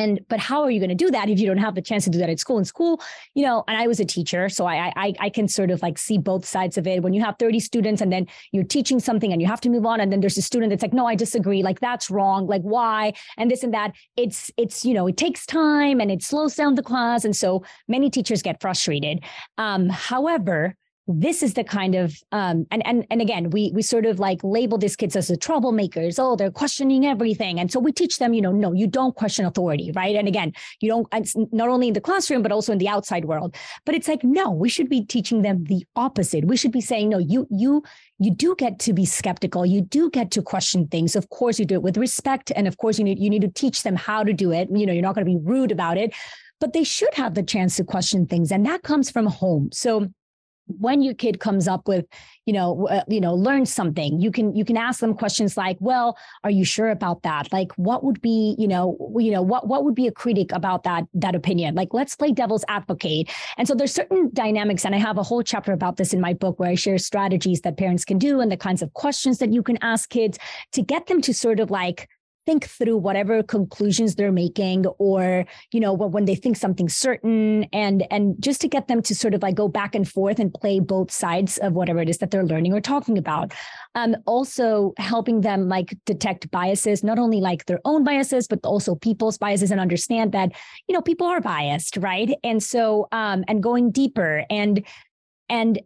and 0.00 0.18
but 0.28 0.40
how 0.40 0.62
are 0.62 0.70
you 0.70 0.80
going 0.80 0.88
to 0.88 0.94
do 0.94 1.10
that 1.10 1.28
if 1.28 1.38
you 1.38 1.46
don't 1.46 1.58
have 1.58 1.74
the 1.74 1.82
chance 1.82 2.04
to 2.04 2.10
do 2.10 2.18
that 2.18 2.30
at 2.30 2.40
school? 2.40 2.58
In 2.58 2.64
school, 2.64 3.02
you 3.34 3.44
know, 3.44 3.64
and 3.68 3.76
I 3.76 3.86
was 3.86 4.00
a 4.00 4.04
teacher, 4.04 4.48
so 4.48 4.66
I 4.66 4.92
I 4.96 5.14
I 5.20 5.28
can 5.28 5.46
sort 5.46 5.70
of 5.70 5.82
like 5.82 5.98
see 5.98 6.16
both 6.16 6.46
sides 6.46 6.78
of 6.78 6.86
it. 6.86 7.02
When 7.02 7.12
you 7.12 7.22
have 7.22 7.36
30 7.38 7.60
students 7.60 8.00
and 8.00 8.10
then 8.10 8.26
you're 8.52 8.64
teaching 8.64 8.98
something 8.98 9.30
and 9.30 9.42
you 9.42 9.46
have 9.46 9.60
to 9.60 9.68
move 9.68 9.84
on, 9.84 10.00
and 10.00 10.10
then 10.10 10.20
there's 10.20 10.38
a 10.38 10.42
student 10.42 10.70
that's 10.70 10.82
like, 10.82 10.94
no, 10.94 11.06
I 11.06 11.14
disagree, 11.14 11.62
like 11.62 11.80
that's 11.80 12.10
wrong, 12.10 12.46
like 12.46 12.62
why, 12.62 13.12
and 13.36 13.50
this 13.50 13.62
and 13.62 13.74
that. 13.74 13.92
It's 14.16 14.50
it's 14.56 14.84
you 14.86 14.94
know, 14.94 15.06
it 15.06 15.18
takes 15.18 15.44
time 15.44 16.00
and 16.00 16.10
it 16.10 16.22
slows 16.22 16.54
down 16.54 16.76
the 16.76 16.82
class, 16.82 17.26
and 17.26 17.36
so 17.36 17.62
many 17.86 18.08
teachers 18.08 18.40
get 18.42 18.60
frustrated. 18.60 19.22
Um, 19.58 19.90
however, 19.90 20.76
this 21.06 21.42
is 21.42 21.54
the 21.54 21.64
kind 21.64 21.94
of 21.94 22.14
um, 22.32 22.66
and 22.70 22.86
and 22.86 23.06
and 23.10 23.20
again 23.20 23.50
we 23.50 23.72
we 23.74 23.82
sort 23.82 24.06
of 24.06 24.18
like 24.20 24.42
label 24.44 24.78
these 24.78 24.96
kids 24.96 25.16
as 25.16 25.28
the 25.28 25.36
troublemakers. 25.36 26.16
Oh 26.18 26.36
they're 26.36 26.50
questioning 26.50 27.06
everything. 27.06 27.58
And 27.58 27.70
so 27.70 27.80
we 27.80 27.92
teach 27.92 28.18
them 28.18 28.32
you 28.32 28.40
know 28.40 28.52
no 28.52 28.72
you 28.72 28.86
don't 28.86 29.14
question 29.16 29.44
authority 29.44 29.92
right? 29.94 30.14
And 30.14 30.28
again 30.28 30.52
you 30.80 30.88
don't 30.88 31.08
it's 31.12 31.34
not 31.52 31.68
only 31.68 31.88
in 31.88 31.94
the 31.94 32.00
classroom 32.00 32.42
but 32.42 32.52
also 32.52 32.72
in 32.72 32.78
the 32.78 32.88
outside 32.88 33.24
world. 33.24 33.56
But 33.84 33.94
it's 33.94 34.08
like 34.08 34.22
no 34.22 34.50
we 34.50 34.68
should 34.68 34.88
be 34.88 35.04
teaching 35.04 35.42
them 35.42 35.64
the 35.64 35.84
opposite. 35.96 36.44
We 36.44 36.56
should 36.56 36.72
be 36.72 36.80
saying 36.80 37.08
no 37.08 37.18
you 37.18 37.46
you 37.50 37.82
you 38.18 38.30
do 38.30 38.54
get 38.56 38.78
to 38.80 38.92
be 38.92 39.06
skeptical. 39.06 39.64
You 39.64 39.80
do 39.80 40.10
get 40.10 40.30
to 40.32 40.42
question 40.42 40.86
things. 40.86 41.16
Of 41.16 41.30
course 41.30 41.58
you 41.58 41.64
do 41.64 41.74
it 41.74 41.82
with 41.82 41.96
respect. 41.96 42.52
And 42.54 42.68
of 42.68 42.76
course 42.76 42.98
you 42.98 43.04
need 43.04 43.18
you 43.18 43.30
need 43.30 43.42
to 43.42 43.48
teach 43.48 43.82
them 43.82 43.96
how 43.96 44.22
to 44.22 44.32
do 44.32 44.52
it. 44.52 44.68
You 44.70 44.86
know 44.86 44.92
you're 44.92 45.02
not 45.02 45.14
going 45.14 45.26
to 45.26 45.32
be 45.32 45.38
rude 45.42 45.72
about 45.72 45.96
it. 45.96 46.14
But 46.60 46.74
they 46.74 46.84
should 46.84 47.14
have 47.14 47.34
the 47.34 47.42
chance 47.42 47.76
to 47.76 47.84
question 47.84 48.26
things. 48.26 48.52
And 48.52 48.66
that 48.66 48.82
comes 48.82 49.10
from 49.10 49.24
home. 49.24 49.70
So 49.72 50.08
when 50.78 51.02
your 51.02 51.14
kid 51.14 51.40
comes 51.40 51.66
up 51.68 51.88
with 51.88 52.06
you 52.46 52.52
know 52.52 52.86
uh, 52.88 53.04
you 53.08 53.20
know 53.20 53.34
learn 53.34 53.66
something 53.66 54.20
you 54.20 54.30
can 54.30 54.54
you 54.54 54.64
can 54.64 54.76
ask 54.76 55.00
them 55.00 55.14
questions 55.14 55.56
like 55.56 55.76
well 55.80 56.16
are 56.44 56.50
you 56.50 56.64
sure 56.64 56.90
about 56.90 57.22
that? 57.22 57.52
Like 57.52 57.72
what 57.72 58.04
would 58.04 58.20
be 58.20 58.54
you 58.58 58.68
know 58.68 58.96
you 59.18 59.30
know 59.30 59.42
what 59.42 59.66
what 59.66 59.84
would 59.84 59.94
be 59.94 60.06
a 60.06 60.12
critic 60.12 60.52
about 60.52 60.84
that 60.84 61.04
that 61.14 61.34
opinion? 61.34 61.74
Like 61.74 61.92
let's 61.92 62.16
play 62.16 62.32
devil's 62.32 62.64
advocate. 62.68 63.30
And 63.56 63.66
so 63.66 63.74
there's 63.74 63.92
certain 63.92 64.30
dynamics 64.32 64.84
and 64.84 64.94
i 64.94 64.98
have 64.98 65.18
a 65.18 65.22
whole 65.22 65.42
chapter 65.42 65.72
about 65.72 65.96
this 65.96 66.12
in 66.12 66.20
my 66.20 66.32
book 66.32 66.58
where 66.58 66.70
i 66.70 66.74
share 66.74 66.98
strategies 66.98 67.60
that 67.62 67.76
parents 67.76 68.04
can 68.04 68.18
do 68.18 68.40
and 68.40 68.50
the 68.50 68.56
kinds 68.56 68.82
of 68.82 68.92
questions 68.94 69.38
that 69.38 69.52
you 69.52 69.62
can 69.62 69.78
ask 69.82 70.10
kids 70.10 70.38
to 70.72 70.82
get 70.82 71.06
them 71.06 71.20
to 71.20 71.32
sort 71.34 71.60
of 71.60 71.70
like 71.70 72.08
think 72.46 72.64
through 72.66 72.96
whatever 72.96 73.42
conclusions 73.42 74.14
they're 74.14 74.32
making 74.32 74.86
or 74.98 75.44
you 75.72 75.80
know 75.80 75.92
when 75.92 76.24
they 76.24 76.34
think 76.34 76.56
something 76.56 76.88
certain 76.88 77.64
and 77.72 78.06
and 78.10 78.40
just 78.40 78.60
to 78.60 78.68
get 78.68 78.88
them 78.88 79.02
to 79.02 79.14
sort 79.14 79.34
of 79.34 79.42
like 79.42 79.54
go 79.54 79.68
back 79.68 79.94
and 79.94 80.08
forth 80.08 80.38
and 80.38 80.52
play 80.54 80.80
both 80.80 81.10
sides 81.10 81.58
of 81.58 81.74
whatever 81.74 82.00
it 82.00 82.08
is 82.08 82.18
that 82.18 82.30
they're 82.30 82.44
learning 82.44 82.72
or 82.72 82.80
talking 82.80 83.18
about. 83.18 83.52
Um 83.94 84.16
also 84.26 84.94
helping 84.96 85.42
them 85.42 85.68
like 85.68 85.94
detect 86.06 86.50
biases 86.50 87.04
not 87.04 87.18
only 87.18 87.40
like 87.40 87.66
their 87.66 87.80
own 87.84 88.04
biases 88.04 88.48
but 88.48 88.60
also 88.64 88.94
people's 88.94 89.38
biases 89.38 89.70
and 89.70 89.80
understand 89.80 90.32
that 90.32 90.52
you 90.88 90.94
know 90.94 91.02
people 91.02 91.26
are 91.26 91.40
biased 91.40 91.96
right? 91.96 92.30
And 92.42 92.62
so 92.62 93.08
um 93.12 93.44
and 93.48 93.62
going 93.62 93.90
deeper 93.90 94.44
and 94.50 94.84
and 95.48 95.80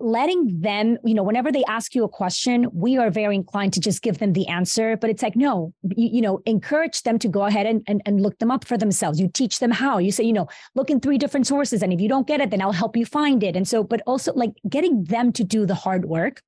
letting 0.00 0.60
them, 0.60 0.96
you 1.04 1.14
know, 1.14 1.22
whenever 1.22 1.52
they 1.52 1.64
ask 1.64 1.94
you 1.94 2.04
a 2.04 2.08
question, 2.08 2.66
we 2.72 2.96
are 2.96 3.10
very 3.10 3.34
inclined 3.34 3.72
to 3.74 3.80
just 3.80 4.02
give 4.02 4.18
them 4.18 4.32
the 4.32 4.46
answer. 4.48 4.96
But 4.96 5.10
it's 5.10 5.22
like, 5.22 5.36
no, 5.36 5.72
you, 5.82 6.08
you 6.14 6.20
know, 6.20 6.40
encourage 6.46 7.02
them 7.02 7.18
to 7.18 7.28
go 7.28 7.42
ahead 7.42 7.66
and, 7.66 7.82
and, 7.86 8.02
and 8.06 8.22
look 8.22 8.38
them 8.38 8.50
up 8.50 8.64
for 8.64 8.76
themselves. 8.76 9.20
You 9.20 9.28
teach 9.28 9.58
them 9.58 9.70
how. 9.70 9.98
You 9.98 10.10
say, 10.10 10.24
you 10.24 10.32
know, 10.32 10.48
look 10.74 10.90
in 10.90 11.00
three 11.00 11.18
different 11.18 11.46
sources. 11.46 11.82
And 11.82 11.92
if 11.92 12.00
you 12.00 12.08
don't 12.08 12.26
get 12.26 12.40
it, 12.40 12.50
then 12.50 12.62
I'll 12.62 12.72
help 12.72 12.96
you 12.96 13.06
find 13.06 13.42
it. 13.42 13.56
And 13.56 13.68
so, 13.68 13.84
but 13.84 14.02
also 14.06 14.32
like 14.32 14.52
getting 14.68 15.04
them 15.04 15.32
to 15.34 15.44
do 15.44 15.66
the 15.66 15.74
hard 15.74 16.06
work 16.06 16.42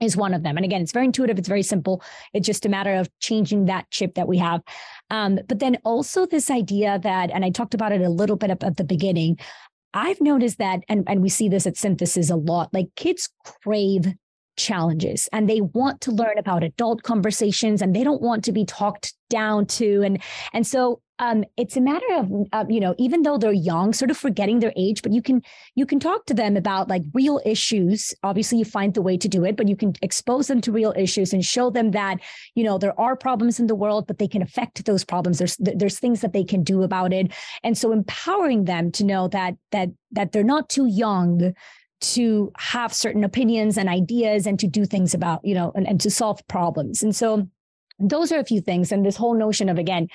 is 0.00 0.16
one 0.16 0.32
of 0.34 0.42
them. 0.42 0.56
And 0.56 0.64
again, 0.64 0.80
it's 0.80 0.92
very 0.92 1.04
intuitive. 1.04 1.38
It's 1.38 1.48
very 1.48 1.62
simple. 1.62 2.02
It's 2.32 2.46
just 2.46 2.64
a 2.64 2.68
matter 2.68 2.94
of 2.94 3.10
changing 3.20 3.66
that 3.66 3.90
chip 3.90 4.14
that 4.14 4.26
we 4.26 4.38
have. 4.38 4.62
Um, 5.10 5.38
but 5.46 5.58
then 5.58 5.76
also 5.84 6.26
this 6.26 6.50
idea 6.50 6.98
that, 7.02 7.30
and 7.30 7.44
I 7.44 7.50
talked 7.50 7.74
about 7.74 7.92
it 7.92 8.00
a 8.00 8.08
little 8.08 8.36
bit 8.36 8.50
at 8.50 8.76
the 8.76 8.84
beginning, 8.84 9.38
I've 9.92 10.20
noticed 10.20 10.58
that, 10.58 10.80
and, 10.88 11.04
and 11.08 11.22
we 11.22 11.28
see 11.28 11.48
this 11.48 11.66
at 11.66 11.76
synthesis 11.76 12.30
a 12.30 12.36
lot, 12.36 12.72
like 12.72 12.88
kids 12.96 13.28
crave 13.62 14.06
challenges 14.56 15.28
and 15.32 15.48
they 15.48 15.60
want 15.60 16.00
to 16.02 16.12
learn 16.12 16.36
about 16.36 16.62
adult 16.62 17.02
conversations 17.02 17.80
and 17.80 17.96
they 17.96 18.04
don't 18.04 18.20
want 18.20 18.44
to 18.44 18.52
be 18.52 18.64
talked 18.64 19.14
down 19.30 19.64
to 19.64 20.02
and 20.02 20.20
and 20.52 20.66
so 20.66 21.00
um, 21.20 21.44
it's 21.58 21.76
a 21.76 21.82
matter 21.82 22.06
of 22.52 22.70
you 22.70 22.80
know 22.80 22.94
even 22.98 23.22
though 23.22 23.36
they're 23.36 23.52
young 23.52 23.92
sort 23.92 24.10
of 24.10 24.16
forgetting 24.16 24.60
their 24.60 24.72
age 24.74 25.02
but 25.02 25.12
you 25.12 25.20
can 25.20 25.42
you 25.74 25.84
can 25.84 26.00
talk 26.00 26.24
to 26.26 26.34
them 26.34 26.56
about 26.56 26.88
like 26.88 27.02
real 27.12 27.40
issues. 27.44 28.12
Obviously 28.22 28.58
you 28.58 28.64
find 28.64 28.94
the 28.94 29.02
way 29.02 29.18
to 29.18 29.28
do 29.28 29.44
it 29.44 29.54
but 29.54 29.68
you 29.68 29.76
can 29.76 29.92
expose 30.00 30.48
them 30.48 30.62
to 30.62 30.72
real 30.72 30.94
issues 30.96 31.34
and 31.34 31.44
show 31.44 31.68
them 31.68 31.90
that 31.90 32.18
you 32.54 32.64
know 32.64 32.78
there 32.78 32.98
are 32.98 33.14
problems 33.14 33.60
in 33.60 33.66
the 33.66 33.74
world 33.74 34.06
but 34.06 34.18
they 34.18 34.26
can 34.26 34.40
affect 34.40 34.84
those 34.86 35.04
problems. 35.04 35.38
There's 35.38 35.56
there's 35.58 35.98
things 35.98 36.22
that 36.22 36.32
they 36.32 36.42
can 36.42 36.64
do 36.64 36.82
about 36.82 37.12
it. 37.12 37.32
And 37.62 37.76
so 37.76 37.92
empowering 37.92 38.64
them 38.64 38.90
to 38.92 39.04
know 39.04 39.28
that 39.28 39.54
that 39.72 39.90
that 40.12 40.32
they're 40.32 40.42
not 40.42 40.70
too 40.70 40.86
young 40.86 41.52
to 42.00 42.50
have 42.56 42.94
certain 42.94 43.24
opinions 43.24 43.76
and 43.76 43.90
ideas 43.90 44.46
and 44.46 44.58
to 44.58 44.66
do 44.66 44.86
things 44.86 45.12
about 45.12 45.44
you 45.44 45.54
know 45.54 45.70
and, 45.74 45.86
and 45.86 46.00
to 46.00 46.10
solve 46.10 46.40
problems. 46.48 47.02
And 47.02 47.14
so 47.14 47.46
those 47.98 48.32
are 48.32 48.38
a 48.38 48.44
few 48.44 48.62
things. 48.62 48.90
And 48.90 49.04
this 49.04 49.16
whole 49.16 49.34
notion 49.34 49.68
of 49.68 49.76
again 49.76 50.08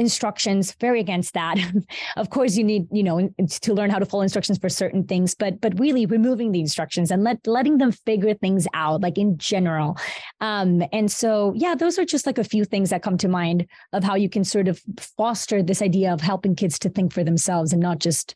instructions 0.00 0.74
very 0.80 0.98
against 0.98 1.34
that. 1.34 1.58
Of 2.16 2.30
course 2.30 2.56
you 2.56 2.64
need 2.64 2.88
you 2.90 3.02
know 3.02 3.30
to 3.66 3.74
learn 3.74 3.90
how 3.90 3.98
to 3.98 4.06
follow 4.06 4.22
instructions 4.22 4.58
for 4.58 4.68
certain 4.68 5.04
things 5.04 5.34
but 5.34 5.60
but 5.60 5.78
really 5.78 6.06
removing 6.06 6.52
the 6.52 6.60
instructions 6.60 7.10
and 7.10 7.22
let 7.22 7.46
letting 7.46 7.78
them 7.78 7.92
figure 7.92 8.34
things 8.34 8.66
out 8.74 9.00
like 9.02 9.18
in 9.18 9.38
general. 9.38 9.96
Um 10.40 10.82
and 10.92 11.10
so 11.10 11.52
yeah 11.54 11.74
those 11.74 11.98
are 11.98 12.04
just 12.04 12.26
like 12.26 12.38
a 12.38 12.44
few 12.44 12.64
things 12.64 12.90
that 12.90 13.02
come 13.02 13.18
to 13.18 13.28
mind 13.28 13.66
of 13.92 14.02
how 14.02 14.14
you 14.14 14.28
can 14.28 14.44
sort 14.44 14.68
of 14.68 14.80
foster 14.98 15.62
this 15.62 15.82
idea 15.82 16.12
of 16.12 16.20
helping 16.20 16.56
kids 16.56 16.78
to 16.80 16.88
think 16.88 17.12
for 17.12 17.22
themselves 17.22 17.72
and 17.72 17.82
not 17.82 17.98
just 17.98 18.34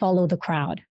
follow 0.00 0.26
the 0.26 0.36
crowd 0.36 0.82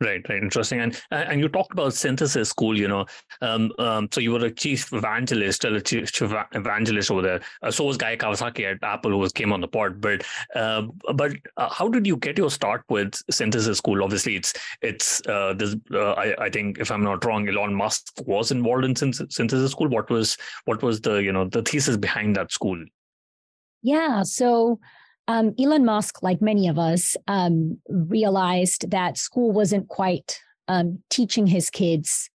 Right, 0.00 0.28
right, 0.28 0.42
interesting. 0.42 0.80
And 0.80 1.00
and 1.12 1.40
you 1.40 1.48
talked 1.48 1.72
about 1.72 1.94
synthesis 1.94 2.48
school. 2.48 2.76
You 2.76 2.88
know, 2.88 3.06
um, 3.40 3.70
um, 3.78 4.08
so 4.10 4.20
you 4.20 4.32
were 4.32 4.44
a 4.44 4.50
chief 4.50 4.92
evangelist, 4.92 5.64
a 5.64 5.80
chief 5.80 6.10
evangelist 6.20 7.12
over 7.12 7.22
there. 7.22 7.40
Uh, 7.62 7.70
so 7.70 7.84
was 7.84 7.96
Guy 7.96 8.16
Kawasaki 8.16 8.70
at 8.70 8.82
Apple, 8.82 9.12
who 9.12 9.30
came 9.30 9.52
on 9.52 9.60
the 9.60 9.68
pod. 9.68 10.00
But 10.00 10.24
uh, 10.56 10.82
but 11.14 11.36
uh, 11.56 11.68
how 11.72 11.88
did 11.88 12.08
you 12.08 12.16
get 12.16 12.36
your 12.36 12.50
start 12.50 12.82
with 12.88 13.14
synthesis 13.30 13.78
school? 13.78 14.02
Obviously, 14.02 14.34
it's 14.34 14.52
it's 14.82 15.22
uh, 15.28 15.54
this. 15.54 15.76
Uh, 15.92 16.12
I 16.12 16.46
I 16.46 16.50
think 16.50 16.78
if 16.78 16.90
I'm 16.90 17.04
not 17.04 17.24
wrong, 17.24 17.48
Elon 17.48 17.72
Musk 17.72 18.14
was 18.26 18.50
involved 18.50 18.84
in 18.84 18.96
synthesis 18.96 19.70
school. 19.70 19.88
What 19.88 20.10
was 20.10 20.36
what 20.64 20.82
was 20.82 21.00
the 21.02 21.22
you 21.22 21.32
know 21.32 21.44
the 21.44 21.62
thesis 21.62 21.96
behind 21.96 22.34
that 22.34 22.50
school? 22.50 22.84
Yeah, 23.82 24.24
so 24.24 24.80
um, 25.28 25.54
Elon 25.58 25.84
Musk, 25.84 26.22
like 26.22 26.42
many 26.42 26.68
of 26.68 26.78
us, 26.78 27.16
um, 27.28 27.78
realized 27.88 28.90
that 28.90 29.16
school 29.16 29.52
wasn't 29.52 29.88
quite 29.88 30.40
um, 30.68 31.02
teaching 31.10 31.46
his 31.46 31.70
kids 31.70 32.30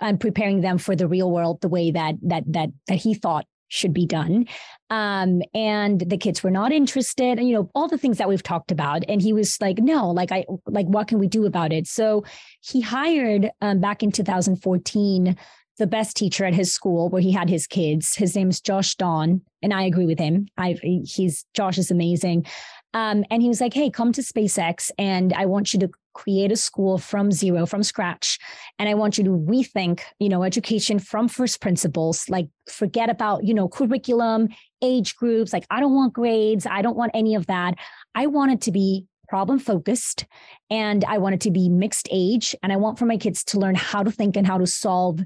and 0.00 0.20
preparing 0.20 0.60
them 0.60 0.78
for 0.78 0.96
the 0.96 1.08
real 1.08 1.30
world 1.30 1.60
the 1.60 1.68
way 1.68 1.90
that 1.90 2.16
that 2.22 2.44
that 2.46 2.70
that 2.88 2.96
he 2.96 3.14
thought 3.14 3.46
should 3.68 3.94
be 3.94 4.04
done. 4.04 4.46
Um, 4.90 5.40
and 5.54 6.00
the 6.00 6.18
kids 6.18 6.42
were 6.42 6.50
not 6.50 6.72
interested, 6.72 7.38
and 7.38 7.48
you 7.48 7.54
know, 7.54 7.70
all 7.74 7.88
the 7.88 7.96
things 7.96 8.18
that 8.18 8.28
we've 8.28 8.42
talked 8.42 8.70
about. 8.70 9.02
And 9.08 9.22
he 9.22 9.32
was 9.32 9.58
like, 9.60 9.78
no, 9.78 10.10
like 10.10 10.32
I 10.32 10.44
like 10.66 10.86
what 10.86 11.08
can 11.08 11.18
we 11.18 11.28
do 11.28 11.46
about 11.46 11.72
it? 11.72 11.86
So 11.86 12.24
he 12.60 12.82
hired 12.82 13.50
um, 13.62 13.80
back 13.80 14.02
in 14.02 14.12
2014 14.12 15.36
the 15.78 15.86
best 15.86 16.16
teacher 16.16 16.44
at 16.44 16.54
his 16.54 16.72
school 16.72 17.08
where 17.08 17.22
he 17.22 17.32
had 17.32 17.48
his 17.48 17.66
kids. 17.66 18.14
His 18.14 18.36
name's 18.36 18.60
Josh 18.60 18.94
Dahn, 18.94 19.42
and 19.62 19.72
I 19.72 19.82
agree 19.82 20.06
with 20.06 20.18
him. 20.18 20.48
I 20.56 20.76
he's 20.82 21.44
Josh 21.54 21.78
is 21.78 21.90
amazing. 21.90 22.46
Um, 22.94 23.24
and 23.30 23.42
he 23.42 23.48
was 23.48 23.60
like, 23.60 23.72
"Hey, 23.72 23.90
come 23.90 24.12
to 24.12 24.20
SpaceX, 24.20 24.90
and 24.98 25.32
I 25.32 25.46
want 25.46 25.72
you 25.72 25.80
to 25.80 25.90
create 26.14 26.52
a 26.52 26.56
school 26.56 26.98
from 26.98 27.32
zero, 27.32 27.64
from 27.64 27.82
scratch, 27.82 28.38
and 28.78 28.88
I 28.88 28.94
want 28.94 29.16
you 29.16 29.24
to 29.24 29.30
rethink, 29.30 30.00
you 30.18 30.28
know, 30.28 30.42
education 30.42 30.98
from 30.98 31.26
first 31.26 31.62
principles. 31.62 32.28
Like, 32.28 32.48
forget 32.68 33.08
about 33.08 33.44
you 33.44 33.54
know 33.54 33.68
curriculum, 33.68 34.48
age 34.82 35.16
groups. 35.16 35.52
Like, 35.52 35.66
I 35.70 35.80
don't 35.80 35.94
want 35.94 36.12
grades. 36.12 36.66
I 36.66 36.82
don't 36.82 36.96
want 36.96 37.12
any 37.14 37.34
of 37.34 37.46
that. 37.46 37.76
I 38.14 38.26
want 38.26 38.52
it 38.52 38.60
to 38.62 38.72
be 38.72 39.06
problem 39.32 39.58
focused 39.58 40.26
and 40.68 41.06
I 41.06 41.16
want 41.16 41.34
it 41.34 41.40
to 41.40 41.50
be 41.50 41.70
mixed 41.70 42.06
age. 42.12 42.54
And 42.62 42.70
I 42.70 42.76
want 42.76 42.98
for 42.98 43.06
my 43.06 43.16
kids 43.16 43.42
to 43.44 43.58
learn 43.58 43.74
how 43.74 44.02
to 44.02 44.10
think 44.10 44.36
and 44.36 44.46
how 44.46 44.58
to 44.58 44.66
solve 44.66 45.20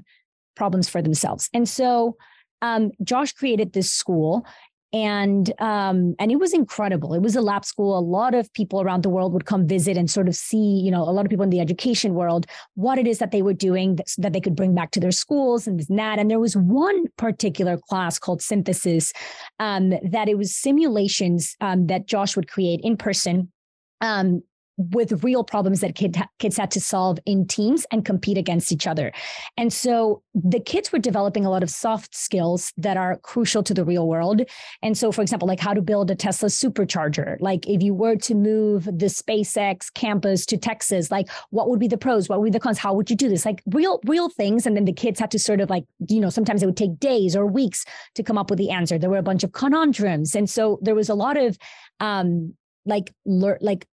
problems 0.57 0.89
for 0.89 1.01
themselves. 1.01 1.49
And 1.53 1.69
so 1.69 2.17
um, 2.61 2.91
Josh 3.03 3.31
created 3.33 3.73
this 3.73 3.91
school 3.91 4.45
and 4.93 5.51
um, 5.59 6.15
and 6.17 6.31
it 6.31 6.37
was 6.37 6.53
incredible. 6.53 7.13
It 7.13 7.21
was 7.21 7.35
a 7.35 7.41
lab 7.41 7.65
school. 7.65 7.97
A 7.97 7.99
lot 7.99 8.33
of 8.33 8.51
people 8.53 8.81
around 8.81 9.03
the 9.03 9.09
world 9.09 9.33
would 9.33 9.45
come 9.45 9.67
visit 9.67 9.97
and 9.97 10.09
sort 10.09 10.29
of 10.29 10.35
see, 10.35 10.79
you 10.81 10.91
know, 10.91 11.03
a 11.03 11.11
lot 11.11 11.25
of 11.25 11.29
people 11.29 11.43
in 11.43 11.49
the 11.49 11.59
education 11.59 12.13
world 12.13 12.45
what 12.75 12.97
it 12.97 13.05
is 13.05 13.19
that 13.19 13.31
they 13.31 13.41
were 13.41 13.53
doing 13.53 13.97
that, 13.97 14.07
that 14.17 14.31
they 14.31 14.39
could 14.39 14.55
bring 14.55 14.73
back 14.73 14.91
to 14.91 14.99
their 15.01 15.11
schools 15.11 15.67
and 15.67 15.79
this 15.79 15.89
and 15.89 15.99
that. 15.99 16.19
And 16.19 16.31
there 16.31 16.39
was 16.39 16.55
one 16.55 17.05
particular 17.17 17.77
class 17.77 18.17
called 18.17 18.41
synthesis 18.41 19.11
um, 19.59 19.89
that 19.89 20.29
it 20.29 20.37
was 20.37 20.55
simulations 20.55 21.55
um, 21.59 21.87
that 21.87 22.07
Josh 22.07 22.37
would 22.37 22.47
create 22.47 22.79
in 22.81 22.95
person 22.95 23.51
um, 23.99 24.41
with 24.77 25.23
real 25.23 25.43
problems 25.43 25.81
that 25.81 25.95
kid, 25.95 26.17
kids 26.39 26.57
had 26.57 26.71
to 26.71 26.79
solve 26.79 27.17
in 27.25 27.47
teams 27.47 27.85
and 27.91 28.05
compete 28.05 28.37
against 28.37 28.71
each 28.71 28.85
other. 28.85 29.11
And 29.57 29.73
so 29.73 30.21
the 30.35 30.59
kids 30.59 30.91
were 30.91 30.99
developing 30.99 31.45
a 31.45 31.49
lot 31.49 31.63
of 31.63 31.69
soft 31.69 32.15
skills 32.15 32.71
that 32.77 32.95
are 32.95 33.17
crucial 33.17 33.63
to 33.63 33.73
the 33.73 33.83
real 33.83 34.07
world. 34.07 34.41
And 34.83 34.95
so, 34.95 35.11
for 35.11 35.21
example, 35.21 35.47
like 35.47 35.59
how 35.59 35.73
to 35.73 35.81
build 35.81 36.11
a 36.11 36.15
Tesla 36.15 36.49
supercharger. 36.49 37.37
Like 37.39 37.67
if 37.67 37.81
you 37.81 37.93
were 37.93 38.15
to 38.17 38.35
move 38.35 38.85
the 38.85 39.07
SpaceX 39.07 39.91
campus 39.93 40.45
to 40.47 40.57
Texas, 40.57 41.09
like 41.09 41.27
what 41.49 41.69
would 41.69 41.79
be 41.79 41.87
the 41.87 41.97
pros? 41.97 42.29
What 42.29 42.39
would 42.39 42.45
be 42.45 42.51
the 42.51 42.59
cons? 42.59 42.77
How 42.77 42.93
would 42.93 43.09
you 43.09 43.15
do 43.15 43.29
this? 43.29 43.45
Like 43.45 43.63
real, 43.67 43.99
real 44.05 44.29
things. 44.29 44.67
And 44.67 44.75
then 44.75 44.85
the 44.85 44.93
kids 44.93 45.19
had 45.19 45.31
to 45.31 45.39
sort 45.39 45.59
of 45.59 45.69
like, 45.69 45.85
you 46.07 46.19
know, 46.19 46.29
sometimes 46.29 46.61
it 46.61 46.67
would 46.67 46.77
take 46.77 46.99
days 46.99 47.35
or 47.35 47.47
weeks 47.47 47.83
to 48.13 48.21
come 48.21 48.37
up 48.37 48.51
with 48.51 48.59
the 48.59 48.69
answer. 48.69 48.99
There 48.99 49.09
were 49.09 49.17
a 49.17 49.23
bunch 49.23 49.43
of 49.43 49.53
conundrums. 49.53 50.35
And 50.35 50.47
so 50.47 50.77
there 50.83 50.95
was 50.95 51.09
a 51.09 51.15
lot 51.15 51.35
of 51.37 51.57
um 51.99 52.53
like 52.85 53.13
learn 53.25 53.57
like 53.61 53.87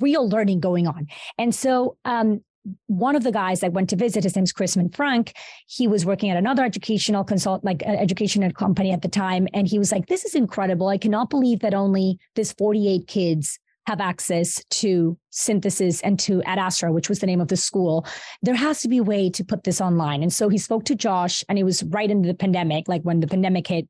real 0.00 0.28
learning 0.28 0.60
going 0.60 0.86
on. 0.86 1.06
And 1.38 1.54
so 1.54 1.96
um, 2.04 2.42
one 2.86 3.16
of 3.16 3.22
the 3.22 3.32
guys 3.32 3.62
I 3.62 3.68
went 3.68 3.90
to 3.90 3.96
visit, 3.96 4.24
his 4.24 4.36
name's 4.36 4.52
Chrisman 4.52 4.94
Frank. 4.94 5.34
He 5.66 5.86
was 5.86 6.04
working 6.04 6.30
at 6.30 6.36
another 6.36 6.64
educational 6.64 7.24
consult, 7.24 7.64
like 7.64 7.82
educational 7.84 8.50
company 8.52 8.92
at 8.92 9.02
the 9.02 9.08
time. 9.08 9.46
And 9.54 9.68
he 9.68 9.78
was 9.78 9.92
like, 9.92 10.06
this 10.06 10.24
is 10.24 10.34
incredible. 10.34 10.88
I 10.88 10.98
cannot 10.98 11.30
believe 11.30 11.60
that 11.60 11.74
only 11.74 12.18
this 12.34 12.52
48 12.52 13.06
kids 13.06 13.58
have 13.86 14.00
access 14.00 14.64
to 14.68 15.16
synthesis 15.30 16.00
and 16.02 16.18
to 16.18 16.42
Ad 16.42 16.58
Astra, 16.58 16.92
which 16.92 17.08
was 17.08 17.20
the 17.20 17.26
name 17.26 17.40
of 17.40 17.48
the 17.48 17.56
school. 17.56 18.04
There 18.42 18.54
has 18.54 18.80
to 18.82 18.88
be 18.88 18.98
a 18.98 19.04
way 19.04 19.30
to 19.30 19.44
put 19.44 19.64
this 19.64 19.80
online. 19.80 20.22
And 20.22 20.32
so 20.32 20.48
he 20.48 20.58
spoke 20.58 20.84
to 20.86 20.94
Josh, 20.94 21.44
and 21.48 21.58
it 21.58 21.64
was 21.64 21.84
right 21.84 22.10
into 22.10 22.26
the 22.26 22.34
pandemic, 22.34 22.88
like 22.88 23.02
when 23.02 23.20
the 23.20 23.28
pandemic 23.28 23.68
hit. 23.68 23.88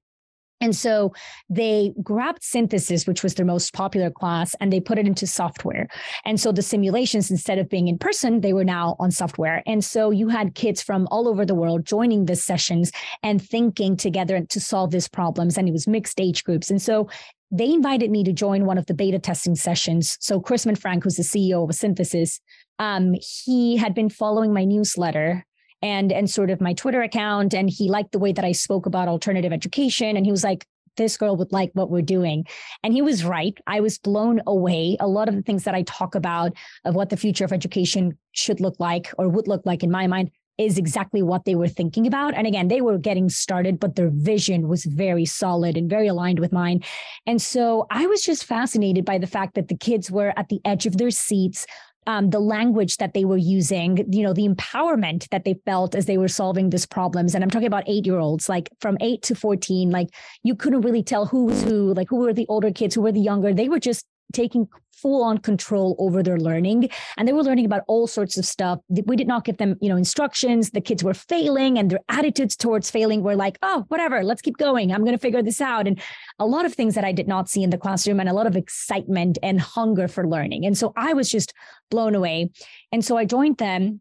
And 0.61 0.75
so 0.75 1.13
they 1.51 1.93
grabbed 2.03 2.43
synthesis, 2.43 3.07
which 3.07 3.23
was 3.23 3.35
their 3.35 3.45
most 3.45 3.75
popular 3.75 4.11
class, 4.11 4.55
and 4.61 4.73
they 4.73 4.81
put 4.81 4.99
it 4.99 5.07
into 5.07 5.27
software. 5.27 5.87
And 6.25 6.41
so 6.41 6.51
the 6.51 6.63
simulations, 6.63 7.31
instead 7.31 7.59
of 7.59 7.69
being 7.69 7.89
in 7.89 7.99
person, 7.99 8.41
they 8.41 8.53
were 8.53 8.65
now 8.65 8.97
on 8.99 9.11
software. 9.11 9.63
And 9.67 9.85
so 9.85 10.11
you 10.11 10.29
had 10.29 10.55
kids 10.55 10.83
from 10.83 11.07
all 11.11 11.29
over 11.29 11.45
the 11.45 11.55
world 11.55 11.85
joining 11.85 12.25
the 12.25 12.37
sessions 12.37 12.91
and 13.23 13.47
thinking 13.47 13.97
together 13.97 14.41
to 14.41 14.61
solve 14.61 14.91
these 14.93 15.09
problems. 15.09 15.59
And 15.59 15.69
it 15.69 15.73
was 15.73 15.87
mixed 15.87 16.21
age 16.21 16.43
groups. 16.45 16.71
And 16.71 16.81
so 16.81 17.09
they 17.51 17.73
invited 17.73 18.11
me 18.11 18.25
to 18.25 18.33
join 18.33 18.65
one 18.65 18.79
of 18.79 18.87
the 18.87 18.95
beta 18.95 19.19
testing 19.19 19.55
sessions. 19.55 20.19
So 20.21 20.41
Chrisman 20.41 20.79
Frank, 20.79 21.05
who's 21.05 21.17
the 21.17 21.23
CEO 21.23 21.69
of 21.69 21.75
Synthesis, 21.75 22.41
um, 22.79 23.15
he 23.21 23.77
had 23.77 23.95
been 23.95 24.11
following 24.11 24.53
my 24.53 24.65
newsletter 24.65 25.46
and 25.83 26.13
and 26.13 26.29
sort 26.31 26.51
of 26.51 26.61
my 26.61 26.73
Twitter 26.75 27.03
account. 27.03 27.55
And 27.55 27.69
he 27.71 27.89
liked 27.89 28.13
the 28.13 28.19
way 28.19 28.33
that 28.33 28.45
I 28.45 28.53
spoke 28.53 28.87
about 28.87 29.09
alternative 29.09 29.53
education. 29.53 30.17
And 30.17 30.25
he 30.25 30.33
was 30.33 30.45
like, 30.45 30.67
this 30.97 31.17
girl 31.17 31.37
would 31.37 31.53
like 31.53 31.71
what 31.75 31.91
we're 31.91 32.03
doing. 32.03 32.47
And 32.83 32.93
he 32.93 33.03
was 33.03 33.25
right. 33.25 33.57
I 33.67 33.81
was 33.81 33.99
blown 33.99 34.41
away. 34.47 34.97
A 35.01 35.07
lot 35.07 35.29
of 35.29 35.35
the 35.35 35.43
things 35.43 35.65
that 35.65 35.75
I 35.75 35.83
talk 35.83 36.15
about 36.15 36.53
of 36.85 36.95
what 36.95 37.11
the 37.11 37.17
future 37.17 37.45
of 37.45 37.53
education 37.53 38.17
should 38.33 38.61
look 38.61 38.77
like 38.79 39.13
or 39.19 39.29
would 39.29 39.49
look 39.49 39.63
like 39.65 39.83
in 39.83 39.91
my 39.91 40.07
mind 40.07 40.31
is 40.59 40.79
exactly 40.79 41.23
what 41.23 41.45
they 41.45 41.55
were 41.55 41.69
thinking 41.69 42.07
about. 42.07 42.35
And 42.35 42.47
again, 42.47 42.69
they 42.69 42.81
were 42.81 42.97
getting 42.97 43.29
started, 43.29 43.79
but 43.79 43.95
their 43.95 44.09
vision 44.11 44.69
was 44.69 44.85
very 44.85 45.27
solid 45.27 45.77
and 45.77 45.91
very 45.91 46.07
aligned 46.07 46.39
with 46.39 46.53
mine. 46.53 46.83
And 47.27 47.43
so 47.43 47.87
I 47.91 48.07
was 48.07 48.23
just 48.23 48.45
fascinated 48.45 49.05
by 49.05 49.19
the 49.19 49.27
fact 49.27 49.55
that 49.55 49.69
the 49.69 49.77
kids 49.77 50.11
were 50.11 50.33
at 50.37 50.49
the 50.49 50.61
edge 50.65 50.87
of 50.87 50.97
their 50.97 51.11
seats, 51.11 51.67
um, 52.07 52.31
the 52.31 52.41
language 52.41 52.99
that 52.99 53.15
they 53.15 53.25
were 53.25 53.37
using, 53.37 54.05
you 54.13 54.23
know, 54.23 54.33
the 54.33 54.49
empowerment 54.49 55.29
that 55.31 55.45
they 55.45 55.55
felt 55.65 55.95
as 55.95 56.07
they 56.07 56.19
were 56.19 56.29
solving 56.29 56.71
these 56.71 56.87
problems. 56.87 57.35
And 57.35 57.43
I'm 57.43 57.51
talking 57.51 57.67
about 57.67 57.85
eight 57.87 58.07
year 58.07 58.19
olds, 58.19 58.49
like 58.49 58.69
from 58.81 58.97
eight 59.01 59.23
to 59.23 59.35
14, 59.35 59.91
like 59.91 60.09
you 60.43 60.55
couldn't 60.55 60.83
really 60.83 61.03
tell 61.03 61.27
who 61.27 61.47
was 61.47 61.63
who, 61.63 61.95
like 61.95 62.09
who 62.09 62.17
were 62.17 62.33
the 62.33 62.47
older 62.49 62.71
kids, 62.71 62.95
who 62.95 63.03
were 63.03 63.13
the 63.13 63.21
younger. 63.21 63.53
They 63.53 63.69
were 63.69 63.81
just 63.81 64.07
taking 64.33 64.69
full 64.97 65.23
on 65.23 65.39
control 65.39 65.95
over 65.99 66.23
their 66.23 66.39
learning. 66.39 66.89
And 67.17 67.29
they 67.29 67.33
were 67.33 67.43
learning 67.43 67.67
about 67.67 67.83
all 67.87 68.07
sorts 68.07 68.39
of 68.39 68.47
stuff. 68.47 68.81
We 68.89 69.17
did 69.17 69.29
not 69.29 69.45
give 69.45 69.59
them 69.59 69.77
you 69.81 69.89
know 69.89 69.97
instructions. 69.97 70.71
The 70.71 70.81
kids 70.81 71.05
were 71.05 71.15
failing 71.15 71.79
and 71.79 71.91
their 71.91 72.01
attitudes 72.09 72.57
towards 72.57 72.91
failing 72.91 73.23
were 73.23 73.37
like 73.37 73.59
oh 73.63 73.85
whatever 73.89 74.25
let's 74.25 74.43
keep 74.43 74.57
going. 74.57 74.93
I'm 74.93 75.03
going 75.05 75.17
to 75.17 75.19
figure 75.19 75.43
this 75.43 75.61
out. 75.61 75.87
And 75.87 76.01
a 76.39 76.47
lot 76.47 76.65
of 76.65 76.75
things 76.75 76.95
that 76.95 77.05
i 77.05 77.13
did 77.13 77.29
not 77.29 77.49
see 77.49 77.63
in 77.63 77.71
the 77.71 77.79
classroom 77.79 78.21
and 78.21 78.29
a 78.29 78.33
lot 78.33 78.47
of 78.47 78.57
excitement 78.57 79.39
and 79.43 79.61
hunger 79.61 80.09
for 80.09 80.27
learning. 80.27 80.65
And 80.65 80.77
so 80.77 80.93
i 80.97 81.13
was 81.13 81.31
just 81.31 81.53
blown 81.91 82.15
away. 82.15 82.51
And 82.93 83.05
so 83.05 83.17
i 83.17 83.25
joined 83.25 83.59
them 83.59 84.01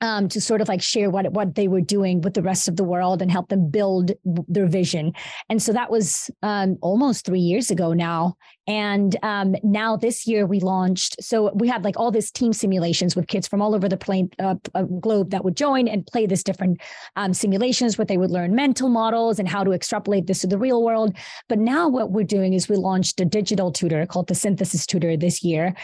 um, 0.00 0.28
to 0.28 0.40
sort 0.40 0.60
of 0.60 0.68
like 0.68 0.82
share 0.82 1.10
what 1.10 1.32
what 1.32 1.54
they 1.54 1.68
were 1.68 1.80
doing 1.80 2.20
with 2.20 2.34
the 2.34 2.42
rest 2.42 2.68
of 2.68 2.76
the 2.76 2.84
world 2.84 3.22
and 3.22 3.30
help 3.30 3.48
them 3.48 3.70
build 3.70 4.12
their 4.24 4.66
vision. 4.66 5.12
And 5.48 5.62
so 5.62 5.72
that 5.72 5.90
was 5.90 6.30
um, 6.42 6.76
almost 6.82 7.24
three 7.24 7.40
years 7.40 7.70
ago 7.70 7.92
now. 7.92 8.36
And 8.68 9.16
um, 9.22 9.54
now 9.62 9.96
this 9.96 10.26
year 10.26 10.44
we 10.44 10.58
launched. 10.60 11.22
So 11.22 11.52
we 11.54 11.68
had 11.68 11.84
like 11.84 11.96
all 11.98 12.10
these 12.10 12.32
team 12.32 12.52
simulations 12.52 13.14
with 13.14 13.28
kids 13.28 13.46
from 13.46 13.62
all 13.62 13.74
over 13.74 13.88
the 13.88 13.96
plane, 13.96 14.28
uh, 14.40 14.56
uh, 14.74 14.82
globe 14.82 15.30
that 15.30 15.44
would 15.44 15.56
join 15.56 15.86
and 15.86 16.04
play 16.06 16.26
this 16.26 16.42
different 16.42 16.80
um, 17.14 17.32
simulations 17.32 17.96
where 17.96 18.04
they 18.04 18.18
would 18.18 18.32
learn 18.32 18.54
mental 18.54 18.88
models 18.88 19.38
and 19.38 19.48
how 19.48 19.62
to 19.62 19.72
extrapolate 19.72 20.26
this 20.26 20.40
to 20.40 20.48
the 20.48 20.58
real 20.58 20.82
world. 20.82 21.16
But 21.48 21.60
now 21.60 21.88
what 21.88 22.10
we're 22.10 22.24
doing 22.24 22.54
is 22.54 22.68
we 22.68 22.76
launched 22.76 23.20
a 23.20 23.24
digital 23.24 23.70
tutor 23.70 24.04
called 24.04 24.26
the 24.26 24.34
Synthesis 24.34 24.84
Tutor 24.84 25.16
this 25.16 25.44
year 25.44 25.74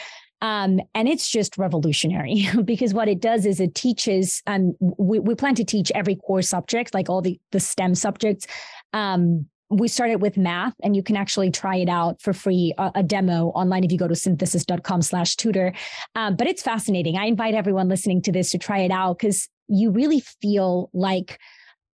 um, 0.42 0.80
and 0.94 1.08
it's 1.08 1.30
just 1.30 1.56
revolutionary 1.56 2.48
because 2.64 2.92
what 2.92 3.08
it 3.08 3.20
does 3.20 3.46
is 3.46 3.60
it 3.60 3.74
teaches, 3.74 4.42
um, 4.46 4.74
we, 4.80 5.20
we 5.20 5.34
plan 5.36 5.54
to 5.54 5.64
teach 5.64 5.90
every 5.94 6.16
core 6.16 6.42
subject, 6.42 6.92
like 6.92 7.08
all 7.08 7.22
the, 7.22 7.40
the 7.52 7.60
STEM 7.60 7.94
subjects. 7.94 8.46
Um, 8.92 9.46
we 9.70 9.88
started 9.88 10.16
with 10.16 10.36
math 10.36 10.74
and 10.82 10.94
you 10.94 11.02
can 11.02 11.16
actually 11.16 11.50
try 11.50 11.76
it 11.76 11.88
out 11.88 12.20
for 12.20 12.34
free 12.34 12.74
a, 12.76 12.90
a 12.96 13.02
demo 13.02 13.46
online 13.50 13.84
if 13.84 13.92
you 13.92 13.96
go 13.96 14.08
to 14.08 14.14
synthesis.com 14.14 15.00
slash 15.00 15.34
tutor 15.36 15.72
um, 16.14 16.36
but 16.36 16.46
it's 16.46 16.60
fascinating 16.60 17.16
i 17.16 17.24
invite 17.24 17.54
everyone 17.54 17.88
listening 17.88 18.20
to 18.20 18.30
this 18.30 18.50
to 18.50 18.58
try 18.58 18.80
it 18.80 18.90
out 18.90 19.16
because 19.18 19.48
you 19.68 19.90
really 19.90 20.20
feel 20.42 20.90
like 20.92 21.38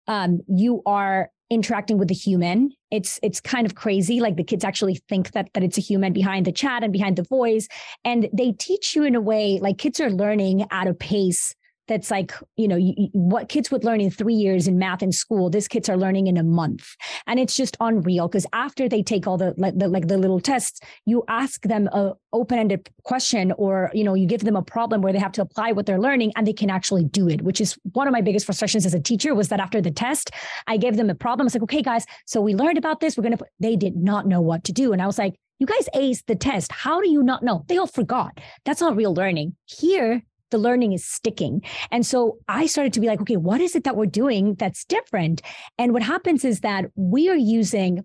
um, 0.09 0.41
you 0.49 0.83
are 0.87 1.31
interacting 1.51 1.99
with 1.99 2.09
the 2.09 2.15
human. 2.15 2.73
It's 2.91 3.19
it's 3.23 3.41
kind 3.41 3.67
of 3.67 3.75
crazy 3.75 4.21
like 4.21 4.37
the 4.37 4.45
kids 4.45 4.65
actually 4.65 4.97
think 5.09 5.33
that 5.33 5.51
that 5.55 5.63
it's 5.63 5.79
a 5.79 5.83
human 5.83 6.13
behind 6.13 6.47
the 6.47 6.53
chat 6.53 6.83
and 6.83 6.93
behind 6.93 7.17
the 7.17 7.23
voice 7.23 7.69
and 8.05 8.29
they 8.33 8.53
teach 8.53 8.95
you 8.95 9.03
in 9.05 9.15
a 9.15 9.21
way 9.21 9.59
like 9.61 9.79
kids 9.79 10.01
are 10.01 10.11
learning 10.11 10.67
at 10.71 10.87
a 10.87 10.95
pace 10.95 11.55
that's 11.89 12.11
like 12.11 12.33
you 12.57 12.69
know 12.69 12.77
you, 12.77 13.09
what 13.13 13.49
kids 13.49 13.71
would 13.71 13.85
learn 13.85 14.01
in 14.01 14.11
three 14.11 14.35
years 14.35 14.69
in 14.69 14.79
math 14.79 15.03
in 15.03 15.11
school 15.11 15.51
these 15.51 15.67
kids 15.67 15.89
are 15.89 15.97
learning 15.97 16.27
in 16.27 16.37
a 16.37 16.43
month 16.43 16.95
and 17.27 17.41
it's 17.41 17.57
just 17.57 17.77
unreal 17.81 18.29
because 18.29 18.47
after 18.53 18.89
they 18.89 19.03
take 19.03 19.27
all 19.27 19.37
the 19.37 19.55
like, 19.57 19.77
the 19.79 19.89
like 19.89 20.09
the 20.09 20.19
little 20.19 20.41
tests 20.41 20.81
you 21.07 21.25
ask 21.29 21.63
them 21.63 21.89
a 21.89 22.13
open-ended 22.33 22.89
question 23.05 23.53
or 23.53 23.91
you 23.95 24.05
know 24.05 24.15
you 24.15 24.27
give 24.27 24.45
them 24.45 24.57
a 24.57 24.63
problem 24.63 25.01
where 25.01 25.13
they 25.13 25.19
have 25.19 25.33
to 25.33 25.43
apply 25.43 25.73
what 25.73 25.87
they're 25.87 26.01
learning 26.01 26.33
and 26.37 26.47
they 26.47 26.53
can 26.53 26.71
actually 26.71 27.05
do 27.05 27.29
it 27.29 27.43
which 27.43 27.61
is 27.61 27.79
one 27.93 28.07
of 28.07 28.13
my 28.13 28.21
biggest 28.21 28.47
frustrations 28.47 28.85
as 28.85 28.95
a 28.95 29.01
teacher 29.01 29.35
was 29.35 29.49
that 29.49 29.61
after 29.61 29.81
the 29.81 29.91
test 29.91 30.31
i 30.67 30.77
gave 30.77 30.97
them 30.97 31.11
a 31.11 31.15
problem 31.15 31.47
it's 31.47 31.55
like 31.55 31.63
okay 31.63 31.83
guys 31.83 32.05
so 32.27 32.41
we 32.41 32.55
learned 32.55 32.79
about 32.79 33.01
this 33.01 33.17
we're 33.17 33.23
gonna 33.23 33.37
put, 33.37 33.49
they 33.59 33.77
did 33.77 33.97
not 33.97 34.27
know 34.27 34.41
what 34.41 34.63
to 34.63 34.73
do 34.73 34.93
and 34.93 35.01
i 35.01 35.07
was 35.07 35.19
like 35.19 35.35
you 35.59 35.67
guys 35.67 35.89
aced 35.95 36.27
the 36.27 36.37
test. 36.37 36.71
How 36.71 37.01
do 37.01 37.11
you 37.11 37.23
not 37.23 37.43
know? 37.43 37.65
They 37.67 37.79
all 37.79 37.89
forgot. 37.89 38.39
That's 38.65 38.81
not 38.81 38.97
real 38.97 39.13
learning. 39.13 39.57
Here, 39.67 40.23
the 40.51 40.59
learning 40.59 40.93
is 40.93 41.05
sticking. 41.05 41.63
And 41.91 42.07
so 42.07 42.39
I 42.49 42.67
started 42.67 42.93
to 42.95 43.01
be 43.01 43.07
like, 43.07 43.21
okay, 43.21 43.37
what 43.37 43.61
is 43.61 43.77
it 43.77 43.85
that 43.85 43.97
we're 43.97 44.07
doing 44.07 44.55
that's 44.55 44.85
different? 44.85 45.43
And 45.79 45.93
what 45.93 46.03
happens 46.03 46.45
is 46.45 46.61
that 46.61 46.87
we 46.97 47.29
are 47.29 47.37
using 47.37 48.05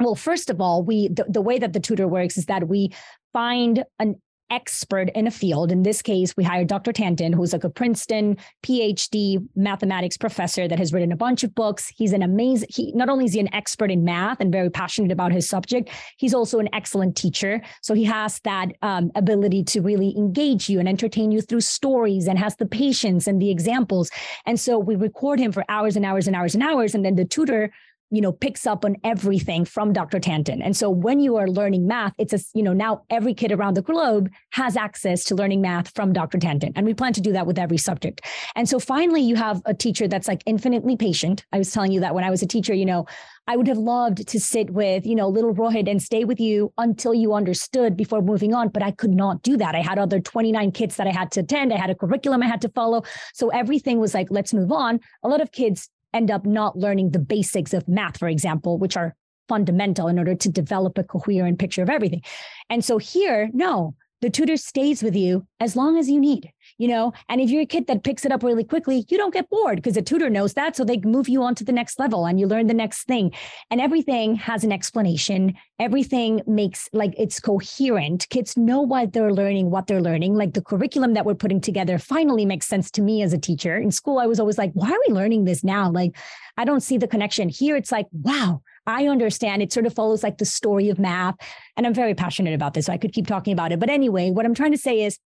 well 0.00 0.14
first 0.14 0.48
of 0.48 0.62
all 0.62 0.82
we 0.82 1.08
the, 1.08 1.26
the 1.28 1.42
way 1.42 1.58
that 1.58 1.74
the 1.74 1.80
tutor 1.80 2.08
works 2.08 2.38
is 2.38 2.46
that 2.46 2.68
we 2.68 2.90
find 3.34 3.84
an 3.98 4.20
expert 4.50 5.10
in 5.14 5.26
a 5.26 5.30
field. 5.30 5.72
In 5.72 5.82
this 5.82 6.02
case, 6.02 6.36
we 6.36 6.44
hired 6.44 6.68
Dr. 6.68 6.92
Tanton, 6.92 7.32
who's 7.32 7.52
like 7.52 7.64
a 7.64 7.70
Princeton 7.70 8.36
PhD 8.62 9.46
mathematics 9.56 10.16
professor 10.16 10.68
that 10.68 10.78
has 10.78 10.92
written 10.92 11.12
a 11.12 11.16
bunch 11.16 11.44
of 11.44 11.54
books. 11.54 11.88
He's 11.88 12.12
an 12.12 12.22
amazing, 12.22 12.68
he 12.70 12.92
not 12.92 13.08
only 13.08 13.24
is 13.24 13.32
he 13.32 13.40
an 13.40 13.52
expert 13.54 13.90
in 13.90 14.04
math 14.04 14.40
and 14.40 14.52
very 14.52 14.70
passionate 14.70 15.12
about 15.12 15.32
his 15.32 15.48
subject, 15.48 15.90
he's 16.16 16.34
also 16.34 16.58
an 16.58 16.68
excellent 16.72 17.16
teacher. 17.16 17.62
So 17.82 17.94
he 17.94 18.04
has 18.04 18.40
that 18.40 18.72
um, 18.82 19.10
ability 19.14 19.64
to 19.64 19.80
really 19.80 20.16
engage 20.16 20.68
you 20.68 20.78
and 20.78 20.88
entertain 20.88 21.32
you 21.32 21.40
through 21.40 21.62
stories 21.62 22.26
and 22.26 22.38
has 22.38 22.56
the 22.56 22.66
patience 22.66 23.26
and 23.26 23.40
the 23.40 23.50
examples. 23.50 24.10
And 24.46 24.58
so 24.58 24.78
we 24.78 24.96
record 24.96 25.38
him 25.38 25.52
for 25.52 25.64
hours 25.68 25.96
and 25.96 26.04
hours 26.04 26.26
and 26.26 26.36
hours 26.36 26.54
and 26.54 26.62
hours. 26.62 26.94
And 26.94 27.04
then 27.04 27.14
the 27.14 27.24
tutor 27.24 27.72
you 28.10 28.20
know 28.20 28.32
picks 28.32 28.66
up 28.66 28.84
on 28.84 28.96
everything 29.04 29.64
from 29.64 29.92
dr 29.92 30.18
tanton. 30.20 30.60
And 30.62 30.76
so 30.76 30.90
when 30.90 31.20
you 31.20 31.36
are 31.36 31.48
learning 31.48 31.86
math 31.86 32.12
it's 32.18 32.32
a 32.32 32.40
you 32.54 32.62
know 32.62 32.72
now 32.72 33.02
every 33.10 33.34
kid 33.34 33.52
around 33.52 33.74
the 33.74 33.82
globe 33.82 34.30
has 34.50 34.76
access 34.76 35.24
to 35.24 35.34
learning 35.34 35.60
math 35.60 35.94
from 35.94 36.12
dr 36.12 36.38
tanton 36.38 36.72
and 36.76 36.86
we 36.86 36.94
plan 36.94 37.12
to 37.12 37.20
do 37.20 37.32
that 37.32 37.46
with 37.46 37.58
every 37.58 37.78
subject. 37.78 38.20
And 38.56 38.68
so 38.68 38.78
finally 38.78 39.22
you 39.22 39.36
have 39.36 39.62
a 39.64 39.74
teacher 39.74 40.08
that's 40.08 40.28
like 40.28 40.42
infinitely 40.46 40.96
patient. 40.96 41.44
I 41.52 41.58
was 41.58 41.70
telling 41.72 41.92
you 41.92 42.00
that 42.00 42.14
when 42.14 42.24
i 42.24 42.30
was 42.30 42.42
a 42.42 42.46
teacher 42.46 42.74
you 42.74 42.84
know 42.84 43.06
i 43.46 43.56
would 43.56 43.68
have 43.68 43.78
loved 43.78 44.26
to 44.26 44.40
sit 44.40 44.70
with 44.70 45.06
you 45.06 45.14
know 45.14 45.28
little 45.28 45.54
rohit 45.54 45.88
and 45.88 46.02
stay 46.02 46.24
with 46.24 46.40
you 46.40 46.72
until 46.78 47.14
you 47.14 47.34
understood 47.34 47.96
before 47.96 48.22
moving 48.22 48.54
on 48.54 48.68
but 48.68 48.82
i 48.82 48.90
could 48.90 49.14
not 49.14 49.42
do 49.42 49.56
that. 49.56 49.74
I 49.74 49.80
had 49.80 49.98
other 49.98 50.20
29 50.20 50.72
kids 50.72 50.96
that 50.96 51.06
i 51.06 51.10
had 51.10 51.30
to 51.32 51.40
attend. 51.40 51.72
I 51.72 51.76
had 51.76 51.90
a 51.90 51.94
curriculum 51.94 52.42
i 52.42 52.46
had 52.46 52.60
to 52.62 52.68
follow. 52.70 53.02
So 53.34 53.48
everything 53.50 53.98
was 54.00 54.14
like 54.14 54.28
let's 54.30 54.52
move 54.52 54.72
on. 54.72 55.00
A 55.22 55.28
lot 55.28 55.40
of 55.40 55.52
kids 55.52 55.88
end 56.12 56.30
up 56.30 56.44
not 56.44 56.76
learning 56.76 57.10
the 57.10 57.18
basics 57.18 57.72
of 57.72 57.88
math, 57.88 58.18
for 58.18 58.28
example, 58.28 58.78
which 58.78 58.96
are 58.96 59.14
fundamental 59.48 60.08
in 60.08 60.18
order 60.18 60.34
to 60.34 60.48
develop 60.48 60.96
a 60.96 61.04
coherent 61.04 61.58
picture 61.58 61.82
of 61.82 61.90
everything. 61.90 62.22
And 62.68 62.84
so 62.84 62.98
here, 62.98 63.50
no, 63.52 63.94
the 64.20 64.30
tutor 64.30 64.56
stays 64.56 65.02
with 65.02 65.16
you 65.16 65.46
as 65.58 65.76
long 65.76 65.96
as 65.96 66.08
you 66.08 66.20
need 66.20 66.52
you 66.80 66.88
know? 66.88 67.12
And 67.28 67.42
if 67.42 67.50
you're 67.50 67.62
a 67.62 67.66
kid 67.66 67.86
that 67.88 68.02
picks 68.02 68.24
it 68.24 68.32
up 68.32 68.42
really 68.42 68.64
quickly 68.64 69.04
you 69.08 69.18
don't 69.18 69.34
get 69.34 69.50
bored 69.50 69.76
because 69.76 69.94
the 69.94 70.02
tutor 70.02 70.30
knows 70.30 70.54
that 70.54 70.76
so 70.76 70.84
they 70.84 70.96
move 70.98 71.28
you 71.28 71.42
on 71.42 71.54
to 71.56 71.64
the 71.64 71.72
next 71.72 71.98
level 71.98 72.24
and 72.24 72.40
you 72.40 72.46
learn 72.46 72.66
the 72.68 72.74
next 72.74 73.04
thing. 73.04 73.32
And 73.70 73.80
everything 73.80 74.34
has 74.36 74.64
an 74.64 74.72
explanation. 74.72 75.54
Everything 75.78 76.40
makes 76.46 76.88
like 76.92 77.14
it's 77.18 77.38
coherent. 77.38 78.28
Kids 78.30 78.56
know 78.56 78.80
what 78.80 79.12
they're 79.12 79.32
learning 79.32 79.70
what 79.70 79.86
they're 79.86 80.00
learning. 80.00 80.34
Like 80.34 80.54
the 80.54 80.62
curriculum 80.62 81.14
that 81.14 81.26
we're 81.26 81.34
putting 81.34 81.60
together 81.60 81.98
finally 81.98 82.46
makes 82.46 82.66
sense 82.66 82.90
to 82.92 83.02
me 83.02 83.22
as 83.22 83.32
a 83.34 83.38
teacher. 83.38 83.76
In 83.76 83.90
school 83.90 84.18
i 84.18 84.26
was 84.26 84.40
always 84.40 84.56
like 84.56 84.72
why 84.72 84.90
are 84.90 84.98
we 85.06 85.12
learning 85.14 85.44
this 85.44 85.62
now? 85.62 85.90
Like 85.90 86.16
i 86.56 86.64
don't 86.64 86.80
see 86.80 86.96
the 86.96 87.08
connection. 87.08 87.50
Here 87.50 87.76
it's 87.76 87.92
like 87.92 88.06
wow 88.12 88.62
I 88.86 89.06
understand. 89.06 89.62
It 89.62 89.72
sort 89.72 89.86
of 89.86 89.94
follows 89.94 90.22
like 90.22 90.38
the 90.38 90.44
story 90.46 90.88
of 90.88 90.98
math. 90.98 91.36
And 91.76 91.86
I'm 91.86 91.94
very 91.94 92.14
passionate 92.14 92.54
about 92.54 92.74
this. 92.74 92.86
So 92.86 92.92
I 92.92 92.98
could 92.98 93.12
keep 93.12 93.26
talking 93.26 93.52
about 93.52 93.72
it. 93.72 93.78
But 93.78 93.90
anyway, 93.90 94.30
what 94.30 94.46
I'm 94.46 94.54
trying 94.54 94.72
to 94.72 94.78
say 94.78 95.02
is 95.02 95.18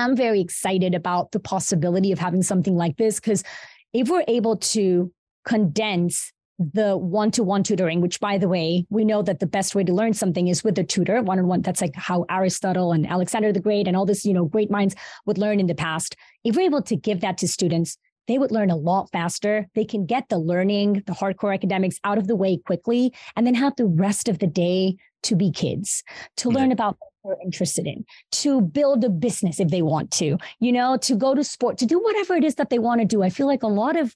I'm 0.00 0.16
very 0.16 0.40
excited 0.40 0.94
about 0.94 1.32
the 1.32 1.40
possibility 1.40 2.12
of 2.12 2.18
having 2.18 2.42
something 2.42 2.76
like 2.76 2.96
this 2.96 3.20
because 3.20 3.44
if 3.92 4.08
we're 4.08 4.24
able 4.28 4.56
to 4.56 5.12
condense 5.44 6.32
the 6.58 6.94
one-to-one 6.94 7.62
tutoring 7.62 8.02
which 8.02 8.20
by 8.20 8.36
the 8.36 8.46
way 8.46 8.84
we 8.90 9.02
know 9.02 9.22
that 9.22 9.40
the 9.40 9.46
best 9.46 9.74
way 9.74 9.82
to 9.82 9.94
learn 9.94 10.12
something 10.12 10.46
is 10.46 10.62
with 10.62 10.78
a 10.78 10.84
tutor 10.84 11.22
one-on-one 11.22 11.62
that's 11.62 11.80
like 11.80 11.94
how 11.96 12.26
aristotle 12.28 12.92
and 12.92 13.06
alexander 13.06 13.50
the 13.50 13.60
great 13.60 13.88
and 13.88 13.96
all 13.96 14.04
this 14.04 14.26
you 14.26 14.34
know 14.34 14.44
great 14.44 14.70
minds 14.70 14.94
would 15.24 15.38
learn 15.38 15.58
in 15.58 15.66
the 15.66 15.74
past. 15.74 16.16
If 16.44 16.56
we're 16.56 16.66
able 16.66 16.82
to 16.82 16.96
give 16.96 17.22
that 17.22 17.38
to 17.38 17.48
students 17.48 17.96
they 18.30 18.38
would 18.38 18.52
learn 18.52 18.70
a 18.70 18.76
lot 18.76 19.10
faster. 19.10 19.66
They 19.74 19.84
can 19.84 20.06
get 20.06 20.28
the 20.28 20.38
learning, 20.38 21.02
the 21.06 21.12
hardcore 21.12 21.52
academics 21.52 21.98
out 22.04 22.16
of 22.16 22.28
the 22.28 22.36
way 22.36 22.58
quickly, 22.58 23.12
and 23.34 23.44
then 23.44 23.56
have 23.56 23.74
the 23.74 23.86
rest 23.86 24.28
of 24.28 24.38
the 24.38 24.46
day 24.46 24.96
to 25.24 25.34
be 25.34 25.50
kids, 25.50 26.04
to 26.36 26.48
mm-hmm. 26.48 26.56
learn 26.56 26.72
about 26.72 26.96
what 27.00 27.10
they're 27.24 27.44
interested 27.44 27.88
in, 27.88 28.04
to 28.30 28.60
build 28.60 29.02
a 29.02 29.10
business 29.10 29.58
if 29.58 29.68
they 29.70 29.82
want 29.82 30.12
to, 30.12 30.38
you 30.60 30.70
know, 30.70 30.96
to 30.98 31.16
go 31.16 31.34
to 31.34 31.42
sport, 31.42 31.76
to 31.78 31.86
do 31.86 31.98
whatever 31.98 32.36
it 32.36 32.44
is 32.44 32.54
that 32.54 32.70
they 32.70 32.78
want 32.78 33.00
to 33.00 33.04
do. 33.04 33.24
I 33.24 33.30
feel 33.30 33.48
like 33.48 33.64
a 33.64 33.66
lot 33.66 33.96
of 33.96 34.14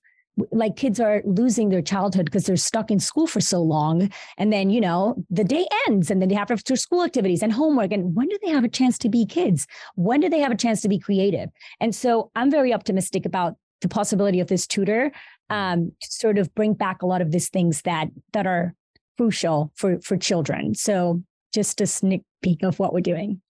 like 0.50 0.76
kids 0.76 0.98
are 1.00 1.22
losing 1.24 1.68
their 1.68 1.82
childhood 1.82 2.24
because 2.24 2.44
they're 2.44 2.56
stuck 2.56 2.90
in 2.90 2.98
school 2.98 3.26
for 3.26 3.40
so 3.40 3.62
long 3.62 4.10
and 4.36 4.52
then 4.52 4.68
you 4.68 4.80
know 4.80 5.14
the 5.30 5.44
day 5.44 5.64
ends 5.86 6.10
and 6.10 6.20
then 6.20 6.28
they 6.28 6.34
have 6.34 6.50
after 6.50 6.74
school 6.74 7.04
activities 7.04 7.40
and 7.40 7.52
homework 7.52 7.92
and 7.92 8.16
when 8.16 8.28
do 8.28 8.36
they 8.44 8.50
have 8.50 8.64
a 8.64 8.68
chance 8.68 8.98
to 8.98 9.08
be 9.08 9.24
kids 9.24 9.66
when 9.94 10.20
do 10.20 10.28
they 10.28 10.40
have 10.40 10.50
a 10.50 10.56
chance 10.56 10.80
to 10.80 10.88
be 10.88 10.98
creative 10.98 11.50
and 11.80 11.94
so 11.94 12.32
i'm 12.34 12.50
very 12.50 12.74
optimistic 12.74 13.24
about 13.24 13.54
the 13.84 13.88
possibility 13.88 14.40
of 14.40 14.48
this 14.48 14.66
tutor 14.66 15.12
mm. 15.50 15.54
um, 15.54 15.92
to 16.00 16.10
sort 16.10 16.38
of 16.38 16.52
bring 16.54 16.74
back 16.74 17.02
a 17.02 17.06
lot 17.06 17.22
of 17.22 17.30
these 17.30 17.48
things 17.48 17.82
that 17.82 18.08
that 18.32 18.46
are 18.46 18.74
crucial 19.16 19.70
for 19.76 20.00
for 20.00 20.16
children. 20.16 20.74
So 20.74 21.22
just 21.52 21.80
a 21.80 21.86
sneak 21.86 22.22
peek 22.42 22.64
of 22.64 22.78
what 22.80 22.92
we're 22.92 23.00
doing. 23.00 23.40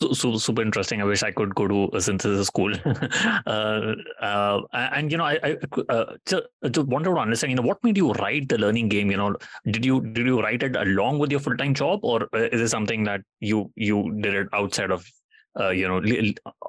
So, 0.00 0.12
so, 0.14 0.36
super 0.36 0.62
interesting. 0.62 1.00
I 1.00 1.04
wish 1.04 1.22
I 1.22 1.30
could 1.30 1.54
go 1.54 1.68
to 1.68 1.88
a 1.94 2.00
synthesis 2.00 2.48
school. 2.48 2.72
uh, 3.46 3.94
uh, 4.20 4.60
and 4.72 5.12
you 5.12 5.18
know, 5.18 5.24
I, 5.24 5.38
I 5.44 5.56
uh, 5.88 6.16
just, 6.26 6.42
just 6.70 6.88
wanted 6.88 7.10
to 7.10 7.18
understand. 7.18 7.52
You 7.52 7.56
know, 7.56 7.68
what 7.68 7.84
made 7.84 7.96
you 7.96 8.10
write 8.14 8.48
the 8.48 8.58
learning 8.58 8.88
game? 8.88 9.12
You 9.12 9.18
know, 9.18 9.36
did 9.70 9.84
you 9.84 10.00
did 10.00 10.26
you 10.26 10.40
write 10.42 10.64
it 10.64 10.74
along 10.74 11.20
with 11.20 11.30
your 11.30 11.38
full 11.38 11.56
time 11.56 11.74
job, 11.74 12.00
or 12.02 12.22
uh, 12.34 12.48
is 12.50 12.60
it 12.60 12.68
something 12.68 13.04
that 13.04 13.20
you 13.38 13.70
you 13.76 14.18
did 14.20 14.34
it 14.34 14.48
outside 14.52 14.90
of, 14.90 15.06
uh, 15.60 15.68
you 15.68 15.86
know, 15.86 16.02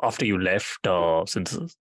after 0.03 0.25
you 0.25 0.37
left 0.37 0.85
uh, 0.85 1.25
synthesis? 1.25 1.75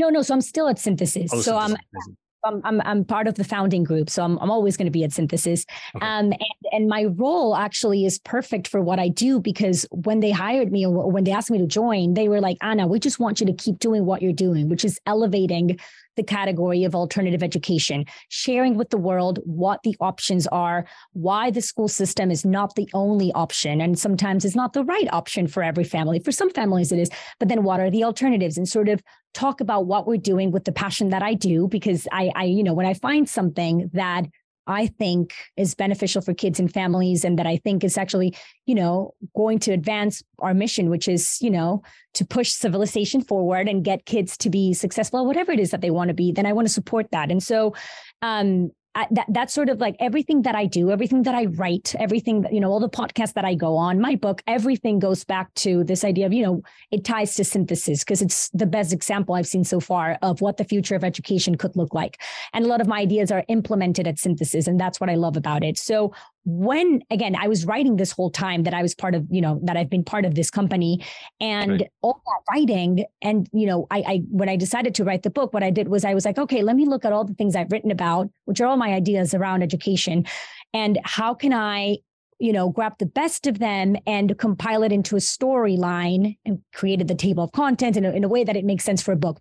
No, 0.00 0.08
no. 0.08 0.22
So 0.22 0.32
I'm 0.32 0.40
still 0.40 0.66
at 0.66 0.78
Synthesis. 0.78 1.30
Oh, 1.32 1.40
so 1.40 1.60
synthesis. 1.60 1.84
I'm 2.08 2.16
I'm, 2.42 2.62
I'm, 2.64 2.80
I'm 2.86 3.04
part 3.04 3.28
of 3.28 3.34
the 3.34 3.44
founding 3.44 3.84
group, 3.84 4.08
so 4.08 4.24
I'm 4.24 4.38
I'm 4.38 4.50
always 4.50 4.76
going 4.78 4.86
to 4.86 4.90
be 4.90 5.04
at 5.04 5.12
Synthesis. 5.12 5.66
Okay. 5.94 6.06
Um, 6.06 6.32
and, 6.32 6.44
and 6.72 6.88
my 6.88 7.04
role 7.04 7.54
actually 7.54 8.06
is 8.06 8.18
perfect 8.18 8.66
for 8.66 8.80
what 8.80 8.98
I 8.98 9.08
do 9.08 9.40
because 9.40 9.86
when 9.90 10.20
they 10.20 10.30
hired 10.30 10.72
me 10.72 10.86
or 10.86 11.10
when 11.10 11.24
they 11.24 11.32
asked 11.32 11.50
me 11.50 11.58
to 11.58 11.66
join, 11.66 12.14
they 12.14 12.28
were 12.28 12.40
like, 12.40 12.56
Anna, 12.62 12.86
we 12.86 12.98
just 12.98 13.20
want 13.20 13.40
you 13.40 13.46
to 13.46 13.52
keep 13.52 13.78
doing 13.78 14.06
what 14.06 14.22
you're 14.22 14.32
doing, 14.32 14.70
which 14.70 14.86
is 14.86 14.98
elevating 15.04 15.78
the 16.16 16.22
category 16.22 16.84
of 16.84 16.94
alternative 16.94 17.42
education, 17.42 18.04
sharing 18.28 18.76
with 18.76 18.90
the 18.90 18.98
world 18.98 19.38
what 19.44 19.80
the 19.84 19.96
options 20.00 20.46
are, 20.48 20.84
why 21.12 21.50
the 21.50 21.62
school 21.62 21.88
system 21.88 22.30
is 22.30 22.44
not 22.44 22.74
the 22.74 22.88
only 22.94 23.32
option, 23.32 23.80
and 23.80 23.98
sometimes 23.98 24.44
it's 24.44 24.56
not 24.56 24.72
the 24.72 24.84
right 24.84 25.08
option 25.12 25.46
for 25.46 25.62
every 25.62 25.84
family. 25.84 26.18
For 26.18 26.32
some 26.32 26.50
families, 26.50 26.90
it 26.90 26.98
is, 26.98 27.10
but 27.38 27.48
then 27.48 27.62
what 27.62 27.80
are 27.80 27.90
the 27.90 28.04
alternatives, 28.04 28.58
and 28.58 28.68
sort 28.68 28.88
of 28.88 29.02
talk 29.34 29.60
about 29.60 29.86
what 29.86 30.06
we're 30.06 30.16
doing 30.16 30.50
with 30.50 30.64
the 30.64 30.72
passion 30.72 31.10
that 31.10 31.22
I 31.22 31.34
do, 31.34 31.68
because 31.68 32.08
I, 32.12 32.30
I 32.34 32.44
you 32.44 32.62
know, 32.62 32.74
when 32.74 32.86
I 32.86 32.94
find 32.94 33.28
something 33.28 33.90
that 33.92 34.26
I 34.66 34.86
think 34.86 35.34
is 35.56 35.74
beneficial 35.74 36.22
for 36.22 36.32
kids 36.32 36.60
and 36.60 36.72
families 36.72 37.24
and 37.24 37.38
that 37.38 37.46
I 37.46 37.56
think 37.56 37.82
is 37.82 37.98
actually, 37.98 38.36
you 38.66 38.74
know, 38.74 39.14
going 39.34 39.58
to 39.60 39.72
advance 39.72 40.22
our 40.38 40.54
mission, 40.54 40.90
which 40.90 41.08
is, 41.08 41.38
you 41.40 41.50
know, 41.50 41.82
to 42.14 42.24
push 42.24 42.52
civilization 42.52 43.20
forward 43.20 43.68
and 43.68 43.84
get 43.84 44.06
kids 44.06 44.36
to 44.38 44.50
be 44.50 44.72
successful, 44.72 45.26
whatever 45.26 45.50
it 45.50 45.58
is 45.58 45.70
that 45.70 45.80
they 45.80 45.90
want 45.90 46.08
to 46.08 46.14
be, 46.14 46.30
then 46.30 46.46
I 46.46 46.52
want 46.52 46.68
to 46.68 46.72
support 46.72 47.10
that. 47.10 47.30
And 47.30 47.42
so 47.42 47.74
um, 48.22 48.70
I, 48.94 49.06
that 49.12 49.26
that's 49.28 49.54
sort 49.54 49.68
of 49.68 49.78
like 49.78 49.94
everything 50.00 50.42
that 50.42 50.56
I 50.56 50.66
do, 50.66 50.90
everything 50.90 51.22
that 51.22 51.34
I 51.34 51.44
write, 51.46 51.94
everything 52.00 52.42
that, 52.42 52.52
you 52.52 52.58
know, 52.58 52.72
all 52.72 52.80
the 52.80 52.88
podcasts 52.88 53.34
that 53.34 53.44
I 53.44 53.54
go 53.54 53.76
on, 53.76 54.00
my 54.00 54.16
book, 54.16 54.42
everything 54.48 54.98
goes 54.98 55.22
back 55.22 55.54
to 55.54 55.84
this 55.84 56.02
idea 56.02 56.26
of, 56.26 56.32
you 56.32 56.42
know, 56.44 56.62
it 56.90 57.04
ties 57.04 57.36
to 57.36 57.44
synthesis 57.44 58.02
because 58.02 58.20
it's 58.20 58.48
the 58.50 58.66
best 58.66 58.92
example 58.92 59.36
I've 59.36 59.46
seen 59.46 59.62
so 59.62 59.78
far 59.78 60.18
of 60.22 60.40
what 60.40 60.56
the 60.56 60.64
future 60.64 60.96
of 60.96 61.04
education 61.04 61.54
could 61.54 61.76
look 61.76 61.94
like. 61.94 62.20
And 62.52 62.64
a 62.64 62.68
lot 62.68 62.80
of 62.80 62.88
my 62.88 62.98
ideas 62.98 63.30
are 63.30 63.44
implemented 63.46 64.08
at 64.08 64.18
synthesis. 64.18 64.66
And 64.66 64.80
that's 64.80 65.00
what 65.00 65.08
I 65.08 65.14
love 65.14 65.36
about 65.36 65.62
it. 65.62 65.78
So 65.78 66.12
when 66.58 67.02
again 67.10 67.36
i 67.36 67.48
was 67.48 67.64
writing 67.64 67.96
this 67.96 68.12
whole 68.12 68.30
time 68.30 68.62
that 68.64 68.74
i 68.74 68.82
was 68.82 68.94
part 68.94 69.14
of 69.14 69.26
you 69.30 69.40
know 69.40 69.60
that 69.62 69.76
i've 69.76 69.90
been 69.90 70.04
part 70.04 70.24
of 70.24 70.34
this 70.34 70.50
company 70.50 71.04
and 71.40 71.72
right. 71.72 71.90
all 72.02 72.20
that 72.26 72.52
writing 72.52 73.04
and 73.22 73.48
you 73.52 73.66
know 73.66 73.86
I, 73.90 73.98
I 74.06 74.22
when 74.30 74.48
i 74.48 74.56
decided 74.56 74.94
to 74.96 75.04
write 75.04 75.22
the 75.22 75.30
book 75.30 75.52
what 75.52 75.62
i 75.62 75.70
did 75.70 75.88
was 75.88 76.04
i 76.04 76.14
was 76.14 76.24
like 76.24 76.38
okay 76.38 76.62
let 76.62 76.76
me 76.76 76.86
look 76.86 77.04
at 77.04 77.12
all 77.12 77.24
the 77.24 77.34
things 77.34 77.56
i've 77.56 77.70
written 77.70 77.90
about 77.90 78.28
which 78.46 78.60
are 78.60 78.66
all 78.66 78.76
my 78.76 78.92
ideas 78.92 79.34
around 79.34 79.62
education 79.62 80.26
and 80.72 80.98
how 81.04 81.34
can 81.34 81.52
i 81.52 81.96
you 82.38 82.52
know 82.52 82.70
grab 82.70 82.94
the 82.98 83.06
best 83.06 83.46
of 83.46 83.58
them 83.58 83.96
and 84.06 84.38
compile 84.38 84.82
it 84.82 84.92
into 84.92 85.16
a 85.16 85.20
storyline 85.20 86.36
and 86.44 86.60
created 86.72 87.06
the 87.08 87.14
table 87.14 87.44
of 87.44 87.52
contents 87.52 87.96
in 87.96 88.04
a, 88.04 88.10
in 88.10 88.24
a 88.24 88.28
way 88.28 88.44
that 88.44 88.56
it 88.56 88.64
makes 88.64 88.84
sense 88.84 89.02
for 89.02 89.12
a 89.12 89.16
book 89.16 89.40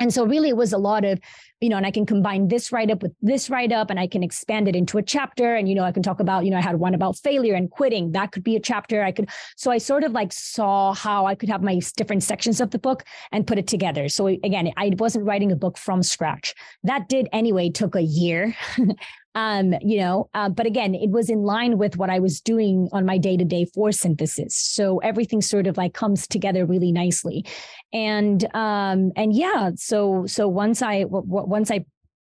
and 0.00 0.12
so 0.12 0.26
really 0.26 0.48
it 0.48 0.56
was 0.56 0.72
a 0.72 0.78
lot 0.78 1.04
of, 1.04 1.20
you 1.60 1.68
know, 1.68 1.76
and 1.76 1.86
I 1.86 1.90
can 1.90 2.04
combine 2.04 2.48
this 2.48 2.72
write 2.72 2.90
up 2.90 3.02
with 3.02 3.12
this 3.22 3.48
write 3.48 3.72
up 3.72 3.90
and 3.90 3.98
I 3.98 4.06
can 4.06 4.22
expand 4.22 4.68
it 4.68 4.74
into 4.74 4.98
a 4.98 5.02
chapter. 5.02 5.54
And, 5.54 5.68
you 5.68 5.74
know, 5.74 5.84
I 5.84 5.92
can 5.92 6.02
talk 6.02 6.20
about, 6.20 6.44
you 6.44 6.50
know, 6.50 6.56
I 6.56 6.60
had 6.60 6.76
one 6.76 6.94
about 6.94 7.16
failure 7.16 7.54
and 7.54 7.70
quitting. 7.70 8.12
That 8.12 8.32
could 8.32 8.42
be 8.42 8.56
a 8.56 8.60
chapter. 8.60 9.02
I 9.02 9.12
could, 9.12 9.30
so 9.56 9.70
I 9.70 9.78
sort 9.78 10.02
of 10.02 10.12
like 10.12 10.32
saw 10.32 10.94
how 10.94 11.26
I 11.26 11.34
could 11.34 11.48
have 11.48 11.62
my 11.62 11.80
different 11.96 12.22
sections 12.22 12.60
of 12.60 12.70
the 12.70 12.78
book 12.78 13.04
and 13.30 13.46
put 13.46 13.58
it 13.58 13.68
together. 13.68 14.08
So 14.08 14.26
again, 14.26 14.72
I 14.76 14.94
wasn't 14.98 15.26
writing 15.26 15.52
a 15.52 15.56
book 15.56 15.78
from 15.78 16.02
scratch. 16.02 16.54
That 16.82 17.08
did 17.08 17.28
anyway, 17.32 17.70
took 17.70 17.94
a 17.94 18.02
year. 18.02 18.56
um, 19.34 19.74
you 19.80 19.98
know, 19.98 20.28
uh, 20.34 20.48
but 20.48 20.66
again, 20.66 20.94
it 20.94 21.10
was 21.10 21.28
in 21.28 21.42
line 21.42 21.76
with 21.76 21.96
what 21.96 22.10
I 22.10 22.20
was 22.20 22.40
doing 22.40 22.88
on 22.92 23.04
my 23.04 23.18
day 23.18 23.36
to 23.36 23.44
day 23.44 23.64
for 23.64 23.90
synthesis. 23.90 24.56
So 24.56 24.98
everything 24.98 25.42
sort 25.42 25.66
of 25.66 25.76
like 25.76 25.94
comes 25.94 26.26
together 26.26 26.64
really 26.64 26.92
nicely, 26.92 27.44
and 27.92 28.44
um, 28.54 29.12
and 29.16 29.34
yeah, 29.34 29.70
so 29.76 30.26
so 30.26 30.46
once 30.46 30.82
I 30.82 31.02
w- 31.02 31.26
w- 31.26 31.46
once 31.46 31.70
I 31.70 31.84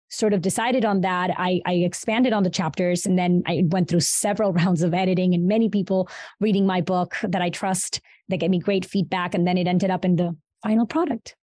sort 0.08 0.32
of 0.32 0.40
decided 0.40 0.84
on 0.84 1.00
that, 1.00 1.30
I, 1.36 1.60
I 1.66 1.74
expanded 1.74 2.32
on 2.32 2.42
the 2.42 2.50
chapters, 2.50 3.06
and 3.06 3.18
then 3.18 3.42
I 3.46 3.62
went 3.66 3.88
through 3.88 4.00
several 4.00 4.52
rounds 4.60 4.82
of 4.82 4.92
editing, 4.92 5.34
and 5.34 5.46
many 5.46 5.68
people 5.68 6.08
reading 6.40 6.66
my 6.66 6.80
book 6.80 7.16
that 7.22 7.42
I 7.42 7.50
trust 7.50 8.00
that 8.28 8.38
gave 8.38 8.50
me 8.50 8.58
great 8.58 8.84
feedback, 8.84 9.34
and 9.34 9.46
then 9.46 9.58
it 9.58 9.68
ended 9.68 9.90
up 9.90 10.04
in 10.04 10.16
the 10.16 10.36
final 10.62 10.86
product. 10.86 11.36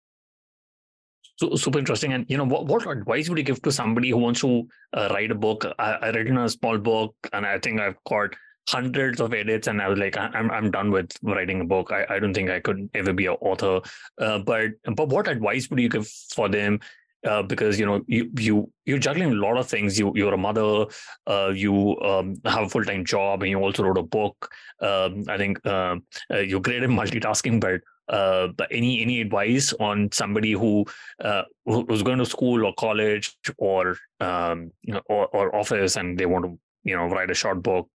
So, 1.41 1.55
super 1.57 1.79
interesting. 1.79 2.13
And 2.13 2.27
you 2.29 2.37
know, 2.37 2.45
what, 2.45 2.67
what 2.67 2.87
advice 2.87 3.31
would 3.31 3.39
you 3.39 3.45
give 3.45 3.63
to 3.63 3.73
somebody 3.73 4.11
who 4.11 4.19
wants 4.19 4.43
to 4.43 4.69
uh, 4.93 5.09
write 5.11 5.31
a 5.31 5.35
book? 5.35 5.65
I, 5.79 5.93
I 5.93 6.11
in 6.11 6.37
a 6.37 6.49
small 6.51 6.77
book, 6.77 7.15
and 7.33 7.47
I 7.47 7.59
think 7.59 7.81
I've 7.81 7.97
got 8.07 8.35
hundreds 8.69 9.23
of 9.23 9.33
edits, 9.33 9.67
and 9.67 9.81
I 9.81 9.89
was 9.89 9.99
like, 9.99 10.19
I'm 10.19 10.51
I'm 10.51 10.71
done 10.71 10.91
with 10.91 11.13
writing 11.23 11.63
a 11.63 11.65
book. 11.65 11.93
I, 11.93 12.05
I 12.11 12.19
don't 12.19 12.35
think 12.35 12.51
I 12.51 12.61
could 12.61 12.91
ever 12.93 13.15
be 13.15 13.25
an 13.25 13.37
author. 13.41 13.81
Uh, 14.19 14.41
but 14.41 14.73
but 14.95 15.09
what 15.09 15.29
advice 15.29 15.71
would 15.71 15.81
you 15.81 15.89
give 15.89 16.09
for 16.09 16.51
them? 16.51 16.79
uh, 17.27 17.43
because 17.43 17.79
you 17.79 17.87
know 17.87 18.01
you 18.07 18.31
you 18.39 18.71
you're 18.87 18.99
juggling 18.99 19.33
a 19.33 19.35
lot 19.35 19.57
of 19.57 19.69
things. 19.69 19.99
You 19.99 20.13
you're 20.15 20.35
a 20.35 20.39
mother, 20.39 20.87
uh, 21.27 21.53
you 21.55 21.99
um, 22.01 22.41
have 22.45 22.65
a 22.65 22.69
full 22.69 22.85
time 22.85 23.05
job, 23.05 23.43
and 23.43 23.51
you 23.51 23.59
also 23.59 23.85
wrote 23.85 23.99
a 23.99 24.03
book. 24.03 24.51
Um, 24.81 25.25
I 25.29 25.37
think 25.37 25.65
uh, 25.67 25.97
uh 26.33 26.39
you're 26.39 26.61
great 26.61 26.83
at 26.83 26.91
multitasking, 26.91 27.61
but 27.61 27.81
uh, 28.11 28.49
any 28.71 29.03
any 29.03 29.21
advice 29.21 29.73
on 29.81 30.11
somebody 30.13 30.53
who 30.53 30.85
uh, 31.25 31.43
who's 31.65 32.03
going 32.03 32.19
to 32.19 32.27
school 32.27 32.67
or 32.67 32.75
college 32.75 33.37
or 33.59 33.97
um, 34.21 34.73
or, 35.07 35.27
or 35.29 35.55
office 35.55 35.97
and 35.97 36.19
they 36.19 36.27
want 36.27 36.45
to 36.45 36.59
you 36.85 36.97
know 36.97 37.07
write 37.07 37.31
a 37.31 37.35
short 37.35 37.63
book 37.63 37.89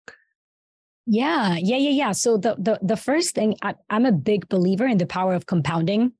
yeah 1.05 1.55
yeah 1.57 1.77
yeah 1.77 1.89
yeah 1.89 2.11
so 2.11 2.37
the 2.37 2.55
the, 2.57 2.79
the 2.81 2.97
first 2.97 3.35
thing 3.35 3.55
I, 3.61 3.75
i'm 3.89 4.05
a 4.05 4.11
big 4.11 4.49
believer 4.49 4.87
in 4.87 4.97
the 4.97 5.05
power 5.05 5.35
of 5.35 5.45
compounding 5.45 6.13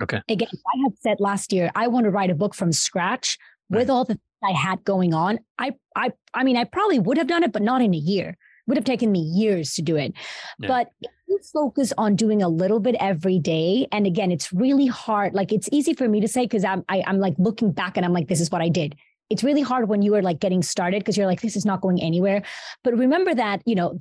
okay 0.00 0.20
again 0.28 0.48
i 0.52 0.82
had 0.84 0.96
said 0.98 1.16
last 1.18 1.52
year 1.52 1.70
i 1.74 1.88
want 1.88 2.04
to 2.04 2.10
write 2.10 2.30
a 2.30 2.36
book 2.36 2.54
from 2.54 2.72
scratch 2.72 3.36
right. 3.70 3.78
with 3.78 3.90
all 3.90 4.04
the 4.04 4.18
I 4.42 4.52
had 4.52 4.84
going 4.84 5.14
on. 5.14 5.40
I 5.58 5.72
I 5.96 6.12
I 6.34 6.44
mean 6.44 6.56
I 6.56 6.64
probably 6.64 6.98
would 6.98 7.18
have 7.18 7.26
done 7.26 7.42
it, 7.42 7.52
but 7.52 7.62
not 7.62 7.82
in 7.82 7.94
a 7.94 7.98
year 7.98 8.36
would 8.66 8.76
have 8.76 8.84
taken 8.84 9.10
me 9.10 9.20
years 9.20 9.74
to 9.74 9.82
do 9.82 9.96
it. 9.96 10.12
Yeah. 10.58 10.68
But 10.68 10.90
focus 11.52 11.92
on 11.98 12.16
doing 12.16 12.42
a 12.42 12.48
little 12.48 12.80
bit 12.80 12.96
every 13.00 13.38
day, 13.38 13.86
and 13.92 14.06
again, 14.06 14.30
it's 14.30 14.52
really 14.52 14.86
hard. 14.86 15.34
Like 15.34 15.52
it's 15.52 15.68
easy 15.72 15.94
for 15.94 16.08
me 16.08 16.20
to 16.20 16.28
say 16.28 16.42
because 16.44 16.64
I'm 16.64 16.84
I, 16.88 16.98
am 16.98 17.02
i 17.06 17.10
am 17.10 17.18
like 17.18 17.34
looking 17.38 17.72
back 17.72 17.96
and 17.96 18.04
I'm 18.04 18.12
like, 18.12 18.28
this 18.28 18.40
is 18.40 18.50
what 18.50 18.62
I 18.62 18.68
did. 18.68 18.96
It's 19.30 19.44
really 19.44 19.60
hard 19.60 19.88
when 19.88 20.02
you 20.02 20.14
are 20.14 20.22
like 20.22 20.40
getting 20.40 20.62
started 20.62 21.00
because 21.00 21.16
you're 21.16 21.26
like, 21.26 21.42
this 21.42 21.56
is 21.56 21.66
not 21.66 21.80
going 21.80 22.02
anywhere. 22.02 22.42
But 22.82 22.96
remember 22.96 23.34
that, 23.34 23.62
you 23.66 23.74
know, 23.74 23.98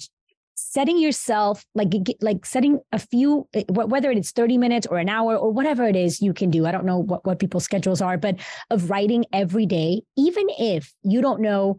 setting 0.58 0.98
yourself 0.98 1.64
like 1.76 1.94
like 2.22 2.44
setting 2.44 2.80
a 2.92 2.98
few 2.98 3.48
eh, 3.54 3.64
whether 3.70 4.10
it's 4.10 4.32
30 4.32 4.58
minutes 4.58 4.88
or 4.88 4.98
an 4.98 5.08
hour 5.08 5.36
or 5.38 5.52
whatever 5.52 5.86
it 5.86 5.96
is 5.96 6.20
you 6.20 6.34
can 6.34 6.50
do 6.50 6.66
i 6.66 6.72
don't 6.72 6.84
know 6.84 6.98
what, 6.98 7.24
what 7.28 7.38
people's 7.38 7.64
schedules 7.64 8.02
are 8.02 8.18
but 8.18 8.40
of 8.72 8.90
writing 8.90 9.24
every 9.32 9.68
day 9.68 10.02
even 10.18 10.48
if 10.58 10.92
you 11.04 11.22
don't 11.22 11.42
know 11.42 11.78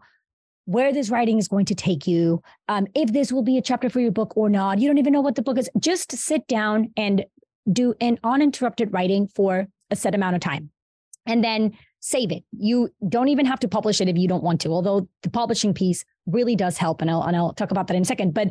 where 0.69 0.93
this 0.93 1.09
writing 1.09 1.39
is 1.39 1.47
going 1.47 1.65
to 1.65 1.73
take 1.73 2.05
you, 2.05 2.43
um, 2.67 2.85
if 2.93 3.11
this 3.11 3.31
will 3.31 3.41
be 3.41 3.57
a 3.57 3.61
chapter 3.61 3.89
for 3.89 3.99
your 3.99 4.11
book 4.11 4.37
or 4.37 4.49
not. 4.51 4.77
You 4.77 4.87
don't 4.87 4.99
even 4.99 5.11
know 5.11 5.21
what 5.21 5.33
the 5.33 5.41
book 5.41 5.57
is. 5.57 5.67
Just 5.79 6.11
sit 6.11 6.47
down 6.47 6.93
and 6.95 7.25
do 7.73 7.95
an 7.99 8.19
uninterrupted 8.23 8.93
writing 8.93 9.27
for 9.27 9.67
a 9.89 9.95
set 9.95 10.13
amount 10.13 10.35
of 10.35 10.41
time 10.41 10.69
and 11.25 11.43
then 11.43 11.75
save 12.01 12.31
it. 12.31 12.43
You 12.51 12.89
don't 13.07 13.29
even 13.29 13.47
have 13.47 13.59
to 13.61 13.67
publish 13.67 13.99
it 13.99 14.09
if 14.09 14.15
you 14.15 14.27
don't 14.27 14.43
want 14.43 14.61
to, 14.61 14.69
although 14.69 15.09
the 15.23 15.31
publishing 15.31 15.73
piece 15.73 16.05
really 16.27 16.55
does 16.55 16.77
help. 16.77 17.01
And 17.01 17.09
I'll, 17.09 17.23
and 17.23 17.35
I'll 17.35 17.53
talk 17.53 17.71
about 17.71 17.87
that 17.87 17.95
in 17.95 18.03
a 18.03 18.05
second. 18.05 18.35
But 18.35 18.49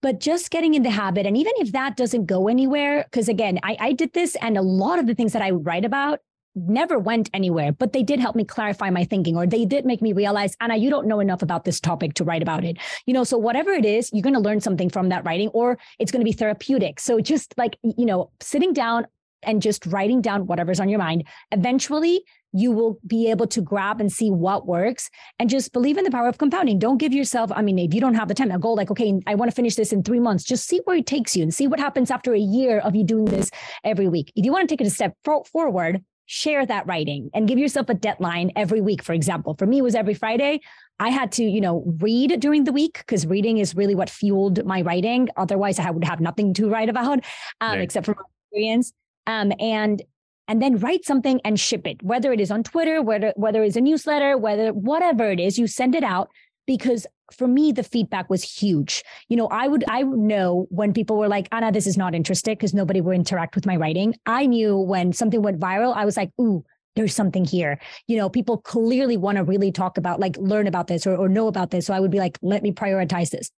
but 0.00 0.20
just 0.20 0.52
getting 0.52 0.74
in 0.74 0.84
the 0.84 0.90
habit 0.90 1.26
and 1.26 1.36
even 1.36 1.52
if 1.56 1.72
that 1.72 1.96
doesn't 1.96 2.26
go 2.26 2.46
anywhere 2.46 3.02
because 3.10 3.28
again 3.28 3.58
I, 3.64 3.76
I 3.80 3.92
did 3.94 4.12
this 4.12 4.36
and 4.40 4.56
a 4.56 4.62
lot 4.62 5.00
of 5.00 5.08
the 5.08 5.14
things 5.16 5.32
that 5.32 5.42
i 5.42 5.50
write 5.50 5.84
about 5.84 6.20
never 6.66 6.98
went 6.98 7.30
anywhere, 7.32 7.72
but 7.72 7.92
they 7.92 8.02
did 8.02 8.20
help 8.20 8.34
me 8.34 8.44
clarify 8.44 8.90
my 8.90 9.04
thinking, 9.04 9.36
or 9.36 9.46
they 9.46 9.64
did 9.64 9.84
make 9.84 10.02
me 10.02 10.12
realize, 10.12 10.56
Anna, 10.60 10.76
you 10.76 10.90
don't 10.90 11.06
know 11.06 11.20
enough 11.20 11.42
about 11.42 11.64
this 11.64 11.80
topic 11.80 12.14
to 12.14 12.24
write 12.24 12.42
about 12.42 12.64
it. 12.64 12.78
You 13.06 13.14
know, 13.14 13.24
so 13.24 13.38
whatever 13.38 13.70
it 13.72 13.84
is, 13.84 14.10
you're 14.12 14.22
going 14.22 14.34
to 14.34 14.40
learn 14.40 14.60
something 14.60 14.90
from 14.90 15.08
that 15.10 15.24
writing, 15.24 15.48
or 15.48 15.78
it's 15.98 16.10
going 16.10 16.20
to 16.20 16.24
be 16.24 16.32
therapeutic. 16.32 17.00
So 17.00 17.20
just 17.20 17.54
like, 17.56 17.76
you 17.82 18.06
know, 18.06 18.30
sitting 18.40 18.72
down 18.72 19.06
and 19.42 19.62
just 19.62 19.86
writing 19.86 20.20
down 20.20 20.46
whatever's 20.46 20.80
on 20.80 20.88
your 20.88 20.98
mind, 20.98 21.24
eventually 21.52 22.24
you 22.52 22.72
will 22.72 22.98
be 23.06 23.30
able 23.30 23.46
to 23.46 23.60
grab 23.60 24.00
and 24.00 24.10
see 24.10 24.30
what 24.30 24.66
works 24.66 25.10
and 25.38 25.50
just 25.50 25.72
believe 25.72 25.98
in 25.98 26.04
the 26.04 26.10
power 26.10 26.28
of 26.28 26.38
compounding. 26.38 26.78
Don't 26.78 26.96
give 26.96 27.12
yourself, 27.12 27.52
I 27.54 27.62
mean, 27.62 27.78
if 27.78 27.92
you 27.92 28.00
don't 28.00 28.14
have 28.14 28.26
the 28.26 28.34
time, 28.34 28.50
a 28.50 28.58
goal 28.58 28.74
like, 28.74 28.90
okay, 28.90 29.20
I 29.26 29.34
want 29.34 29.50
to 29.50 29.54
finish 29.54 29.74
this 29.74 29.92
in 29.92 30.02
three 30.02 30.18
months, 30.18 30.44
just 30.44 30.66
see 30.66 30.80
where 30.84 30.96
it 30.96 31.06
takes 31.06 31.36
you 31.36 31.42
and 31.42 31.54
see 31.54 31.68
what 31.68 31.78
happens 31.78 32.10
after 32.10 32.32
a 32.32 32.38
year 32.38 32.78
of 32.78 32.96
you 32.96 33.04
doing 33.04 33.26
this 33.26 33.50
every 33.84 34.08
week. 34.08 34.32
If 34.34 34.46
you 34.46 34.50
want 34.50 34.66
to 34.66 34.72
take 34.72 34.80
it 34.80 34.86
a 34.86 34.90
step 34.90 35.14
forward, 35.24 36.02
share 36.28 36.64
that 36.66 36.86
writing 36.86 37.30
and 37.32 37.48
give 37.48 37.58
yourself 37.58 37.88
a 37.88 37.94
deadline 37.94 38.52
every 38.54 38.82
week. 38.82 39.02
For 39.02 39.14
example 39.14 39.54
for 39.58 39.66
me 39.66 39.78
it 39.78 39.82
was 39.82 39.94
every 39.94 40.14
friday. 40.14 40.60
I 41.00 41.08
had 41.08 41.32
to 41.32 41.42
you 41.42 41.60
know 41.60 41.82
read 42.00 42.38
during 42.38 42.64
the 42.64 42.72
week 42.72 42.98
because 42.98 43.26
reading 43.26 43.58
is 43.58 43.74
really 43.74 43.94
what 43.94 44.10
fueled 44.10 44.64
my 44.64 44.82
writing. 44.82 45.28
Otherwise 45.36 45.78
i 45.78 45.90
would 45.90 46.04
have 46.04 46.20
nothing 46.20 46.52
to 46.54 46.68
write 46.68 46.90
about 46.90 47.24
um, 47.60 47.72
right. 47.72 47.80
except 47.80 48.06
for 48.06 48.14
my 48.14 48.22
experience. 48.44 48.92
Um, 49.26 49.52
and 49.58 50.02
and 50.48 50.62
then 50.62 50.78
write 50.78 51.04
something 51.04 51.40
and 51.44 51.58
ship 51.60 51.86
it 51.86 52.02
whether 52.02 52.32
it 52.32 52.40
is 52.40 52.50
on 52.50 52.62
twitter 52.62 53.02
whether 53.02 53.34
whether 53.36 53.62
it's 53.62 53.76
a 53.76 53.82
newsletter 53.82 54.38
whether 54.38 54.72
whatever 54.72 55.30
it 55.30 55.38
is 55.38 55.58
you 55.58 55.66
send 55.66 55.94
it 55.94 56.02
out 56.02 56.30
because 56.68 57.06
for 57.32 57.48
me 57.48 57.72
the 57.72 57.82
feedback 57.82 58.30
was 58.30 58.44
huge. 58.44 59.02
You 59.28 59.36
know 59.36 59.48
i 59.48 59.66
would 59.66 59.84
i 59.88 60.04
would 60.04 60.20
know 60.20 60.66
when 60.70 60.92
people 60.92 61.16
were 61.18 61.26
like 61.26 61.48
anna 61.50 61.72
this 61.72 61.88
is 61.88 61.96
not 61.96 62.14
interested 62.14 62.56
because 62.56 62.74
nobody 62.74 63.00
would 63.00 63.16
interact 63.16 63.56
with 63.56 63.66
my 63.66 63.74
writing. 63.74 64.14
I 64.26 64.46
knew 64.46 64.76
when 64.76 65.12
something 65.12 65.42
went 65.42 65.58
viral 65.58 65.96
i 65.96 66.04
was 66.04 66.16
like 66.16 66.30
ooh 66.40 66.64
there's 66.96 67.14
something 67.14 67.44
here. 67.44 67.78
You 68.06 68.16
know 68.18 68.28
people 68.28 68.58
clearly 68.58 69.16
want 69.16 69.38
to 69.38 69.44
really 69.44 69.72
talk 69.72 69.98
about 69.98 70.20
like 70.20 70.36
learn 70.36 70.66
about 70.66 70.86
this 70.88 71.06
or, 71.06 71.16
or 71.16 71.28
know 71.28 71.48
about 71.48 71.70
this 71.70 71.86
so 71.86 71.94
i 71.94 72.00
would 72.00 72.10
be 72.10 72.18
like 72.18 72.38
let 72.42 72.62
me 72.62 72.72
prioritize 72.72 73.30
this. 73.30 73.50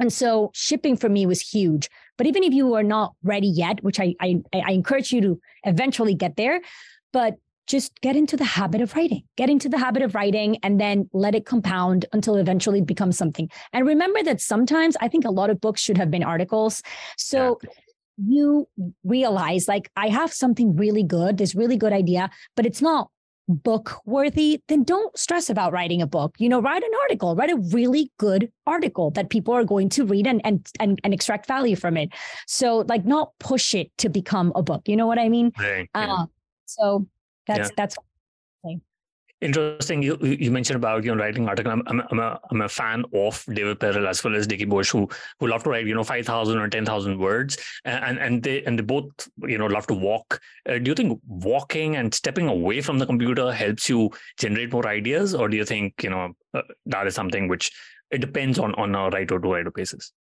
And 0.00 0.12
so 0.12 0.50
shipping 0.54 0.96
for 0.96 1.08
me 1.08 1.26
was 1.26 1.40
huge. 1.40 1.88
But 2.16 2.28
even 2.28 2.44
if 2.44 2.52
you 2.52 2.74
are 2.74 2.84
not 2.84 3.14
ready 3.22 3.48
yet 3.48 3.82
which 3.82 4.00
i 4.00 4.14
i, 4.20 4.42
I 4.52 4.72
encourage 4.72 5.12
you 5.12 5.20
to 5.20 5.40
eventually 5.64 6.14
get 6.14 6.36
there 6.36 6.60
but 7.12 7.34
just 7.68 8.00
get 8.00 8.16
into 8.16 8.36
the 8.36 8.44
habit 8.44 8.80
of 8.80 8.94
writing, 8.94 9.22
get 9.36 9.48
into 9.48 9.68
the 9.68 9.78
habit 9.78 10.02
of 10.02 10.14
writing 10.14 10.56
and 10.62 10.80
then 10.80 11.08
let 11.12 11.34
it 11.34 11.46
compound 11.46 12.06
until 12.12 12.34
eventually 12.34 12.48
it 12.48 12.48
eventually 12.58 12.80
becomes 12.80 13.16
something. 13.16 13.48
And 13.72 13.86
remember 13.86 14.22
that 14.24 14.40
sometimes 14.40 14.96
I 15.00 15.08
think 15.08 15.24
a 15.24 15.30
lot 15.30 15.50
of 15.50 15.60
books 15.60 15.80
should 15.80 15.98
have 15.98 16.10
been 16.10 16.24
articles. 16.24 16.82
So 17.16 17.58
yeah. 17.62 17.70
you 18.26 18.68
realize 19.04 19.68
like 19.68 19.90
I 19.96 20.08
have 20.08 20.32
something 20.32 20.76
really 20.76 21.02
good, 21.02 21.38
this 21.38 21.54
really 21.54 21.76
good 21.76 21.92
idea, 21.92 22.30
but 22.56 22.66
it's 22.66 22.82
not 22.82 23.10
book 23.50 24.00
worthy, 24.04 24.60
then 24.68 24.82
don't 24.82 25.16
stress 25.16 25.48
about 25.48 25.72
writing 25.72 26.02
a 26.02 26.06
book. 26.06 26.34
You 26.38 26.48
know, 26.48 26.60
write 26.60 26.82
an 26.82 26.90
article, 27.02 27.34
write 27.34 27.50
a 27.50 27.56
really 27.72 28.10
good 28.18 28.50
article 28.66 29.10
that 29.12 29.30
people 29.30 29.54
are 29.54 29.64
going 29.64 29.88
to 29.90 30.04
read 30.04 30.26
and 30.26 30.40
and 30.44 30.66
and, 30.80 30.98
and 31.04 31.14
extract 31.14 31.46
value 31.46 31.76
from 31.76 31.96
it. 31.96 32.10
So 32.46 32.84
like 32.88 33.04
not 33.04 33.32
push 33.38 33.74
it 33.74 33.90
to 33.98 34.08
become 34.08 34.52
a 34.54 34.62
book. 34.62 34.82
You 34.86 34.96
know 34.96 35.06
what 35.06 35.18
I 35.18 35.28
mean? 35.28 35.52
Uh, 35.94 36.26
so 36.66 37.06
that's 37.48 37.70
yeah. 37.70 37.74
that's 37.76 37.96
interesting. 39.40 40.02
You 40.02 40.18
you 40.20 40.50
mentioned 40.50 40.76
about 40.76 41.04
you 41.04 41.14
know 41.14 41.22
writing 41.22 41.48
article. 41.48 41.72
I'm 41.72 41.82
I'm 41.86 42.02
I'm 42.10 42.18
a, 42.18 42.40
I'm 42.50 42.60
a 42.62 42.68
fan 42.68 43.04
of 43.14 43.44
David 43.52 43.78
Perell 43.78 44.08
as 44.08 44.22
well 44.24 44.34
as 44.34 44.46
Dickie 44.46 44.64
Bush, 44.64 44.90
who 44.90 45.08
who 45.38 45.48
love 45.48 45.62
to 45.64 45.70
write 45.70 45.86
you 45.86 45.94
know 45.94 46.04
five 46.04 46.26
thousand 46.26 46.58
or 46.58 46.68
ten 46.68 46.84
thousand 46.84 47.18
words, 47.18 47.56
and 47.84 48.18
and 48.18 48.42
they 48.42 48.64
and 48.64 48.78
they 48.78 48.82
both 48.82 49.06
you 49.38 49.58
know 49.58 49.66
love 49.66 49.86
to 49.88 49.94
walk. 49.94 50.40
Uh, 50.68 50.78
do 50.78 50.90
you 50.90 50.94
think 50.94 51.20
walking 51.26 51.96
and 51.96 52.12
stepping 52.14 52.48
away 52.48 52.80
from 52.80 52.98
the 52.98 53.06
computer 53.06 53.52
helps 53.52 53.88
you 53.88 54.10
generate 54.38 54.72
more 54.72 54.86
ideas, 54.86 55.34
or 55.34 55.48
do 55.48 55.56
you 55.56 55.64
think 55.64 56.02
you 56.02 56.10
know 56.10 56.32
uh, 56.54 56.62
that 56.86 57.06
is 57.06 57.14
something 57.14 57.48
which 57.48 57.70
it 58.10 58.18
depends 58.18 58.58
on 58.58 58.74
on 58.74 58.94
a 58.94 59.08
writer 59.10 59.38
to 59.38 59.48
writer 59.48 59.70
basis? 59.70 60.12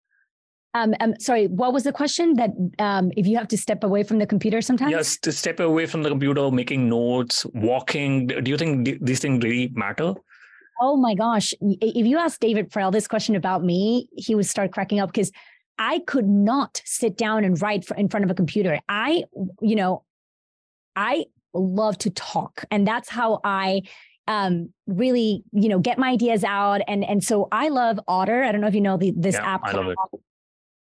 Um, 0.74 0.94
um, 1.00 1.14
sorry, 1.20 1.48
what 1.48 1.74
was 1.74 1.84
the 1.84 1.92
question? 1.92 2.36
That 2.36 2.52
um, 2.80 3.12
if 3.18 3.26
you 3.26 3.38
have 3.38 3.48
to 3.50 3.58
step 3.58 3.84
away 3.84 4.04
from 4.04 4.20
the 4.20 4.28
computer 4.28 4.62
sometimes? 4.62 4.92
Yes, 4.92 5.18
to 5.20 5.32
step 5.32 5.60
away 5.60 5.86
from 5.86 6.04
the 6.04 6.10
computer, 6.10 6.52
making 6.52 6.90
notes, 6.90 7.46
walking. 7.54 8.28
Do 8.28 8.52
you 8.52 8.58
think 8.58 9.00
these 9.02 9.20
things 9.20 9.44
really 9.44 9.72
matter? 9.74 10.14
Oh 10.82 10.96
my 10.96 11.16
gosh! 11.16 11.54
If 11.62 12.06
you 12.06 12.18
ask 12.18 12.40
David 12.40 12.70
Perell 12.70 12.92
this 12.92 13.08
question 13.08 13.36
about 13.36 13.64
me, 13.64 14.08
he 14.16 14.36
would 14.36 14.46
start 14.46 14.72
cracking 14.72 15.00
up 15.00 15.12
because 15.12 15.32
I 15.80 16.00
could 16.00 16.28
not 16.28 16.82
sit 16.86 17.18
down 17.18 17.44
and 17.44 17.60
write 17.62 17.90
in 17.98 18.10
front 18.10 18.26
of 18.26 18.32
a 18.32 18.36
computer. 18.36 18.80
I, 18.88 19.24
you 19.62 19.76
know, 19.76 20.04
I 20.96 21.26
love 21.54 21.98
to 22.00 22.12
talk, 22.12 22.66
and 22.70 22.86
that's 22.86 23.10
how 23.10 23.40
I 23.44 23.82
um, 24.28 24.72
really, 24.86 25.44
you 25.54 25.70
know, 25.70 25.80
get 25.80 25.98
my 25.98 26.12
ideas 26.12 26.44
out. 26.44 26.82
And 26.88 27.04
and 27.04 27.24
so 27.24 27.48
I 27.52 27.70
love 27.70 28.00
Otter. 28.08 28.44
I 28.44 28.52
don't 28.52 28.62
know 28.62 28.68
if 28.68 28.76
you 28.76 28.82
know 28.82 28.98
the, 28.98 29.14
this 29.18 29.36
yeah, 29.36 29.56
app. 29.56 29.62
I 29.64 29.72
love 29.72 29.88
it 29.88 29.98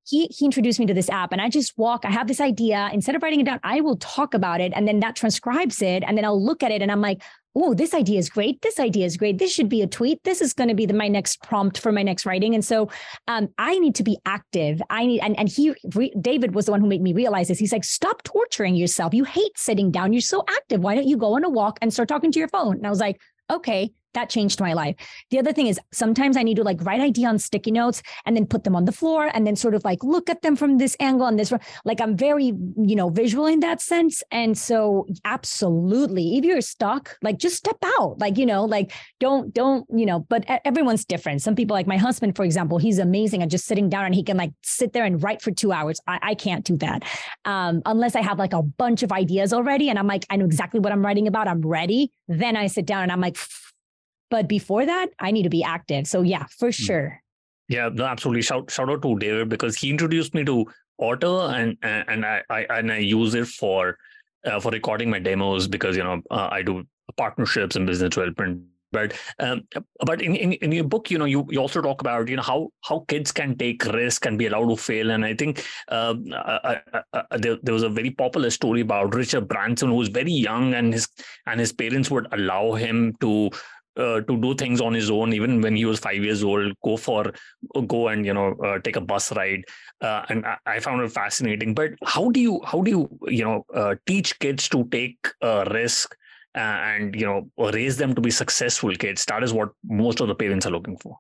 he 0.05 0.27
he 0.27 0.45
introduced 0.45 0.79
me 0.79 0.85
to 0.85 0.93
this 0.93 1.09
app 1.09 1.31
and 1.31 1.41
I 1.41 1.49
just 1.49 1.77
walk, 1.77 2.05
I 2.05 2.11
have 2.11 2.27
this 2.27 2.41
idea. 2.41 2.89
Instead 2.93 3.15
of 3.15 3.23
writing 3.23 3.39
it 3.39 3.45
down, 3.45 3.59
I 3.63 3.81
will 3.81 3.97
talk 3.97 4.33
about 4.33 4.61
it 4.61 4.71
and 4.75 4.87
then 4.87 4.99
that 4.99 5.15
transcribes 5.15 5.81
it. 5.81 6.03
And 6.05 6.17
then 6.17 6.25
I'll 6.25 6.43
look 6.43 6.63
at 6.63 6.71
it 6.71 6.81
and 6.81 6.91
I'm 6.91 7.01
like, 7.01 7.21
oh, 7.55 7.73
this 7.73 7.93
idea 7.93 8.19
is 8.19 8.29
great. 8.29 8.61
This 8.61 8.79
idea 8.79 9.05
is 9.05 9.15
great. 9.15 9.37
This 9.37 9.51
should 9.53 9.69
be 9.69 9.81
a 9.81 9.87
tweet. 9.87 10.21
This 10.23 10.41
is 10.41 10.53
going 10.53 10.67
to 10.67 10.75
be 10.75 10.85
the, 10.85 10.93
my 10.93 11.07
next 11.07 11.41
prompt 11.41 11.79
for 11.79 11.91
my 11.91 12.03
next 12.03 12.25
writing. 12.25 12.53
And 12.53 12.63
so 12.63 12.89
um, 13.27 13.47
I 13.57 13.79
need 13.79 13.95
to 13.95 14.03
be 14.03 14.17
active. 14.25 14.81
I 14.89 15.05
need, 15.05 15.21
and, 15.21 15.39
and 15.39 15.47
he, 15.47 15.73
re, 15.93 16.13
David 16.19 16.53
was 16.53 16.65
the 16.65 16.71
one 16.71 16.81
who 16.81 16.87
made 16.87 17.01
me 17.01 17.13
realize 17.13 17.47
this. 17.47 17.57
He's 17.57 17.71
like, 17.71 17.85
stop 17.85 18.23
torturing 18.23 18.75
yourself. 18.75 19.13
You 19.13 19.23
hate 19.23 19.57
sitting 19.57 19.89
down. 19.89 20.11
You're 20.11 20.21
so 20.21 20.43
active. 20.49 20.81
Why 20.81 20.95
don't 20.95 21.07
you 21.07 21.15
go 21.15 21.35
on 21.35 21.45
a 21.45 21.49
walk 21.49 21.79
and 21.81 21.93
start 21.93 22.09
talking 22.09 22.31
to 22.33 22.39
your 22.39 22.49
phone? 22.49 22.75
And 22.75 22.85
I 22.85 22.89
was 22.89 22.99
like, 22.99 23.21
okay, 23.49 23.93
that 24.16 24.30
changed 24.30 24.59
my 24.59 24.74
life. 24.74 24.95
The 25.30 25.39
other 25.39 25.53
thing 25.53 25.68
is 25.68 25.80
sometimes 25.93 26.36
I 26.36 26.43
need 26.43 26.55
to 26.55 26.63
like 26.63 26.84
write 26.84 27.01
idea 27.01 27.28
on 27.28 27.39
sticky 27.39 27.72
notes 27.72 28.01
and 28.26 28.36
then 28.36 28.45
put 28.45 28.63
them 28.63 28.76
on 28.76 28.86
the 28.86 28.91
floor 28.91 29.30
and 29.34 29.45
then 29.45 29.55
sort 29.55 29.76
of 29.76 29.86
like 29.86 30.03
look 30.03 30.30
at 30.30 30.41
them 30.41 30.55
from 30.55 30.78
this 30.78 30.97
angle 30.99 31.28
and 31.28 31.39
this 31.39 31.53
like 31.84 32.01
I'm 32.01 32.18
very, 32.18 32.45
you 32.45 32.95
know, 32.95 33.09
visual 33.09 33.45
in 33.45 33.59
that 33.59 33.82
sense. 33.82 34.24
And 34.32 34.57
so 34.57 35.05
absolutely, 35.24 36.38
if 36.38 36.43
you're 36.45 36.61
stuck, 36.61 37.18
like 37.22 37.38
just 37.38 37.55
step 37.55 37.78
out. 37.97 38.20
Like, 38.20 38.38
you 38.38 38.45
know, 38.45 38.66
like 38.66 38.91
don't, 39.20 39.53
don't, 39.53 39.86
you 39.95 40.05
know, 40.05 40.20
but 40.20 40.45
everyone's 40.66 41.05
different. 41.05 41.41
Some 41.41 41.55
people 41.55 41.76
like 41.76 41.88
my 41.88 41.97
husband, 41.97 42.36
for 42.36 42.43
example, 42.43 42.78
he's 42.78 42.99
amazing 42.99 43.43
at 43.43 43.49
just 43.49 43.66
sitting 43.66 43.89
down 43.89 44.05
and 44.05 44.16
he 44.16 44.24
can 44.24 44.38
like 44.38 44.51
sit 44.63 44.93
there 44.93 45.05
and 45.05 45.22
write 45.22 45.41
for 45.41 45.51
two 45.51 45.72
hours. 45.72 45.99
I, 46.07 46.20
I 46.22 46.36
can't 46.36 46.66
do 46.66 46.78
that. 46.78 47.03
Um, 47.45 47.82
unless 47.86 48.16
I 48.16 48.22
have 48.22 48.39
like 48.39 48.53
a 48.53 48.63
bunch 48.63 49.03
of 49.03 49.11
ideas 49.11 49.53
already 49.53 49.89
and 49.89 49.99
I'm 49.99 50.07
like, 50.07 50.26
I 50.30 50.38
know 50.38 50.45
exactly 50.45 50.80
what 50.80 50.91
I'm 50.91 51.05
writing 51.05 51.28
about. 51.28 51.47
I'm 51.47 51.61
ready. 51.61 52.11
Then 52.28 52.55
I 52.55 52.68
sit 52.68 52.86
down 52.86 53.03
and 53.03 53.11
I'm 53.11 53.22
like, 53.22 53.38
but 54.36 54.49
before 54.49 54.86
that, 54.86 55.07
I 55.17 55.31
need 55.31 55.43
to 55.43 55.49
be 55.49 55.63
active. 55.63 56.07
So 56.07 56.21
yeah, 56.21 56.45
for 56.59 56.67
hmm. 56.67 56.83
sure. 56.88 57.21
Yeah, 57.69 57.89
no, 57.91 58.03
absolutely. 58.03 58.41
Shout 58.41 58.69
shout 58.69 58.89
out 58.89 59.01
to 59.01 59.17
David 59.17 59.47
because 59.47 59.77
he 59.77 59.89
introduced 59.89 60.36
me 60.36 60.43
to 60.43 60.65
Otter 60.99 61.39
and 61.55 61.77
and 61.83 62.25
I, 62.25 62.41
I 62.49 62.65
and 62.69 62.91
I 62.91 62.97
use 62.97 63.33
it 63.33 63.47
for 63.47 63.97
uh, 64.45 64.59
for 64.59 64.71
recording 64.71 65.09
my 65.09 65.19
demos 65.19 65.69
because 65.69 65.95
you 65.95 66.03
know 66.03 66.21
uh, 66.29 66.49
I 66.51 66.61
do 66.63 66.83
partnerships 67.15 67.77
and 67.77 67.88
business 67.88 68.13
development. 68.13 68.63
But 68.91 69.13
um, 69.39 69.67
but 70.05 70.21
in, 70.21 70.36
in, 70.36 70.53
in 70.53 70.71
your 70.71 70.86
book, 70.86 71.11
you 71.11 71.17
know, 71.17 71.25
you, 71.25 71.45
you 71.49 71.59
also 71.59 71.81
talk 71.81 72.01
about 72.01 72.29
you 72.29 72.38
know 72.38 72.43
how 72.51 72.69
how 72.83 72.99
kids 73.09 73.31
can 73.31 73.57
take 73.57 73.83
risk 73.86 74.25
and 74.25 74.38
be 74.38 74.47
allowed 74.47 74.69
to 74.69 74.77
fail. 74.77 75.11
And 75.11 75.25
I 75.25 75.33
think 75.33 75.65
uh, 75.89 76.15
uh, 76.31 76.79
uh, 76.93 77.01
uh, 77.13 77.38
there, 77.38 77.57
there 77.63 77.73
was 77.73 77.83
a 77.83 77.89
very 77.89 78.11
popular 78.11 78.49
story 78.49 78.81
about 78.81 79.13
Richard 79.13 79.47
Branson 79.49 79.89
who 79.89 79.95
was 79.95 80.09
very 80.09 80.31
young 80.31 80.73
and 80.75 80.93
his 80.93 81.07
and 81.45 81.59
his 81.59 81.73
parents 81.73 82.11
would 82.11 82.27
allow 82.31 82.73
him 82.73 83.15
to 83.21 83.49
uh, 83.97 84.21
to 84.21 84.37
do 84.37 84.53
things 84.55 84.81
on 84.81 84.93
his 84.93 85.09
own 85.09 85.33
even 85.33 85.61
when 85.61 85.75
he 85.75 85.85
was 85.85 85.99
five 85.99 86.23
years 86.23 86.43
old 86.43 86.73
go 86.83 86.97
for 86.97 87.31
go 87.87 88.07
and 88.09 88.25
you 88.25 88.33
know 88.33 88.53
uh, 88.63 88.79
take 88.79 88.95
a 88.95 89.01
bus 89.01 89.31
ride. 89.35 89.63
Uh, 90.01 90.25
and 90.29 90.45
I, 90.45 90.57
I, 90.65 90.79
found 90.79 91.01
it 91.01 91.11
fascinating. 91.11 91.73
But 91.73 91.91
how 92.03 92.29
do 92.29 92.39
you 92.39 92.61
how 92.65 92.81
do 92.81 92.91
you 92.91 93.19
you 93.27 93.43
know 93.43 93.65
uh, 93.73 93.95
teach 94.05 94.37
kids 94.39 94.67
to 94.69 94.83
take 94.85 95.27
a 95.41 95.65
risk 95.71 96.15
uh, 96.55 96.59
and 96.59 97.15
you 97.15 97.25
know 97.25 97.49
raise 97.71 97.97
them 97.97 98.13
to 98.15 98.21
be 98.21 98.31
successful 98.31 98.93
kids? 98.95 99.25
That 99.25 99.43
is 99.43 99.53
what 99.53 99.69
most 99.83 100.19
of 100.19 100.27
the 100.27 100.35
parents 100.35 100.65
are 100.65 100.71
looking 100.71 100.97
for. 100.97 101.17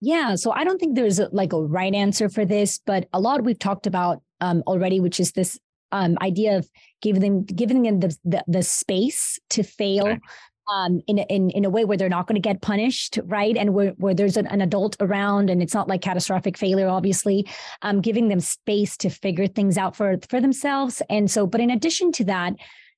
Yeah 0.00 0.34
so 0.34 0.52
i 0.52 0.62
don't 0.62 0.78
think 0.78 0.94
there's 0.94 1.18
a, 1.18 1.30
like 1.32 1.54
a 1.54 1.62
right 1.62 1.94
answer 1.94 2.28
for 2.28 2.44
this 2.44 2.80
but 2.84 3.08
a 3.14 3.18
lot 3.18 3.44
we've 3.44 3.58
talked 3.58 3.86
about 3.86 4.20
um, 4.42 4.62
already 4.66 5.00
which 5.00 5.18
is 5.18 5.32
this 5.32 5.58
um, 5.90 6.18
idea 6.20 6.58
of 6.58 6.68
giving 7.00 7.22
them 7.22 7.44
giving 7.44 7.82
them 7.82 8.00
the, 8.00 8.14
the, 8.22 8.44
the 8.46 8.62
space 8.62 9.38
to 9.48 9.62
fail 9.62 10.06
okay 10.06 10.20
um, 10.68 11.00
in, 11.06 11.18
in, 11.18 11.50
in 11.50 11.64
a 11.64 11.70
way 11.70 11.84
where 11.84 11.96
they're 11.96 12.08
not 12.08 12.26
going 12.26 12.40
to 12.40 12.46
get 12.46 12.60
punished, 12.60 13.18
right? 13.24 13.56
And 13.56 13.74
where, 13.74 13.90
where 13.92 14.14
there's 14.14 14.36
an, 14.36 14.46
an, 14.48 14.60
adult 14.60 14.96
around 15.00 15.48
and 15.48 15.62
it's 15.62 15.74
not 15.74 15.88
like 15.88 16.00
catastrophic 16.02 16.56
failure, 16.56 16.88
obviously, 16.88 17.46
um, 17.82 18.00
giving 18.00 18.28
them 18.28 18.40
space 18.40 18.96
to 18.98 19.10
figure 19.10 19.46
things 19.46 19.78
out 19.78 19.94
for, 19.94 20.16
for 20.28 20.40
themselves. 20.40 21.02
And 21.08 21.30
so, 21.30 21.46
but 21.46 21.60
in 21.60 21.70
addition 21.70 22.10
to 22.12 22.24
that, 22.24 22.54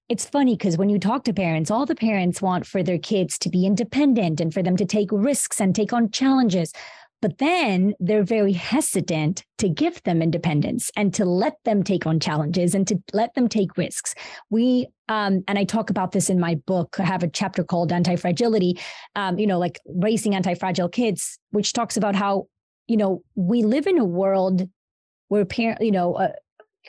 it's 0.08 0.24
funny 0.24 0.56
because 0.56 0.78
when 0.78 0.88
you 0.88 0.98
talk 0.98 1.24
to 1.24 1.34
parents, 1.34 1.70
all 1.70 1.84
the 1.84 1.94
parents 1.94 2.40
want 2.40 2.66
for 2.66 2.82
their 2.82 2.98
kids 2.98 3.38
to 3.40 3.50
be 3.50 3.66
independent 3.66 4.40
and 4.40 4.54
for 4.54 4.62
them 4.62 4.76
to 4.78 4.86
take 4.86 5.12
risks 5.12 5.60
and 5.60 5.74
take 5.74 5.92
on 5.92 6.10
challenges. 6.10 6.72
But 7.20 7.38
then 7.38 7.94
they're 7.98 8.22
very 8.22 8.52
hesitant 8.52 9.44
to 9.58 9.68
give 9.68 10.02
them 10.04 10.22
independence 10.22 10.90
and 10.96 11.12
to 11.14 11.24
let 11.24 11.54
them 11.64 11.82
take 11.82 12.06
on 12.06 12.20
challenges 12.20 12.74
and 12.74 12.86
to 12.86 13.02
let 13.12 13.34
them 13.34 13.48
take 13.48 13.76
risks. 13.76 14.14
We, 14.50 14.86
um, 15.08 15.42
and 15.48 15.58
I 15.58 15.64
talk 15.64 15.90
about 15.90 16.12
this 16.12 16.30
in 16.30 16.38
my 16.38 16.54
book. 16.66 16.96
I 17.00 17.04
have 17.04 17.24
a 17.24 17.28
chapter 17.28 17.64
called 17.64 17.92
Anti 17.92 18.16
Fragility, 18.16 18.78
um, 19.16 19.38
you 19.38 19.46
know, 19.46 19.58
like 19.58 19.80
raising 19.86 20.34
anti 20.34 20.54
fragile 20.54 20.88
kids, 20.88 21.38
which 21.50 21.72
talks 21.72 21.96
about 21.96 22.14
how, 22.14 22.46
you 22.86 22.96
know, 22.96 23.22
we 23.34 23.62
live 23.62 23.86
in 23.86 23.98
a 23.98 24.04
world 24.04 24.68
where 25.26 25.44
parent, 25.44 25.80
you 25.80 25.92
know, 25.92 26.14
uh, 26.14 26.32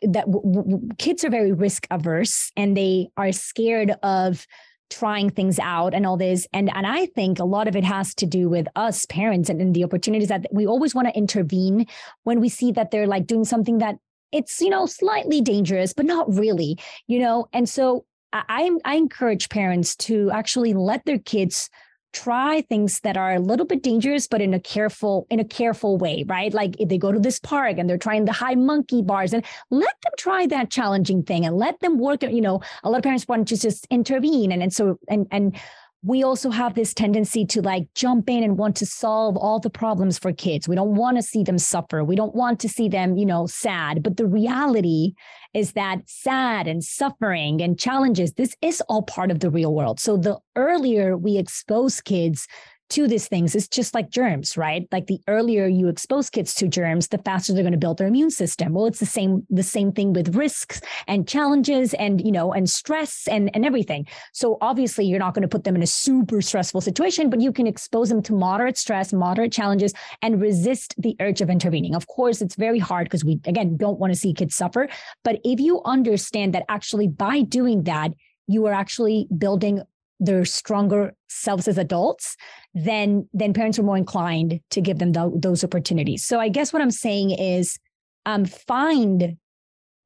that 0.03 0.25
w- 0.31 0.63
w- 0.63 0.89
kids 0.97 1.23
are 1.23 1.29
very 1.29 1.51
risk 1.51 1.87
averse 1.89 2.51
and 2.55 2.77
they 2.77 3.09
are 3.17 3.31
scared 3.31 3.95
of 4.03 4.45
trying 4.89 5.29
things 5.29 5.59
out 5.59 5.93
and 5.93 6.05
all 6.05 6.17
this. 6.17 6.47
And 6.53 6.69
and 6.75 6.85
i 6.85 7.05
think 7.07 7.39
a 7.39 7.43
lot 7.43 7.67
of 7.67 7.75
it 7.75 7.83
has 7.83 8.13
to 8.15 8.25
do 8.25 8.49
with 8.49 8.67
us 8.75 9.05
parents 9.05 9.49
and, 9.49 9.61
and 9.61 9.75
the 9.75 9.83
opportunities 9.83 10.29
that 10.29 10.47
we 10.51 10.65
always 10.65 10.95
want 10.95 11.07
to 11.07 11.17
intervene 11.17 11.85
when 12.23 12.39
we 12.39 12.49
see 12.49 12.71
that 12.71 12.91
they're 12.91 13.07
like 13.07 13.27
doing 13.27 13.45
something 13.45 13.79
that 13.79 13.95
it's 14.31 14.61
you 14.61 14.69
know 14.69 14.85
slightly 14.85 15.41
dangerous 15.41 15.93
but 15.93 16.05
not 16.05 16.31
really 16.33 16.77
you 17.07 17.19
know? 17.19 17.47
And 17.53 17.67
so 17.67 18.05
i 18.33 18.69
i 18.85 18.95
encourage 18.95 19.49
parents 19.49 19.95
to 19.95 20.29
actually 20.31 20.73
let 20.73 21.05
their 21.05 21.19
kids 21.19 21.69
try 22.13 22.61
things 22.61 23.01
that 23.01 23.17
are 23.17 23.33
a 23.33 23.39
little 23.39 23.65
bit 23.65 23.83
dangerous 23.83 24.27
but 24.27 24.41
in 24.41 24.53
a 24.53 24.59
careful 24.59 25.27
in 25.29 25.39
a 25.39 25.45
careful 25.45 25.97
way 25.97 26.23
right? 26.27 26.53
Like 26.53 26.79
if 26.79 26.89
they 26.89 26.97
go 26.97 27.11
to 27.11 27.19
this 27.19 27.39
park 27.39 27.77
and 27.77 27.89
they're 27.89 27.97
trying 27.97 28.25
the 28.25 28.31
high 28.31 28.55
monkey 28.55 29.01
bars 29.01 29.33
and 29.33 29.45
let 29.69 29.95
them 30.03 30.13
try 30.17 30.47
that 30.47 30.69
challenging 30.69 31.23
thing 31.23 31.45
and 31.45 31.57
let 31.57 31.79
them 31.79 31.99
work 31.99 32.23
you 32.23 32.41
know 32.41 32.61
a 32.83 32.89
lot 32.89 32.97
of 32.97 33.03
parents 33.03 33.27
want 33.27 33.47
to 33.47 33.57
just 33.57 33.87
intervene 33.89 34.51
and 34.51 34.63
and 34.63 34.73
so 34.73 34.99
and 35.07 35.27
and 35.31 35.59
we 36.01 36.23
also 36.23 36.49
have 36.49 36.75
this 36.75 36.93
tendency 36.93 37.45
to 37.45 37.61
like 37.61 37.87
jump 37.93 38.29
in 38.29 38.43
and 38.43 38.57
want 38.57 38.77
to 38.77 38.85
solve 38.85 39.35
all 39.35 39.59
the 39.59 39.69
problems 39.69 40.17
for 40.17 40.31
kids. 40.31 40.67
We 40.67 40.75
don't 40.75 40.95
want 40.95 41.17
to 41.17 41.23
see 41.23 41.43
them 41.43 41.57
suffer. 41.57 42.03
We 42.03 42.15
don't 42.15 42.33
want 42.33 42.59
to 42.61 42.69
see 42.69 42.87
them, 42.87 43.17
you 43.17 43.25
know, 43.25 43.47
sad. 43.47 44.01
But 44.01 44.15
the 44.15 44.25
reality 44.25 45.13
is 45.53 45.73
that 45.73 45.99
sad 46.05 46.67
and 46.67 46.83
suffering 46.83 47.61
and 47.61 47.77
challenges, 47.77 48.33
this 48.33 48.55
is 48.61 48.81
all 48.87 49.03
part 49.03 49.29
of 49.29 49.41
the 49.41 49.49
real 49.49 49.73
world. 49.73 49.99
So 49.99 50.15
the 50.15 50.37
earlier 50.55 51.17
we 51.17 51.37
expose 51.37 51.99
kids 51.99 52.47
to 52.89 53.07
these 53.07 53.27
things. 53.27 53.55
It's 53.55 53.67
just 53.67 53.93
like 53.93 54.09
germs, 54.09 54.57
right? 54.57 54.87
Like 54.91 55.07
the 55.07 55.19
earlier 55.27 55.67
you 55.67 55.87
expose 55.87 56.29
kids 56.29 56.53
to 56.55 56.67
germs, 56.67 57.07
the 57.07 57.17
faster 57.19 57.53
they're 57.53 57.63
going 57.63 57.73
to 57.73 57.77
build 57.77 57.97
their 57.97 58.07
immune 58.07 58.31
system. 58.31 58.73
Well, 58.73 58.85
it's 58.85 58.99
the 58.99 59.05
same 59.05 59.45
the 59.49 59.63
same 59.63 59.91
thing 59.91 60.13
with 60.13 60.35
risks 60.35 60.81
and 61.07 61.27
challenges 61.27 61.93
and 61.95 62.25
you 62.25 62.31
know 62.31 62.53
and 62.53 62.69
stress 62.69 63.27
and 63.27 63.49
and 63.53 63.65
everything. 63.65 64.07
So 64.33 64.57
obviously 64.61 65.05
you're 65.05 65.19
not 65.19 65.33
going 65.33 65.43
to 65.43 65.47
put 65.47 65.63
them 65.63 65.75
in 65.75 65.83
a 65.83 65.87
super 65.87 66.41
stressful 66.41 66.81
situation, 66.81 67.29
but 67.29 67.41
you 67.41 67.51
can 67.51 67.67
expose 67.67 68.09
them 68.09 68.21
to 68.23 68.33
moderate 68.33 68.77
stress, 68.77 69.13
moderate 69.13 69.51
challenges 69.51 69.93
and 70.21 70.41
resist 70.41 70.95
the 70.97 71.15
urge 71.19 71.41
of 71.41 71.49
intervening. 71.49 71.95
Of 71.95 72.07
course, 72.07 72.41
it's 72.41 72.55
very 72.55 72.79
hard 72.79 73.05
because 73.05 73.23
we 73.23 73.39
again 73.45 73.77
don't 73.77 73.99
want 73.99 74.13
to 74.13 74.19
see 74.19 74.33
kids 74.33 74.55
suffer, 74.55 74.89
but 75.23 75.39
if 75.43 75.59
you 75.59 75.81
understand 75.85 76.53
that 76.53 76.65
actually 76.69 77.07
by 77.07 77.41
doing 77.41 77.83
that 77.83 78.11
you 78.49 78.65
are 78.65 78.73
actually 78.73 79.27
building 79.37 79.83
their 80.19 80.45
stronger 80.45 81.13
selves 81.29 81.67
as 81.67 81.77
adults, 81.77 82.35
then 82.73 83.27
then 83.33 83.53
parents 83.53 83.79
are 83.79 83.83
more 83.83 83.97
inclined 83.97 84.59
to 84.71 84.81
give 84.81 84.99
them 84.99 85.13
the, 85.13 85.31
those 85.35 85.63
opportunities. 85.63 86.25
So 86.25 86.39
I 86.39 86.49
guess 86.49 86.73
what 86.73 86.81
I'm 86.81 86.91
saying 86.91 87.31
is 87.31 87.77
um, 88.25 88.45
find 88.45 89.37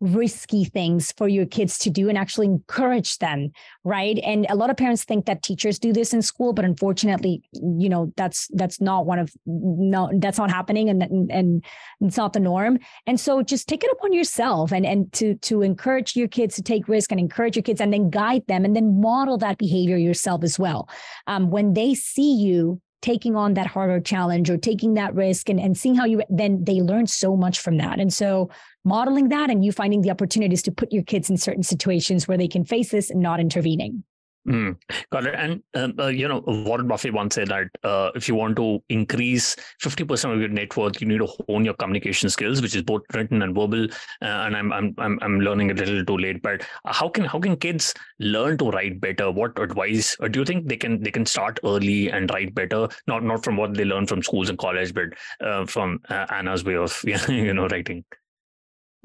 risky 0.04 0.66
things 0.66 1.14
for 1.18 1.30
your 1.30 1.46
kids 1.46 1.78
to 1.78 1.90
do 1.90 2.10
and 2.10 2.18
actually 2.18 2.48
encourage 2.48 3.18
them 3.20 3.52
right? 3.86 4.20
And 4.24 4.46
a 4.50 4.56
lot 4.56 4.70
of 4.70 4.78
parents 4.78 5.04
think 5.04 5.26
that 5.26 5.44
teachers 5.44 5.80
do 5.80 5.94
this 5.94 6.14
in 6.14 6.22
school 6.22 6.54
but 6.54 6.66
unfortunately 6.66 7.42
you 7.54 7.90
know 7.90 8.12
that's 8.16 8.48
that's 8.54 8.80
not 8.82 9.06
one 9.06 9.20
of 9.20 9.32
no 9.46 10.10
that's 10.16 10.38
not 10.38 10.50
happening 10.50 10.90
and 10.90 11.04
and 11.32 11.66
it's 12.02 12.18
not 12.18 12.34
the 12.34 12.40
norm. 12.40 12.80
And 13.08 13.20
so 13.20 13.42
just 13.42 13.68
take 13.68 13.84
it 13.84 13.92
upon 13.92 14.14
yourself 14.14 14.72
and 14.72 14.86
and 14.86 15.12
to 15.14 15.36
to 15.36 15.62
encourage 15.62 16.16
your 16.16 16.28
kids 16.28 16.56
to 16.56 16.64
take 16.64 16.88
risk 16.88 17.12
and 17.12 17.20
encourage 17.20 17.56
your 17.56 17.64
kids 17.64 17.82
and 17.82 17.94
then 17.94 18.10
guide 18.10 18.46
them 18.48 18.66
and 18.66 18.76
then 18.76 19.02
model 19.02 19.38
that 19.38 19.58
behavior 19.58 19.98
yourself 19.98 20.44
as 20.44 20.60
well. 20.60 20.90
Um, 21.28 21.50
when 21.50 21.74
they 21.74 21.94
see 21.94 22.36
you 22.36 22.82
taking 23.04 23.36
on 23.36 23.54
that 23.54 23.68
harder 23.68 24.00
challenge 24.00 24.50
or 24.50 24.58
taking 24.58 24.94
that 24.94 25.14
risk 25.14 25.50
and, 25.50 25.60
and 25.60 25.78
seeing 25.78 25.94
how 25.94 26.06
you 26.06 26.24
then 26.30 26.64
they 26.64 26.82
learn 26.82 27.06
so 27.06 27.36
much 27.36 27.60
from 27.60 27.78
that 27.78 28.00
and 28.00 28.14
so 28.14 28.50
modeling 28.86 29.28
that 29.28 29.50
and 29.50 29.64
you 29.64 29.72
finding 29.72 30.02
the 30.02 30.10
opportunities 30.10 30.64
to 30.64 30.72
put 30.72 30.92
your 30.92 31.04
kids 31.04 31.30
in 31.30 31.36
certain 31.38 31.64
situations 31.64 32.28
where 32.28 32.38
they 32.38 32.48
can 32.48 32.64
face 32.64 32.90
this 32.90 33.10
and 33.10 33.20
not 33.20 33.42
intervening. 33.42 34.04
Mm, 34.48 34.76
got 35.10 35.26
it. 35.26 35.36
And 35.36 35.64
um, 35.74 35.94
uh, 35.98 36.08
you 36.08 36.28
know, 36.28 36.44
Warren 36.46 36.86
Buffett 36.86 37.14
once 37.14 37.36
said 37.36 37.48
that 37.48 37.68
uh, 37.84 38.12
if 38.14 38.28
you 38.28 38.36
want 38.36 38.58
to 38.58 38.84
increase 38.90 39.56
fifty 39.80 40.04
percent 40.04 40.34
of 40.34 40.40
your 40.42 40.50
net 40.50 40.76
worth, 40.76 41.00
you 41.00 41.08
need 41.08 41.20
to 41.20 41.30
hone 41.48 41.64
your 41.64 41.76
communication 41.76 42.30
skills, 42.30 42.62
which 42.62 42.76
is 42.76 42.84
both 42.84 43.04
written 43.14 43.42
and 43.42 43.56
verbal. 43.56 43.86
Uh, 44.22 44.26
and 44.26 44.58
I'm 44.58 44.74
I'm 44.74 44.96
I'm 44.98 45.18
I'm 45.22 45.40
learning 45.40 45.72
a 45.72 45.74
little 45.74 46.04
too 46.04 46.18
late. 46.18 46.42
But 46.42 46.68
how 46.86 47.08
can 47.08 47.24
how 47.24 47.40
can 47.40 47.56
kids 47.56 47.94
learn 48.20 48.58
to 48.58 48.70
write 48.70 49.00
better? 49.00 49.32
What 49.32 49.58
advice 49.60 50.18
do 50.30 50.40
you 50.40 50.46
think 50.46 50.68
they 50.68 50.78
can 50.78 51.02
they 51.02 51.12
can 51.12 51.26
start 51.26 51.62
early 51.64 52.10
and 52.10 52.30
write 52.30 52.54
better? 52.54 52.90
Not 53.08 53.24
not 53.24 53.46
from 53.46 53.56
what 53.56 53.76
they 53.76 53.86
learn 53.86 54.08
from 54.08 54.22
schools 54.22 54.50
and 54.50 54.58
college, 54.58 54.94
but 54.94 55.14
uh, 55.40 55.66
from 55.66 56.02
uh, 56.10 56.26
Anna's 56.32 56.66
way 56.66 56.76
of 56.76 57.02
you 57.30 57.54
know 57.54 57.68
writing. 57.68 58.04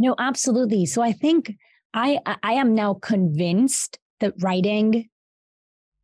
No, 0.01 0.17
absolutely. 0.19 0.85
So 0.87 1.01
I 1.01 1.13
think 1.13 1.55
I 1.95 2.19
I 2.43 2.55
am 2.55 2.75
now 2.75 2.95
convinced 2.95 4.01
that 4.19 4.35
writing 4.41 5.09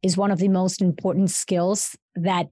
is 0.04 0.16
one 0.16 0.30
of 0.30 0.38
the 0.38 0.48
most 0.48 0.80
important 0.80 1.30
skills 1.30 1.96
that 2.14 2.46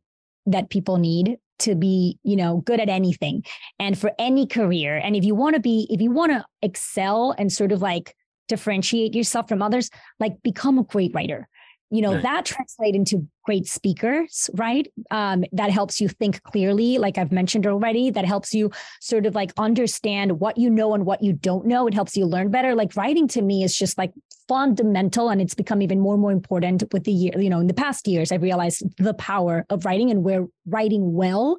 that 0.47 0.71
people 0.71 0.97
need 0.97 1.37
to 1.61 1.77
be 1.77 2.19
you 2.25 2.35
know 2.35 2.63
good 2.65 2.81
at 2.81 2.89
anything. 2.89 3.45
And 3.79 3.97
for 3.97 4.11
any 4.19 4.47
career 4.47 4.97
and 4.97 5.15
if 5.15 5.25
you 5.25 5.35
want 5.35 5.55
to 5.55 5.61
be 5.61 5.87
if 5.91 6.01
you 6.01 6.11
want 6.11 6.33
to 6.33 6.45
excel 6.63 7.35
and 7.39 7.53
sort 7.53 7.71
of 7.71 7.83
like 7.83 8.17
differentiate 8.49 9.15
yourself 9.15 9.49
from 9.49 9.63
others 9.63 9.89
like 10.19 10.43
become 10.43 10.79
a 10.79 10.83
great 10.83 11.15
writer 11.15 11.49
you 11.93 12.03
know 12.03 12.15
right. 12.15 12.23
that 12.23 12.45
translate 12.45 12.95
into 12.95 13.27
great 13.45 13.67
speakers 13.67 14.49
right? 14.55 14.93
Um, 15.11 15.45
that 15.53 15.71
helps 15.71 16.01
you 16.01 16.09
think 16.09 16.43
clearly 16.45 16.99
like 16.99 17.19
i've 17.19 17.33
mentioned 17.33 17.67
already 17.67 18.11
that 18.11 18.25
helps 18.25 18.55
you 18.55 18.71
sort 19.01 19.27
of 19.27 19.35
like 19.35 19.53
understand 19.59 20.41
what 20.41 20.57
you 20.59 20.71
know 20.71 20.95
and 20.95 21.05
what 21.05 21.23
you 21.23 21.33
don't 21.33 21.67
know. 21.67 21.87
It 21.87 21.95
helps 21.95 22.17
you 22.17 22.27
learn 22.27 22.51
better. 22.51 22.75
Like 22.75 22.97
writing 22.97 23.29
to 23.29 23.43
me 23.43 23.63
is 23.63 23.77
just 23.77 23.99
like 23.99 24.13
fundamental 24.49 25.29
and 25.29 25.41
it's 25.41 25.55
become 25.55 25.83
even 25.83 26.01
more 26.01 26.15
and 26.15 26.21
more 26.21 26.33
important 26.33 26.83
with 26.93 27.05
the 27.05 27.13
year 27.13 27.33
you 27.39 27.49
know 27.49 27.61
in 27.61 27.69
the 27.69 27.75
past 27.75 28.09
years 28.09 28.33
i've 28.33 28.43
realized 28.43 28.83
the 28.99 29.15
power 29.15 29.65
of 29.71 29.85
writing 29.85 30.11
and 30.11 30.25
where 30.25 30.47
writing 30.67 31.15
well 31.15 31.59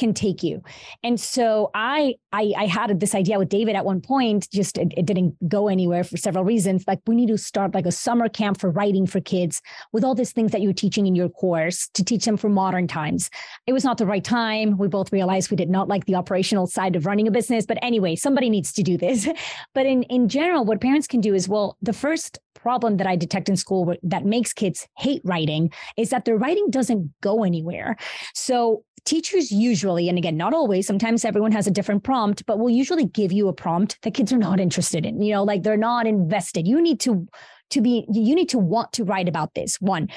can 0.00 0.14
take 0.14 0.42
you. 0.42 0.62
And 1.04 1.20
so 1.20 1.70
I, 1.74 2.14
I, 2.32 2.52
I 2.56 2.66
had 2.66 2.98
this 2.98 3.14
idea 3.14 3.38
with 3.38 3.50
David 3.50 3.76
at 3.76 3.84
one 3.84 4.00
point, 4.00 4.48
just 4.50 4.78
it, 4.78 4.92
it, 4.96 5.04
didn't 5.04 5.36
go 5.48 5.68
anywhere 5.68 6.04
for 6.04 6.16
several 6.16 6.42
reasons. 6.42 6.84
Like 6.88 7.00
we 7.06 7.14
need 7.14 7.28
to 7.28 7.36
start 7.36 7.74
like 7.74 7.84
a 7.84 7.92
summer 7.92 8.28
camp 8.28 8.58
for 8.58 8.70
writing 8.70 9.06
for 9.06 9.20
kids 9.20 9.60
with 9.92 10.02
all 10.02 10.14
these 10.14 10.32
things 10.32 10.52
that 10.52 10.62
you're 10.62 10.72
teaching 10.72 11.06
in 11.06 11.14
your 11.14 11.28
course 11.28 11.88
to 11.94 12.02
teach 12.02 12.24
them 12.24 12.38
for 12.38 12.48
modern 12.48 12.88
times. 12.88 13.28
It 13.66 13.74
was 13.74 13.84
not 13.84 13.98
the 13.98 14.06
right 14.06 14.24
time. 14.24 14.78
We 14.78 14.88
both 14.88 15.12
realized 15.12 15.50
we 15.50 15.56
did 15.56 15.68
not 15.68 15.88
like 15.88 16.06
the 16.06 16.14
operational 16.14 16.66
side 16.66 16.96
of 16.96 17.04
running 17.04 17.28
a 17.28 17.30
business. 17.30 17.66
But 17.66 17.78
anyway, 17.82 18.16
somebody 18.16 18.48
needs 18.48 18.72
to 18.72 18.82
do 18.82 18.96
this. 18.96 19.28
but 19.74 19.84
in, 19.84 20.04
in 20.04 20.28
general, 20.28 20.64
what 20.64 20.80
parents 20.80 21.06
can 21.06 21.20
do 21.20 21.34
is, 21.34 21.46
well, 21.46 21.76
the 21.82 21.92
first 21.92 22.38
problem 22.54 22.96
that 22.98 23.06
I 23.06 23.16
detect 23.16 23.48
in 23.48 23.56
school 23.56 23.94
that 24.02 24.24
makes 24.24 24.52
kids 24.52 24.86
hate 24.96 25.22
writing 25.24 25.72
is 25.96 26.10
that 26.10 26.24
their 26.24 26.36
writing 26.36 26.70
doesn't 26.70 27.10
go 27.20 27.42
anywhere. 27.44 27.96
So 28.34 28.84
teachers 29.04 29.50
usually, 29.50 30.08
and 30.08 30.18
again, 30.18 30.36
not 30.36 30.54
always, 30.54 30.86
sometimes 30.86 31.24
everyone 31.24 31.52
has 31.52 31.66
a 31.66 31.70
different 31.70 32.02
prompt, 32.04 32.44
but 32.46 32.58
will 32.58 32.70
usually 32.70 33.06
give 33.06 33.32
you 33.32 33.48
a 33.48 33.52
prompt 33.52 34.00
that 34.02 34.14
kids 34.14 34.32
are 34.32 34.38
not 34.38 34.60
interested 34.60 35.06
in, 35.06 35.20
you 35.22 35.32
know, 35.32 35.44
like 35.44 35.62
they're 35.62 35.76
not 35.76 36.06
invested. 36.06 36.66
You 36.66 36.80
need 36.80 37.00
to, 37.00 37.26
to 37.70 37.80
be, 37.80 38.06
you 38.12 38.34
need 38.34 38.48
to 38.50 38.58
want 38.58 38.92
to 38.94 39.04
write 39.04 39.28
about 39.28 39.54
this. 39.54 39.80
One, 39.80 40.08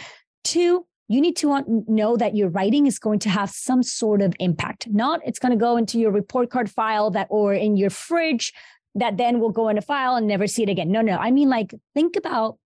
two, 0.44 0.86
you 1.08 1.22
need 1.22 1.36
to 1.38 1.50
want, 1.50 1.90
know 1.90 2.16
that 2.18 2.36
your 2.36 2.50
writing 2.50 2.88
is 2.88 2.98
going 3.00 3.20
to 3.20 3.30
have 3.30 3.50
some 3.50 3.84
sort 3.84 4.22
of 4.22 4.34
impact. 4.40 4.88
Not 4.90 5.20
it's 5.26 5.40
going 5.40 5.52
to 5.52 5.58
go 5.58 5.78
into 5.78 6.00
your 6.00 6.12
report 6.12 6.50
card 6.50 6.70
file 6.70 7.12
that 7.12 7.28
or 7.30 7.54
in 7.54 7.78
your 7.78 7.90
fridge 7.90 8.54
that 8.96 9.18
then 9.18 9.40
will 9.40 9.52
go 9.52 9.70
in 9.70 9.78
a 9.78 9.82
file 9.82 10.16
and 10.16 10.28
never 10.28 10.48
see 10.48 10.64
it 10.64 10.70
again. 10.70 10.92
No, 10.92 11.02
no. 11.02 11.18
I 11.18 11.32
mean, 11.32 11.50
like 11.50 11.74
think 11.94 12.16
about, 12.16 12.58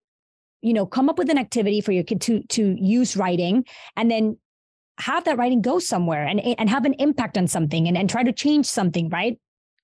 you 0.62 0.74
know, 0.74 0.86
come 0.86 1.10
up 1.10 1.18
with 1.18 1.30
an 1.30 1.38
activity 1.38 1.82
for 1.82 1.92
your 1.92 2.04
kid 2.04 2.22
to 2.22 2.42
to 2.44 2.76
use 2.80 3.18
writing 3.18 3.66
and 3.96 4.10
then 4.10 4.38
have 5.00 5.24
that 5.26 5.38
writing 5.38 5.62
go 5.62 5.80
somewhere 5.80 6.26
and, 6.26 6.40
and 6.40 6.70
have 6.70 6.86
an 6.86 6.94
impact 6.94 7.38
on 7.38 7.48
something 7.48 7.88
and, 7.88 7.98
and 7.98 8.10
try 8.10 8.24
to 8.24 8.32
change 8.32 8.66
something, 8.66 9.10
right? 9.10 9.40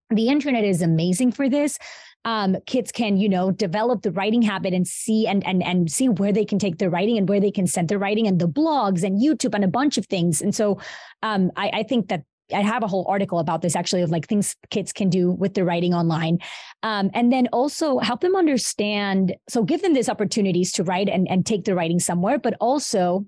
The 0.09 0.27
internet 0.27 0.63
is 0.63 0.81
amazing 0.81 1.31
for 1.31 1.49
this. 1.49 1.77
Um, 2.25 2.55
kids 2.65 2.91
can, 2.91 3.17
you 3.17 3.27
know, 3.27 3.51
develop 3.51 4.01
the 4.01 4.11
writing 4.11 4.41
habit 4.41 4.73
and 4.73 4.87
see 4.87 5.27
and 5.27 5.45
and 5.45 5.61
and 5.61 5.91
see 5.91 6.07
where 6.07 6.31
they 6.31 6.45
can 6.45 6.57
take 6.57 6.77
their 6.77 6.89
writing 6.89 7.17
and 7.17 7.27
where 7.27 7.41
they 7.41 7.51
can 7.51 7.67
send 7.67 7.89
their 7.89 7.99
writing 7.99 8.27
and 8.27 8.39
the 8.39 8.47
blogs 8.47 9.03
and 9.03 9.21
YouTube 9.21 9.53
and 9.53 9.63
a 9.63 9.67
bunch 9.67 9.97
of 9.97 10.05
things. 10.05 10.41
And 10.41 10.55
so 10.55 10.79
um, 11.21 11.51
I, 11.57 11.69
I 11.73 11.83
think 11.83 12.07
that 12.07 12.23
I 12.53 12.61
have 12.61 12.83
a 12.83 12.87
whole 12.87 13.05
article 13.09 13.39
about 13.39 13.61
this 13.61 13.75
actually 13.75 14.03
of 14.03 14.09
like 14.11 14.27
things 14.27 14.55
kids 14.69 14.93
can 14.93 15.09
do 15.09 15.31
with 15.31 15.53
their 15.53 15.65
writing 15.65 15.93
online. 15.93 16.39
Um, 16.81 17.09
and 17.13 17.31
then 17.31 17.47
also 17.51 17.99
help 17.99 18.21
them 18.21 18.35
understand. 18.35 19.35
So 19.49 19.63
give 19.63 19.81
them 19.81 19.93
these 19.93 20.09
opportunities 20.09 20.71
to 20.73 20.83
write 20.83 21.09
and, 21.09 21.27
and 21.29 21.45
take 21.45 21.65
their 21.65 21.75
writing 21.75 21.99
somewhere, 21.99 22.39
but 22.39 22.55
also 22.59 23.25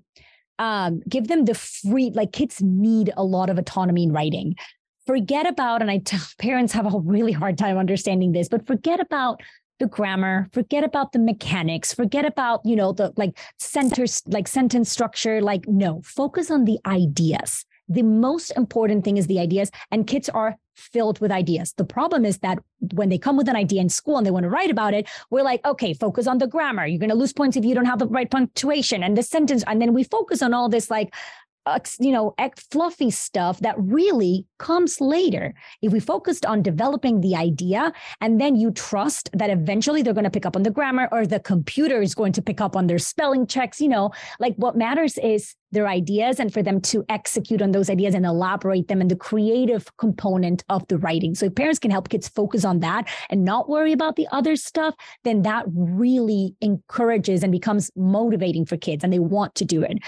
um, 0.58 1.02
give 1.08 1.28
them 1.28 1.44
the 1.44 1.54
free, 1.54 2.10
like 2.14 2.32
kids 2.32 2.62
need 2.62 3.12
a 3.16 3.24
lot 3.24 3.50
of 3.50 3.58
autonomy 3.58 4.04
in 4.04 4.12
writing. 4.12 4.56
Forget 5.06 5.46
about, 5.46 5.82
and 5.82 5.90
I 5.90 5.98
tell 5.98 6.20
parents 6.38 6.72
have 6.72 6.92
a 6.92 6.98
really 6.98 7.32
hard 7.32 7.58
time 7.58 7.76
understanding 7.76 8.32
this, 8.32 8.48
but 8.48 8.66
forget 8.66 9.00
about 9.00 9.42
the 9.78 9.86
grammar, 9.86 10.48
forget 10.52 10.84
about 10.84 11.12
the 11.12 11.18
mechanics, 11.18 11.92
forget 11.92 12.24
about, 12.24 12.64
you 12.64 12.74
know, 12.74 12.92
the 12.92 13.12
like 13.16 13.38
centers, 13.58 14.22
like 14.26 14.48
sentence 14.48 14.90
structure. 14.90 15.42
Like, 15.42 15.68
no, 15.68 16.00
focus 16.02 16.50
on 16.50 16.64
the 16.64 16.78
ideas. 16.86 17.65
The 17.88 18.02
most 18.02 18.50
important 18.50 19.04
thing 19.04 19.16
is 19.16 19.26
the 19.26 19.40
ideas, 19.40 19.70
and 19.90 20.06
kids 20.06 20.28
are 20.28 20.56
filled 20.76 21.18
with 21.20 21.32
ideas. 21.32 21.72
The 21.76 21.84
problem 21.84 22.24
is 22.24 22.38
that 22.38 22.58
when 22.92 23.08
they 23.08 23.18
come 23.18 23.36
with 23.36 23.48
an 23.48 23.56
idea 23.56 23.80
in 23.80 23.88
school 23.88 24.18
and 24.18 24.26
they 24.26 24.30
want 24.30 24.44
to 24.44 24.50
write 24.50 24.70
about 24.70 24.94
it, 24.94 25.08
we're 25.30 25.42
like, 25.42 25.64
okay, 25.64 25.94
focus 25.94 26.26
on 26.26 26.38
the 26.38 26.46
grammar. 26.46 26.86
You're 26.86 26.98
going 26.98 27.10
to 27.10 27.16
lose 27.16 27.32
points 27.32 27.56
if 27.56 27.64
you 27.64 27.74
don't 27.74 27.86
have 27.86 27.98
the 27.98 28.06
right 28.06 28.30
punctuation 28.30 29.02
and 29.02 29.16
the 29.16 29.22
sentence. 29.22 29.64
And 29.66 29.80
then 29.80 29.94
we 29.94 30.04
focus 30.04 30.42
on 30.42 30.52
all 30.52 30.68
this 30.68 30.90
like 30.90 31.14
uh, 31.66 31.80
you 31.98 32.12
know, 32.12 32.32
fluffy 32.70 33.10
stuff 33.10 33.58
that 33.60 33.74
really 33.76 34.46
comes 34.58 35.00
later. 35.00 35.52
If 35.82 35.92
we 35.92 35.98
focused 35.98 36.46
on 36.46 36.62
developing 36.62 37.20
the 37.20 37.34
idea 37.34 37.92
and 38.20 38.40
then 38.40 38.54
you 38.54 38.70
trust 38.70 39.30
that 39.32 39.50
eventually 39.50 40.02
they're 40.02 40.14
going 40.14 40.24
to 40.24 40.30
pick 40.30 40.46
up 40.46 40.54
on 40.54 40.62
the 40.62 40.70
grammar 40.70 41.08
or 41.10 41.26
the 41.26 41.40
computer 41.40 42.00
is 42.00 42.14
going 42.14 42.32
to 42.34 42.42
pick 42.42 42.60
up 42.60 42.76
on 42.76 42.86
their 42.86 43.00
spelling 43.00 43.48
checks, 43.48 43.80
you 43.80 43.88
know, 43.88 44.12
like 44.38 44.54
what 44.56 44.76
matters 44.76 45.18
is 45.18 45.56
their 45.72 45.88
ideas 45.88 46.38
and 46.40 46.52
for 46.52 46.62
them 46.62 46.80
to 46.80 47.04
execute 47.08 47.60
on 47.60 47.72
those 47.72 47.90
ideas 47.90 48.14
and 48.14 48.24
elaborate 48.24 48.88
them 48.88 49.00
and 49.00 49.10
the 49.10 49.16
creative 49.16 49.94
component 49.96 50.64
of 50.68 50.86
the 50.88 50.98
writing. 50.98 51.34
So 51.34 51.46
if 51.46 51.54
parents 51.54 51.78
can 51.78 51.90
help 51.90 52.08
kids 52.08 52.28
focus 52.28 52.64
on 52.64 52.80
that 52.80 53.08
and 53.30 53.44
not 53.44 53.68
worry 53.68 53.92
about 53.92 54.16
the 54.16 54.28
other 54.30 54.56
stuff, 54.56 54.94
then 55.24 55.42
that 55.42 55.64
really 55.74 56.54
encourages 56.60 57.42
and 57.42 57.52
becomes 57.52 57.90
motivating 57.96 58.64
for 58.64 58.76
kids 58.76 59.02
and 59.02 59.12
they 59.12 59.18
want 59.18 59.54
to 59.56 59.64
do 59.64 59.82
it. 59.82 59.98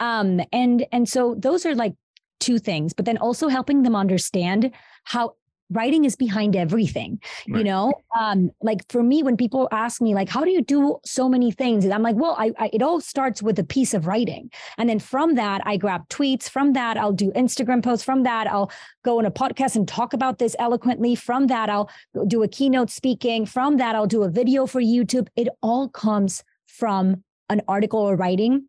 Um, 0.00 0.40
and 0.52 0.86
and 0.92 1.08
so 1.08 1.34
those 1.38 1.66
are 1.66 1.74
like 1.74 1.94
two 2.40 2.58
things, 2.58 2.92
but 2.92 3.04
then 3.04 3.18
also 3.18 3.48
helping 3.48 3.82
them 3.82 3.96
understand 3.96 4.70
how 5.04 5.34
writing 5.70 6.04
is 6.04 6.16
behind 6.16 6.56
everything 6.56 7.20
right. 7.48 7.58
you 7.58 7.64
know? 7.64 7.92
Um 8.18 8.50
like 8.62 8.90
for 8.90 9.02
me 9.02 9.22
when 9.22 9.36
people 9.36 9.68
ask 9.70 10.00
me 10.00 10.14
like 10.14 10.28
how 10.28 10.44
do 10.44 10.50
you 10.50 10.62
do 10.62 10.98
so 11.04 11.28
many 11.28 11.50
things? 11.50 11.86
I'm 11.86 12.02
like 12.02 12.16
well 12.16 12.36
I, 12.38 12.52
I, 12.58 12.70
it 12.72 12.82
all 12.82 13.00
starts 13.00 13.42
with 13.42 13.58
a 13.58 13.64
piece 13.64 13.94
of 13.94 14.06
writing. 14.06 14.50
And 14.78 14.88
then 14.88 14.98
from 14.98 15.34
that 15.34 15.62
i 15.64 15.76
grab 15.76 16.08
tweets. 16.08 16.48
From 16.48 16.72
that 16.72 16.96
i'll 16.96 17.12
do 17.12 17.30
instagram 17.32 17.82
posts. 17.82 18.04
From 18.04 18.22
that 18.22 18.46
i'll 18.46 18.70
go 19.04 19.18
on 19.18 19.26
a 19.26 19.30
podcast 19.30 19.76
and 19.76 19.86
talk 19.86 20.12
about 20.12 20.38
this 20.38 20.56
eloquently. 20.58 21.14
From 21.14 21.46
that 21.48 21.68
i'll 21.68 21.90
do 22.26 22.42
a 22.42 22.48
keynote 22.48 22.90
speaking. 22.90 23.46
From 23.46 23.76
that 23.76 23.94
i'll 23.94 24.06
do 24.06 24.22
a 24.22 24.30
video 24.30 24.66
for 24.66 24.80
youtube. 24.80 25.28
It 25.36 25.48
all 25.62 25.88
comes 25.88 26.42
from 26.66 27.24
an 27.48 27.62
article 27.68 28.00
or 28.00 28.16
writing 28.16 28.68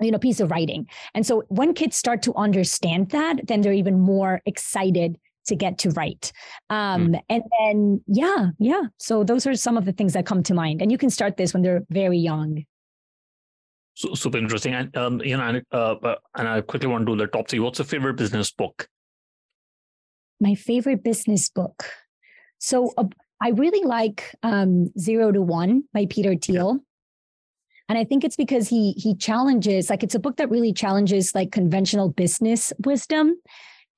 you 0.00 0.10
know 0.10 0.18
piece 0.18 0.40
of 0.40 0.50
writing. 0.50 0.86
And 1.14 1.26
so 1.26 1.44
when 1.48 1.74
kids 1.74 1.96
start 1.96 2.22
to 2.22 2.34
understand 2.34 3.10
that 3.10 3.46
then 3.46 3.60
they're 3.60 3.72
even 3.72 3.98
more 3.98 4.40
excited 4.46 5.18
to 5.48 5.56
get 5.56 5.78
to 5.78 5.90
write. 5.90 6.32
Um, 6.70 7.08
mm. 7.08 7.20
And 7.28 7.42
then, 7.60 8.00
yeah, 8.06 8.50
yeah. 8.58 8.82
So 8.98 9.24
those 9.24 9.46
are 9.46 9.54
some 9.54 9.76
of 9.76 9.84
the 9.84 9.92
things 9.92 10.12
that 10.12 10.26
come 10.26 10.42
to 10.44 10.54
mind. 10.54 10.80
And 10.80 10.92
you 10.92 10.98
can 10.98 11.10
start 11.10 11.36
this 11.36 11.52
when 11.52 11.62
they're 11.62 11.82
very 11.90 12.18
young. 12.18 12.64
So, 13.94 14.14
super 14.14 14.38
interesting. 14.38 14.74
And, 14.74 14.96
um, 14.96 15.20
you 15.20 15.36
know, 15.36 15.60
uh, 15.72 15.76
uh, 15.76 16.14
and 16.36 16.46
I 16.46 16.60
quickly 16.60 16.88
want 16.88 17.06
to 17.06 17.12
do 17.12 17.18
the 17.18 17.26
top 17.26 17.48
three. 17.48 17.58
What's 17.58 17.80
your 17.80 17.86
favorite 17.86 18.14
business 18.14 18.52
book? 18.52 18.88
My 20.40 20.54
favorite 20.54 21.02
business 21.02 21.48
book. 21.48 21.84
So 22.58 22.92
uh, 22.96 23.04
I 23.42 23.50
really 23.50 23.84
like 23.84 24.34
um, 24.42 24.92
Zero 24.98 25.32
to 25.32 25.42
One 25.42 25.84
by 25.92 26.06
Peter 26.08 26.36
Thiel. 26.36 26.74
Yeah. 26.74 26.84
And 27.88 27.98
I 27.98 28.04
think 28.04 28.22
it's 28.22 28.36
because 28.36 28.68
he 28.68 28.92
he 28.92 29.16
challenges, 29.16 29.88
like 29.88 30.02
it's 30.02 30.14
a 30.14 30.18
book 30.18 30.36
that 30.36 30.50
really 30.50 30.72
challenges 30.72 31.34
like 31.34 31.52
conventional 31.52 32.10
business 32.10 32.72
wisdom 32.84 33.36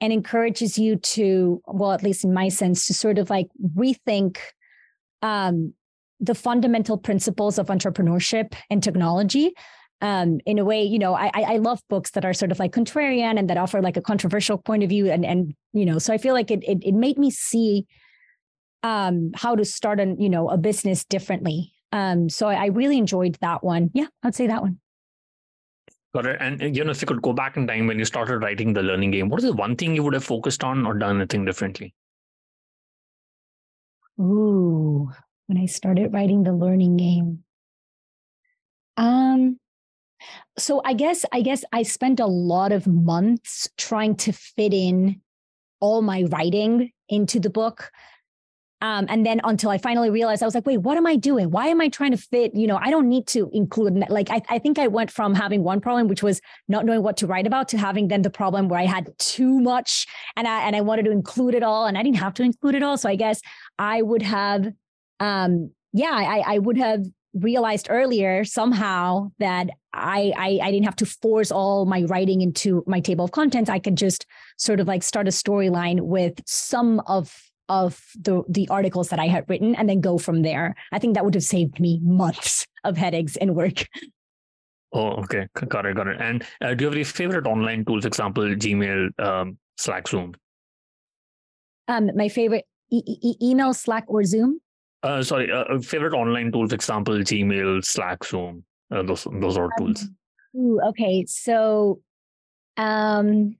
and 0.00 0.12
encourages 0.12 0.78
you 0.78 0.96
to, 0.96 1.60
well, 1.66 1.92
at 1.92 2.02
least 2.02 2.24
in 2.24 2.32
my 2.32 2.48
sense, 2.48 2.86
to 2.86 2.94
sort 2.94 3.18
of 3.18 3.30
like 3.30 3.48
rethink 3.76 4.38
um, 5.22 5.74
the 6.20 6.34
fundamental 6.34 6.98
principles 6.98 7.58
of 7.58 7.66
entrepreneurship 7.66 8.54
and 8.70 8.82
technology. 8.82 9.52
Um, 10.02 10.40
in 10.46 10.58
a 10.58 10.64
way, 10.64 10.82
you 10.82 10.98
know, 10.98 11.14
I 11.14 11.30
I 11.34 11.56
love 11.58 11.82
books 11.90 12.12
that 12.12 12.24
are 12.24 12.32
sort 12.32 12.52
of 12.52 12.58
like 12.58 12.72
contrarian 12.72 13.38
and 13.38 13.50
that 13.50 13.58
offer 13.58 13.82
like 13.82 13.98
a 13.98 14.02
controversial 14.02 14.56
point 14.56 14.82
of 14.82 14.88
view, 14.88 15.10
and 15.10 15.26
and 15.26 15.54
you 15.74 15.84
know, 15.84 15.98
so 15.98 16.14
I 16.14 16.18
feel 16.18 16.32
like 16.32 16.50
it 16.50 16.64
it, 16.64 16.78
it 16.82 16.94
made 16.94 17.18
me 17.18 17.30
see 17.30 17.86
um, 18.82 19.32
how 19.34 19.54
to 19.54 19.64
start 19.64 20.00
a 20.00 20.14
you 20.18 20.30
know 20.30 20.48
a 20.48 20.56
business 20.56 21.04
differently. 21.04 21.72
Um, 21.92 22.30
so 22.30 22.46
I, 22.46 22.54
I 22.54 22.66
really 22.66 22.96
enjoyed 22.96 23.36
that 23.42 23.62
one. 23.62 23.90
Yeah, 23.92 24.06
I'd 24.22 24.34
say 24.34 24.46
that 24.46 24.62
one. 24.62 24.80
Got 26.12 26.26
it. 26.26 26.38
And 26.40 26.76
you 26.76 26.84
know, 26.84 26.90
if 26.90 27.00
you 27.00 27.06
could 27.06 27.22
go 27.22 27.32
back 27.32 27.56
in 27.56 27.66
time 27.66 27.86
when 27.86 27.98
you 27.98 28.04
started 28.04 28.38
writing 28.38 28.72
the 28.72 28.82
learning 28.82 29.12
game, 29.12 29.28
what 29.28 29.38
is 29.38 29.46
the 29.46 29.52
one 29.52 29.76
thing 29.76 29.94
you 29.94 30.02
would 30.02 30.14
have 30.14 30.24
focused 30.24 30.64
on 30.64 30.84
or 30.84 30.94
done 30.94 31.16
anything 31.16 31.44
differently? 31.44 31.94
Ooh, 34.20 35.10
when 35.46 35.58
I 35.58 35.66
started 35.66 36.12
writing 36.12 36.42
the 36.42 36.52
learning 36.52 36.96
game. 36.96 37.44
Um, 38.96 39.58
so 40.58 40.82
I 40.84 40.94
guess 40.94 41.24
I 41.32 41.42
guess 41.42 41.64
I 41.72 41.84
spent 41.84 42.20
a 42.20 42.26
lot 42.26 42.72
of 42.72 42.86
months 42.86 43.68
trying 43.78 44.16
to 44.16 44.32
fit 44.32 44.74
in 44.74 45.20
all 45.78 46.02
my 46.02 46.24
writing 46.24 46.90
into 47.08 47.40
the 47.40 47.50
book. 47.50 47.90
Um, 48.82 49.06
and 49.08 49.26
then 49.26 49.40
until 49.44 49.70
I 49.70 49.78
finally 49.78 50.08
realized, 50.08 50.42
I 50.42 50.46
was 50.46 50.54
like, 50.54 50.66
wait, 50.66 50.78
what 50.78 50.96
am 50.96 51.06
I 51.06 51.16
doing? 51.16 51.50
Why 51.50 51.66
am 51.66 51.80
I 51.80 51.88
trying 51.88 52.12
to 52.12 52.16
fit? 52.16 52.54
You 52.54 52.66
know, 52.66 52.78
I 52.80 52.90
don't 52.90 53.08
need 53.08 53.26
to 53.28 53.50
include, 53.52 54.02
like, 54.08 54.30
I, 54.30 54.40
I 54.48 54.58
think 54.58 54.78
I 54.78 54.86
went 54.86 55.10
from 55.10 55.34
having 55.34 55.62
one 55.62 55.80
problem, 55.80 56.08
which 56.08 56.22
was 56.22 56.40
not 56.66 56.86
knowing 56.86 57.02
what 57.02 57.18
to 57.18 57.26
write 57.26 57.46
about, 57.46 57.68
to 57.68 57.78
having 57.78 58.08
then 58.08 58.22
the 58.22 58.30
problem 58.30 58.68
where 58.68 58.80
I 58.80 58.86
had 58.86 59.10
too 59.18 59.60
much 59.60 60.06
and 60.36 60.48
I, 60.48 60.62
and 60.62 60.74
I 60.74 60.80
wanted 60.80 61.04
to 61.04 61.10
include 61.10 61.54
it 61.54 61.62
all 61.62 61.86
and 61.86 61.98
I 61.98 62.02
didn't 62.02 62.16
have 62.18 62.34
to 62.34 62.42
include 62.42 62.74
it 62.74 62.82
all. 62.82 62.96
So 62.96 63.08
I 63.08 63.16
guess 63.16 63.42
I 63.78 64.00
would 64.00 64.22
have, 64.22 64.72
um, 65.18 65.72
yeah, 65.92 66.12
I, 66.12 66.54
I 66.54 66.58
would 66.58 66.78
have 66.78 67.04
realized 67.34 67.86
earlier 67.90 68.44
somehow 68.44 69.30
that 69.38 69.68
I, 69.92 70.32
I, 70.36 70.58
I 70.62 70.70
didn't 70.70 70.86
have 70.86 70.96
to 70.96 71.06
force 71.06 71.52
all 71.52 71.84
my 71.84 72.04
writing 72.04 72.40
into 72.40 72.82
my 72.86 73.00
table 73.00 73.24
of 73.24 73.32
contents. 73.32 73.68
I 73.68 73.78
could 73.78 73.96
just 73.96 74.26
sort 74.56 74.80
of 74.80 74.88
like 74.88 75.02
start 75.02 75.28
a 75.28 75.30
storyline 75.30 76.00
with 76.00 76.40
some 76.46 77.00
of 77.06 77.49
of 77.70 78.02
the 78.18 78.42
the 78.48 78.68
articles 78.68 79.08
that 79.08 79.20
I 79.20 79.28
had 79.28 79.48
written 79.48 79.74
and 79.76 79.88
then 79.88 80.00
go 80.00 80.18
from 80.18 80.42
there. 80.42 80.74
I 80.92 80.98
think 80.98 81.14
that 81.14 81.24
would 81.24 81.34
have 81.34 81.44
saved 81.44 81.78
me 81.80 82.00
months 82.02 82.66
of 82.84 82.96
headaches 82.96 83.36
and 83.36 83.54
work. 83.54 83.86
Oh, 84.92 85.10
okay, 85.22 85.46
got 85.68 85.86
it, 85.86 85.94
got 85.94 86.08
it. 86.08 86.20
And 86.20 86.44
uh, 86.60 86.74
do 86.74 86.82
you 86.82 86.86
have 86.88 86.94
any 86.94 87.04
favorite 87.04 87.46
online 87.46 87.84
tools? 87.84 88.04
Example, 88.04 88.42
Gmail, 88.42 89.20
um, 89.20 89.56
Slack, 89.78 90.08
Zoom. 90.08 90.34
Um, 91.86 92.10
my 92.16 92.28
favorite 92.28 92.66
e- 92.90 93.02
e- 93.06 93.36
email, 93.40 93.72
Slack, 93.72 94.04
or 94.08 94.24
Zoom. 94.24 94.60
Uh, 95.04 95.22
sorry, 95.22 95.50
uh, 95.52 95.62
uh, 95.62 95.78
favorite 95.78 96.12
online 96.12 96.50
tools, 96.50 96.72
example, 96.72 97.14
Gmail, 97.14 97.84
Slack, 97.84 98.24
Zoom, 98.24 98.64
uh, 98.90 99.04
those 99.04 99.28
those 99.40 99.56
are 99.56 99.70
tools. 99.78 100.02
Um, 100.02 100.60
ooh, 100.60 100.80
okay, 100.88 101.24
so, 101.24 102.00
um, 102.76 103.56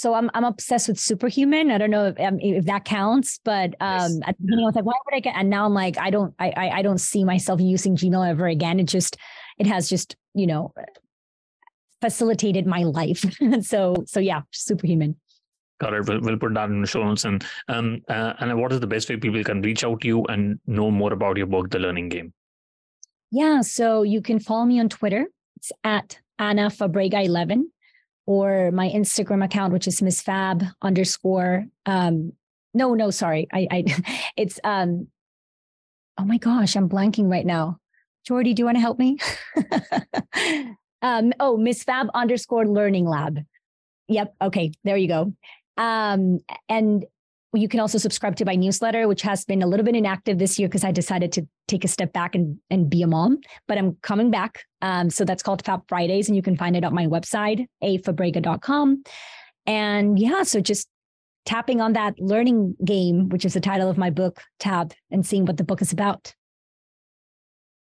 so 0.00 0.14
I'm 0.14 0.30
I'm 0.32 0.44
obsessed 0.44 0.88
with 0.88 0.98
Superhuman. 0.98 1.70
I 1.70 1.76
don't 1.76 1.90
know 1.90 2.06
if 2.06 2.18
um, 2.18 2.38
if 2.40 2.64
that 2.64 2.86
counts, 2.86 3.38
but 3.44 3.74
um, 3.80 4.12
yes. 4.12 4.20
at 4.24 4.38
the 4.38 4.44
beginning 4.44 4.64
I 4.64 4.68
was 4.68 4.74
like, 4.74 4.86
why 4.86 4.94
would 5.04 5.14
I 5.14 5.20
get? 5.20 5.36
And 5.36 5.50
now 5.50 5.66
I'm 5.66 5.74
like, 5.74 5.98
I 5.98 6.08
don't 6.08 6.32
I, 6.38 6.54
I 6.56 6.70
I 6.78 6.82
don't 6.82 6.96
see 6.96 7.22
myself 7.22 7.60
using 7.60 7.96
Gmail 7.96 8.26
ever 8.26 8.46
again. 8.46 8.80
It 8.80 8.84
just 8.84 9.18
it 9.58 9.66
has 9.66 9.90
just 9.90 10.16
you 10.32 10.46
know 10.46 10.72
facilitated 12.00 12.66
my 12.66 12.84
life. 12.84 13.26
so 13.60 13.94
so 14.06 14.20
yeah, 14.20 14.40
Superhuman. 14.52 15.16
Got 15.82 15.92
it. 15.92 16.08
We'll, 16.08 16.20
we'll 16.22 16.38
put 16.38 16.54
that 16.54 16.70
in 16.70 16.80
the 16.80 16.86
show 16.86 17.04
notes. 17.04 17.26
And 17.26 17.44
um, 17.68 18.00
uh, 18.08 18.32
and 18.38 18.58
what 18.58 18.72
is 18.72 18.80
the 18.80 18.86
best 18.86 19.10
way 19.10 19.18
people 19.18 19.44
can 19.44 19.60
reach 19.60 19.84
out 19.84 20.00
to 20.00 20.06
you 20.06 20.24
and 20.30 20.58
know 20.66 20.90
more 20.90 21.12
about 21.12 21.36
your 21.36 21.46
book, 21.46 21.68
The 21.68 21.78
Learning 21.78 22.08
Game? 22.08 22.32
Yeah, 23.30 23.60
so 23.60 24.02
you 24.02 24.22
can 24.22 24.40
follow 24.40 24.64
me 24.64 24.80
on 24.80 24.88
Twitter. 24.88 25.26
It's 25.56 25.72
at 25.84 26.18
Anna 26.38 26.70
Fabrega 26.70 27.22
11 27.22 27.70
or 28.26 28.70
my 28.72 28.88
Instagram 28.88 29.44
account, 29.44 29.72
which 29.72 29.88
is 29.88 30.02
Miss 30.02 30.20
Fab 30.20 30.64
underscore. 30.82 31.66
Um, 31.86 32.32
no, 32.74 32.94
no, 32.94 33.10
sorry. 33.10 33.48
I, 33.52 33.66
I, 33.70 33.84
it's 34.36 34.60
um. 34.64 35.08
Oh 36.18 36.24
my 36.24 36.38
gosh, 36.38 36.76
I'm 36.76 36.88
blanking 36.88 37.30
right 37.30 37.46
now. 37.46 37.78
Jordy, 38.26 38.52
do 38.52 38.60
you 38.60 38.66
want 38.66 38.76
to 38.76 38.80
help 38.80 38.98
me? 38.98 39.18
um. 41.02 41.32
Oh, 41.40 41.56
Miss 41.56 41.82
Fab 41.82 42.08
underscore 42.14 42.66
Learning 42.66 43.06
Lab. 43.06 43.40
Yep. 44.08 44.34
Okay. 44.42 44.72
There 44.84 44.96
you 44.96 45.08
go. 45.08 45.32
Um, 45.76 46.40
and 46.68 47.06
you 47.52 47.68
can 47.68 47.80
also 47.80 47.98
subscribe 47.98 48.36
to 48.36 48.44
my 48.44 48.54
newsletter, 48.54 49.08
which 49.08 49.22
has 49.22 49.44
been 49.44 49.62
a 49.62 49.66
little 49.66 49.84
bit 49.84 49.96
inactive 49.96 50.38
this 50.38 50.58
year 50.58 50.68
because 50.68 50.84
I 50.84 50.92
decided 50.92 51.32
to 51.32 51.46
take 51.66 51.84
a 51.84 51.88
step 51.88 52.12
back 52.12 52.34
and, 52.34 52.58
and 52.70 52.88
be 52.88 53.02
a 53.02 53.06
mom, 53.06 53.38
but 53.66 53.76
I'm 53.76 53.96
coming 54.02 54.30
back. 54.30 54.64
Um, 54.82 55.10
so 55.10 55.24
that's 55.24 55.42
called 55.42 55.64
Fab 55.64 55.82
Fridays, 55.88 56.28
and 56.28 56.36
you 56.36 56.42
can 56.42 56.56
find 56.56 56.76
it 56.76 56.84
on 56.84 56.94
my 56.94 57.06
website, 57.06 57.66
afabrega.com. 57.82 59.02
And 59.66 60.18
yeah, 60.18 60.44
so 60.44 60.60
just 60.60 60.88
tapping 61.44 61.80
on 61.80 61.94
that 61.94 62.14
learning 62.18 62.76
game, 62.84 63.28
which 63.30 63.44
is 63.44 63.54
the 63.54 63.60
title 63.60 63.90
of 63.90 63.98
my 63.98 64.10
book, 64.10 64.40
tab, 64.60 64.92
and 65.10 65.26
seeing 65.26 65.44
what 65.44 65.56
the 65.56 65.64
book 65.64 65.82
is 65.82 65.92
about. 65.92 66.34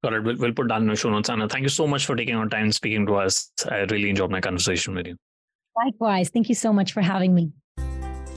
Got 0.02 0.14
it. 0.14 0.22
We'll, 0.22 0.36
we'll 0.36 0.52
put 0.52 0.68
that 0.68 0.80
in 0.80 0.86
the 0.86 0.96
show 0.96 1.10
notes. 1.10 1.28
Anna, 1.28 1.48
thank 1.48 1.64
you 1.64 1.68
so 1.68 1.86
much 1.86 2.06
for 2.06 2.16
taking 2.16 2.36
our 2.36 2.48
time 2.48 2.72
speaking 2.72 3.04
to 3.06 3.16
us. 3.16 3.50
I 3.68 3.80
really 3.80 4.08
enjoyed 4.08 4.30
my 4.30 4.40
conversation 4.40 4.94
with 4.94 5.06
you. 5.06 5.16
Likewise. 5.76 6.30
Thank 6.30 6.48
you 6.48 6.54
so 6.54 6.72
much 6.72 6.92
for 6.92 7.02
having 7.02 7.34
me. 7.34 7.52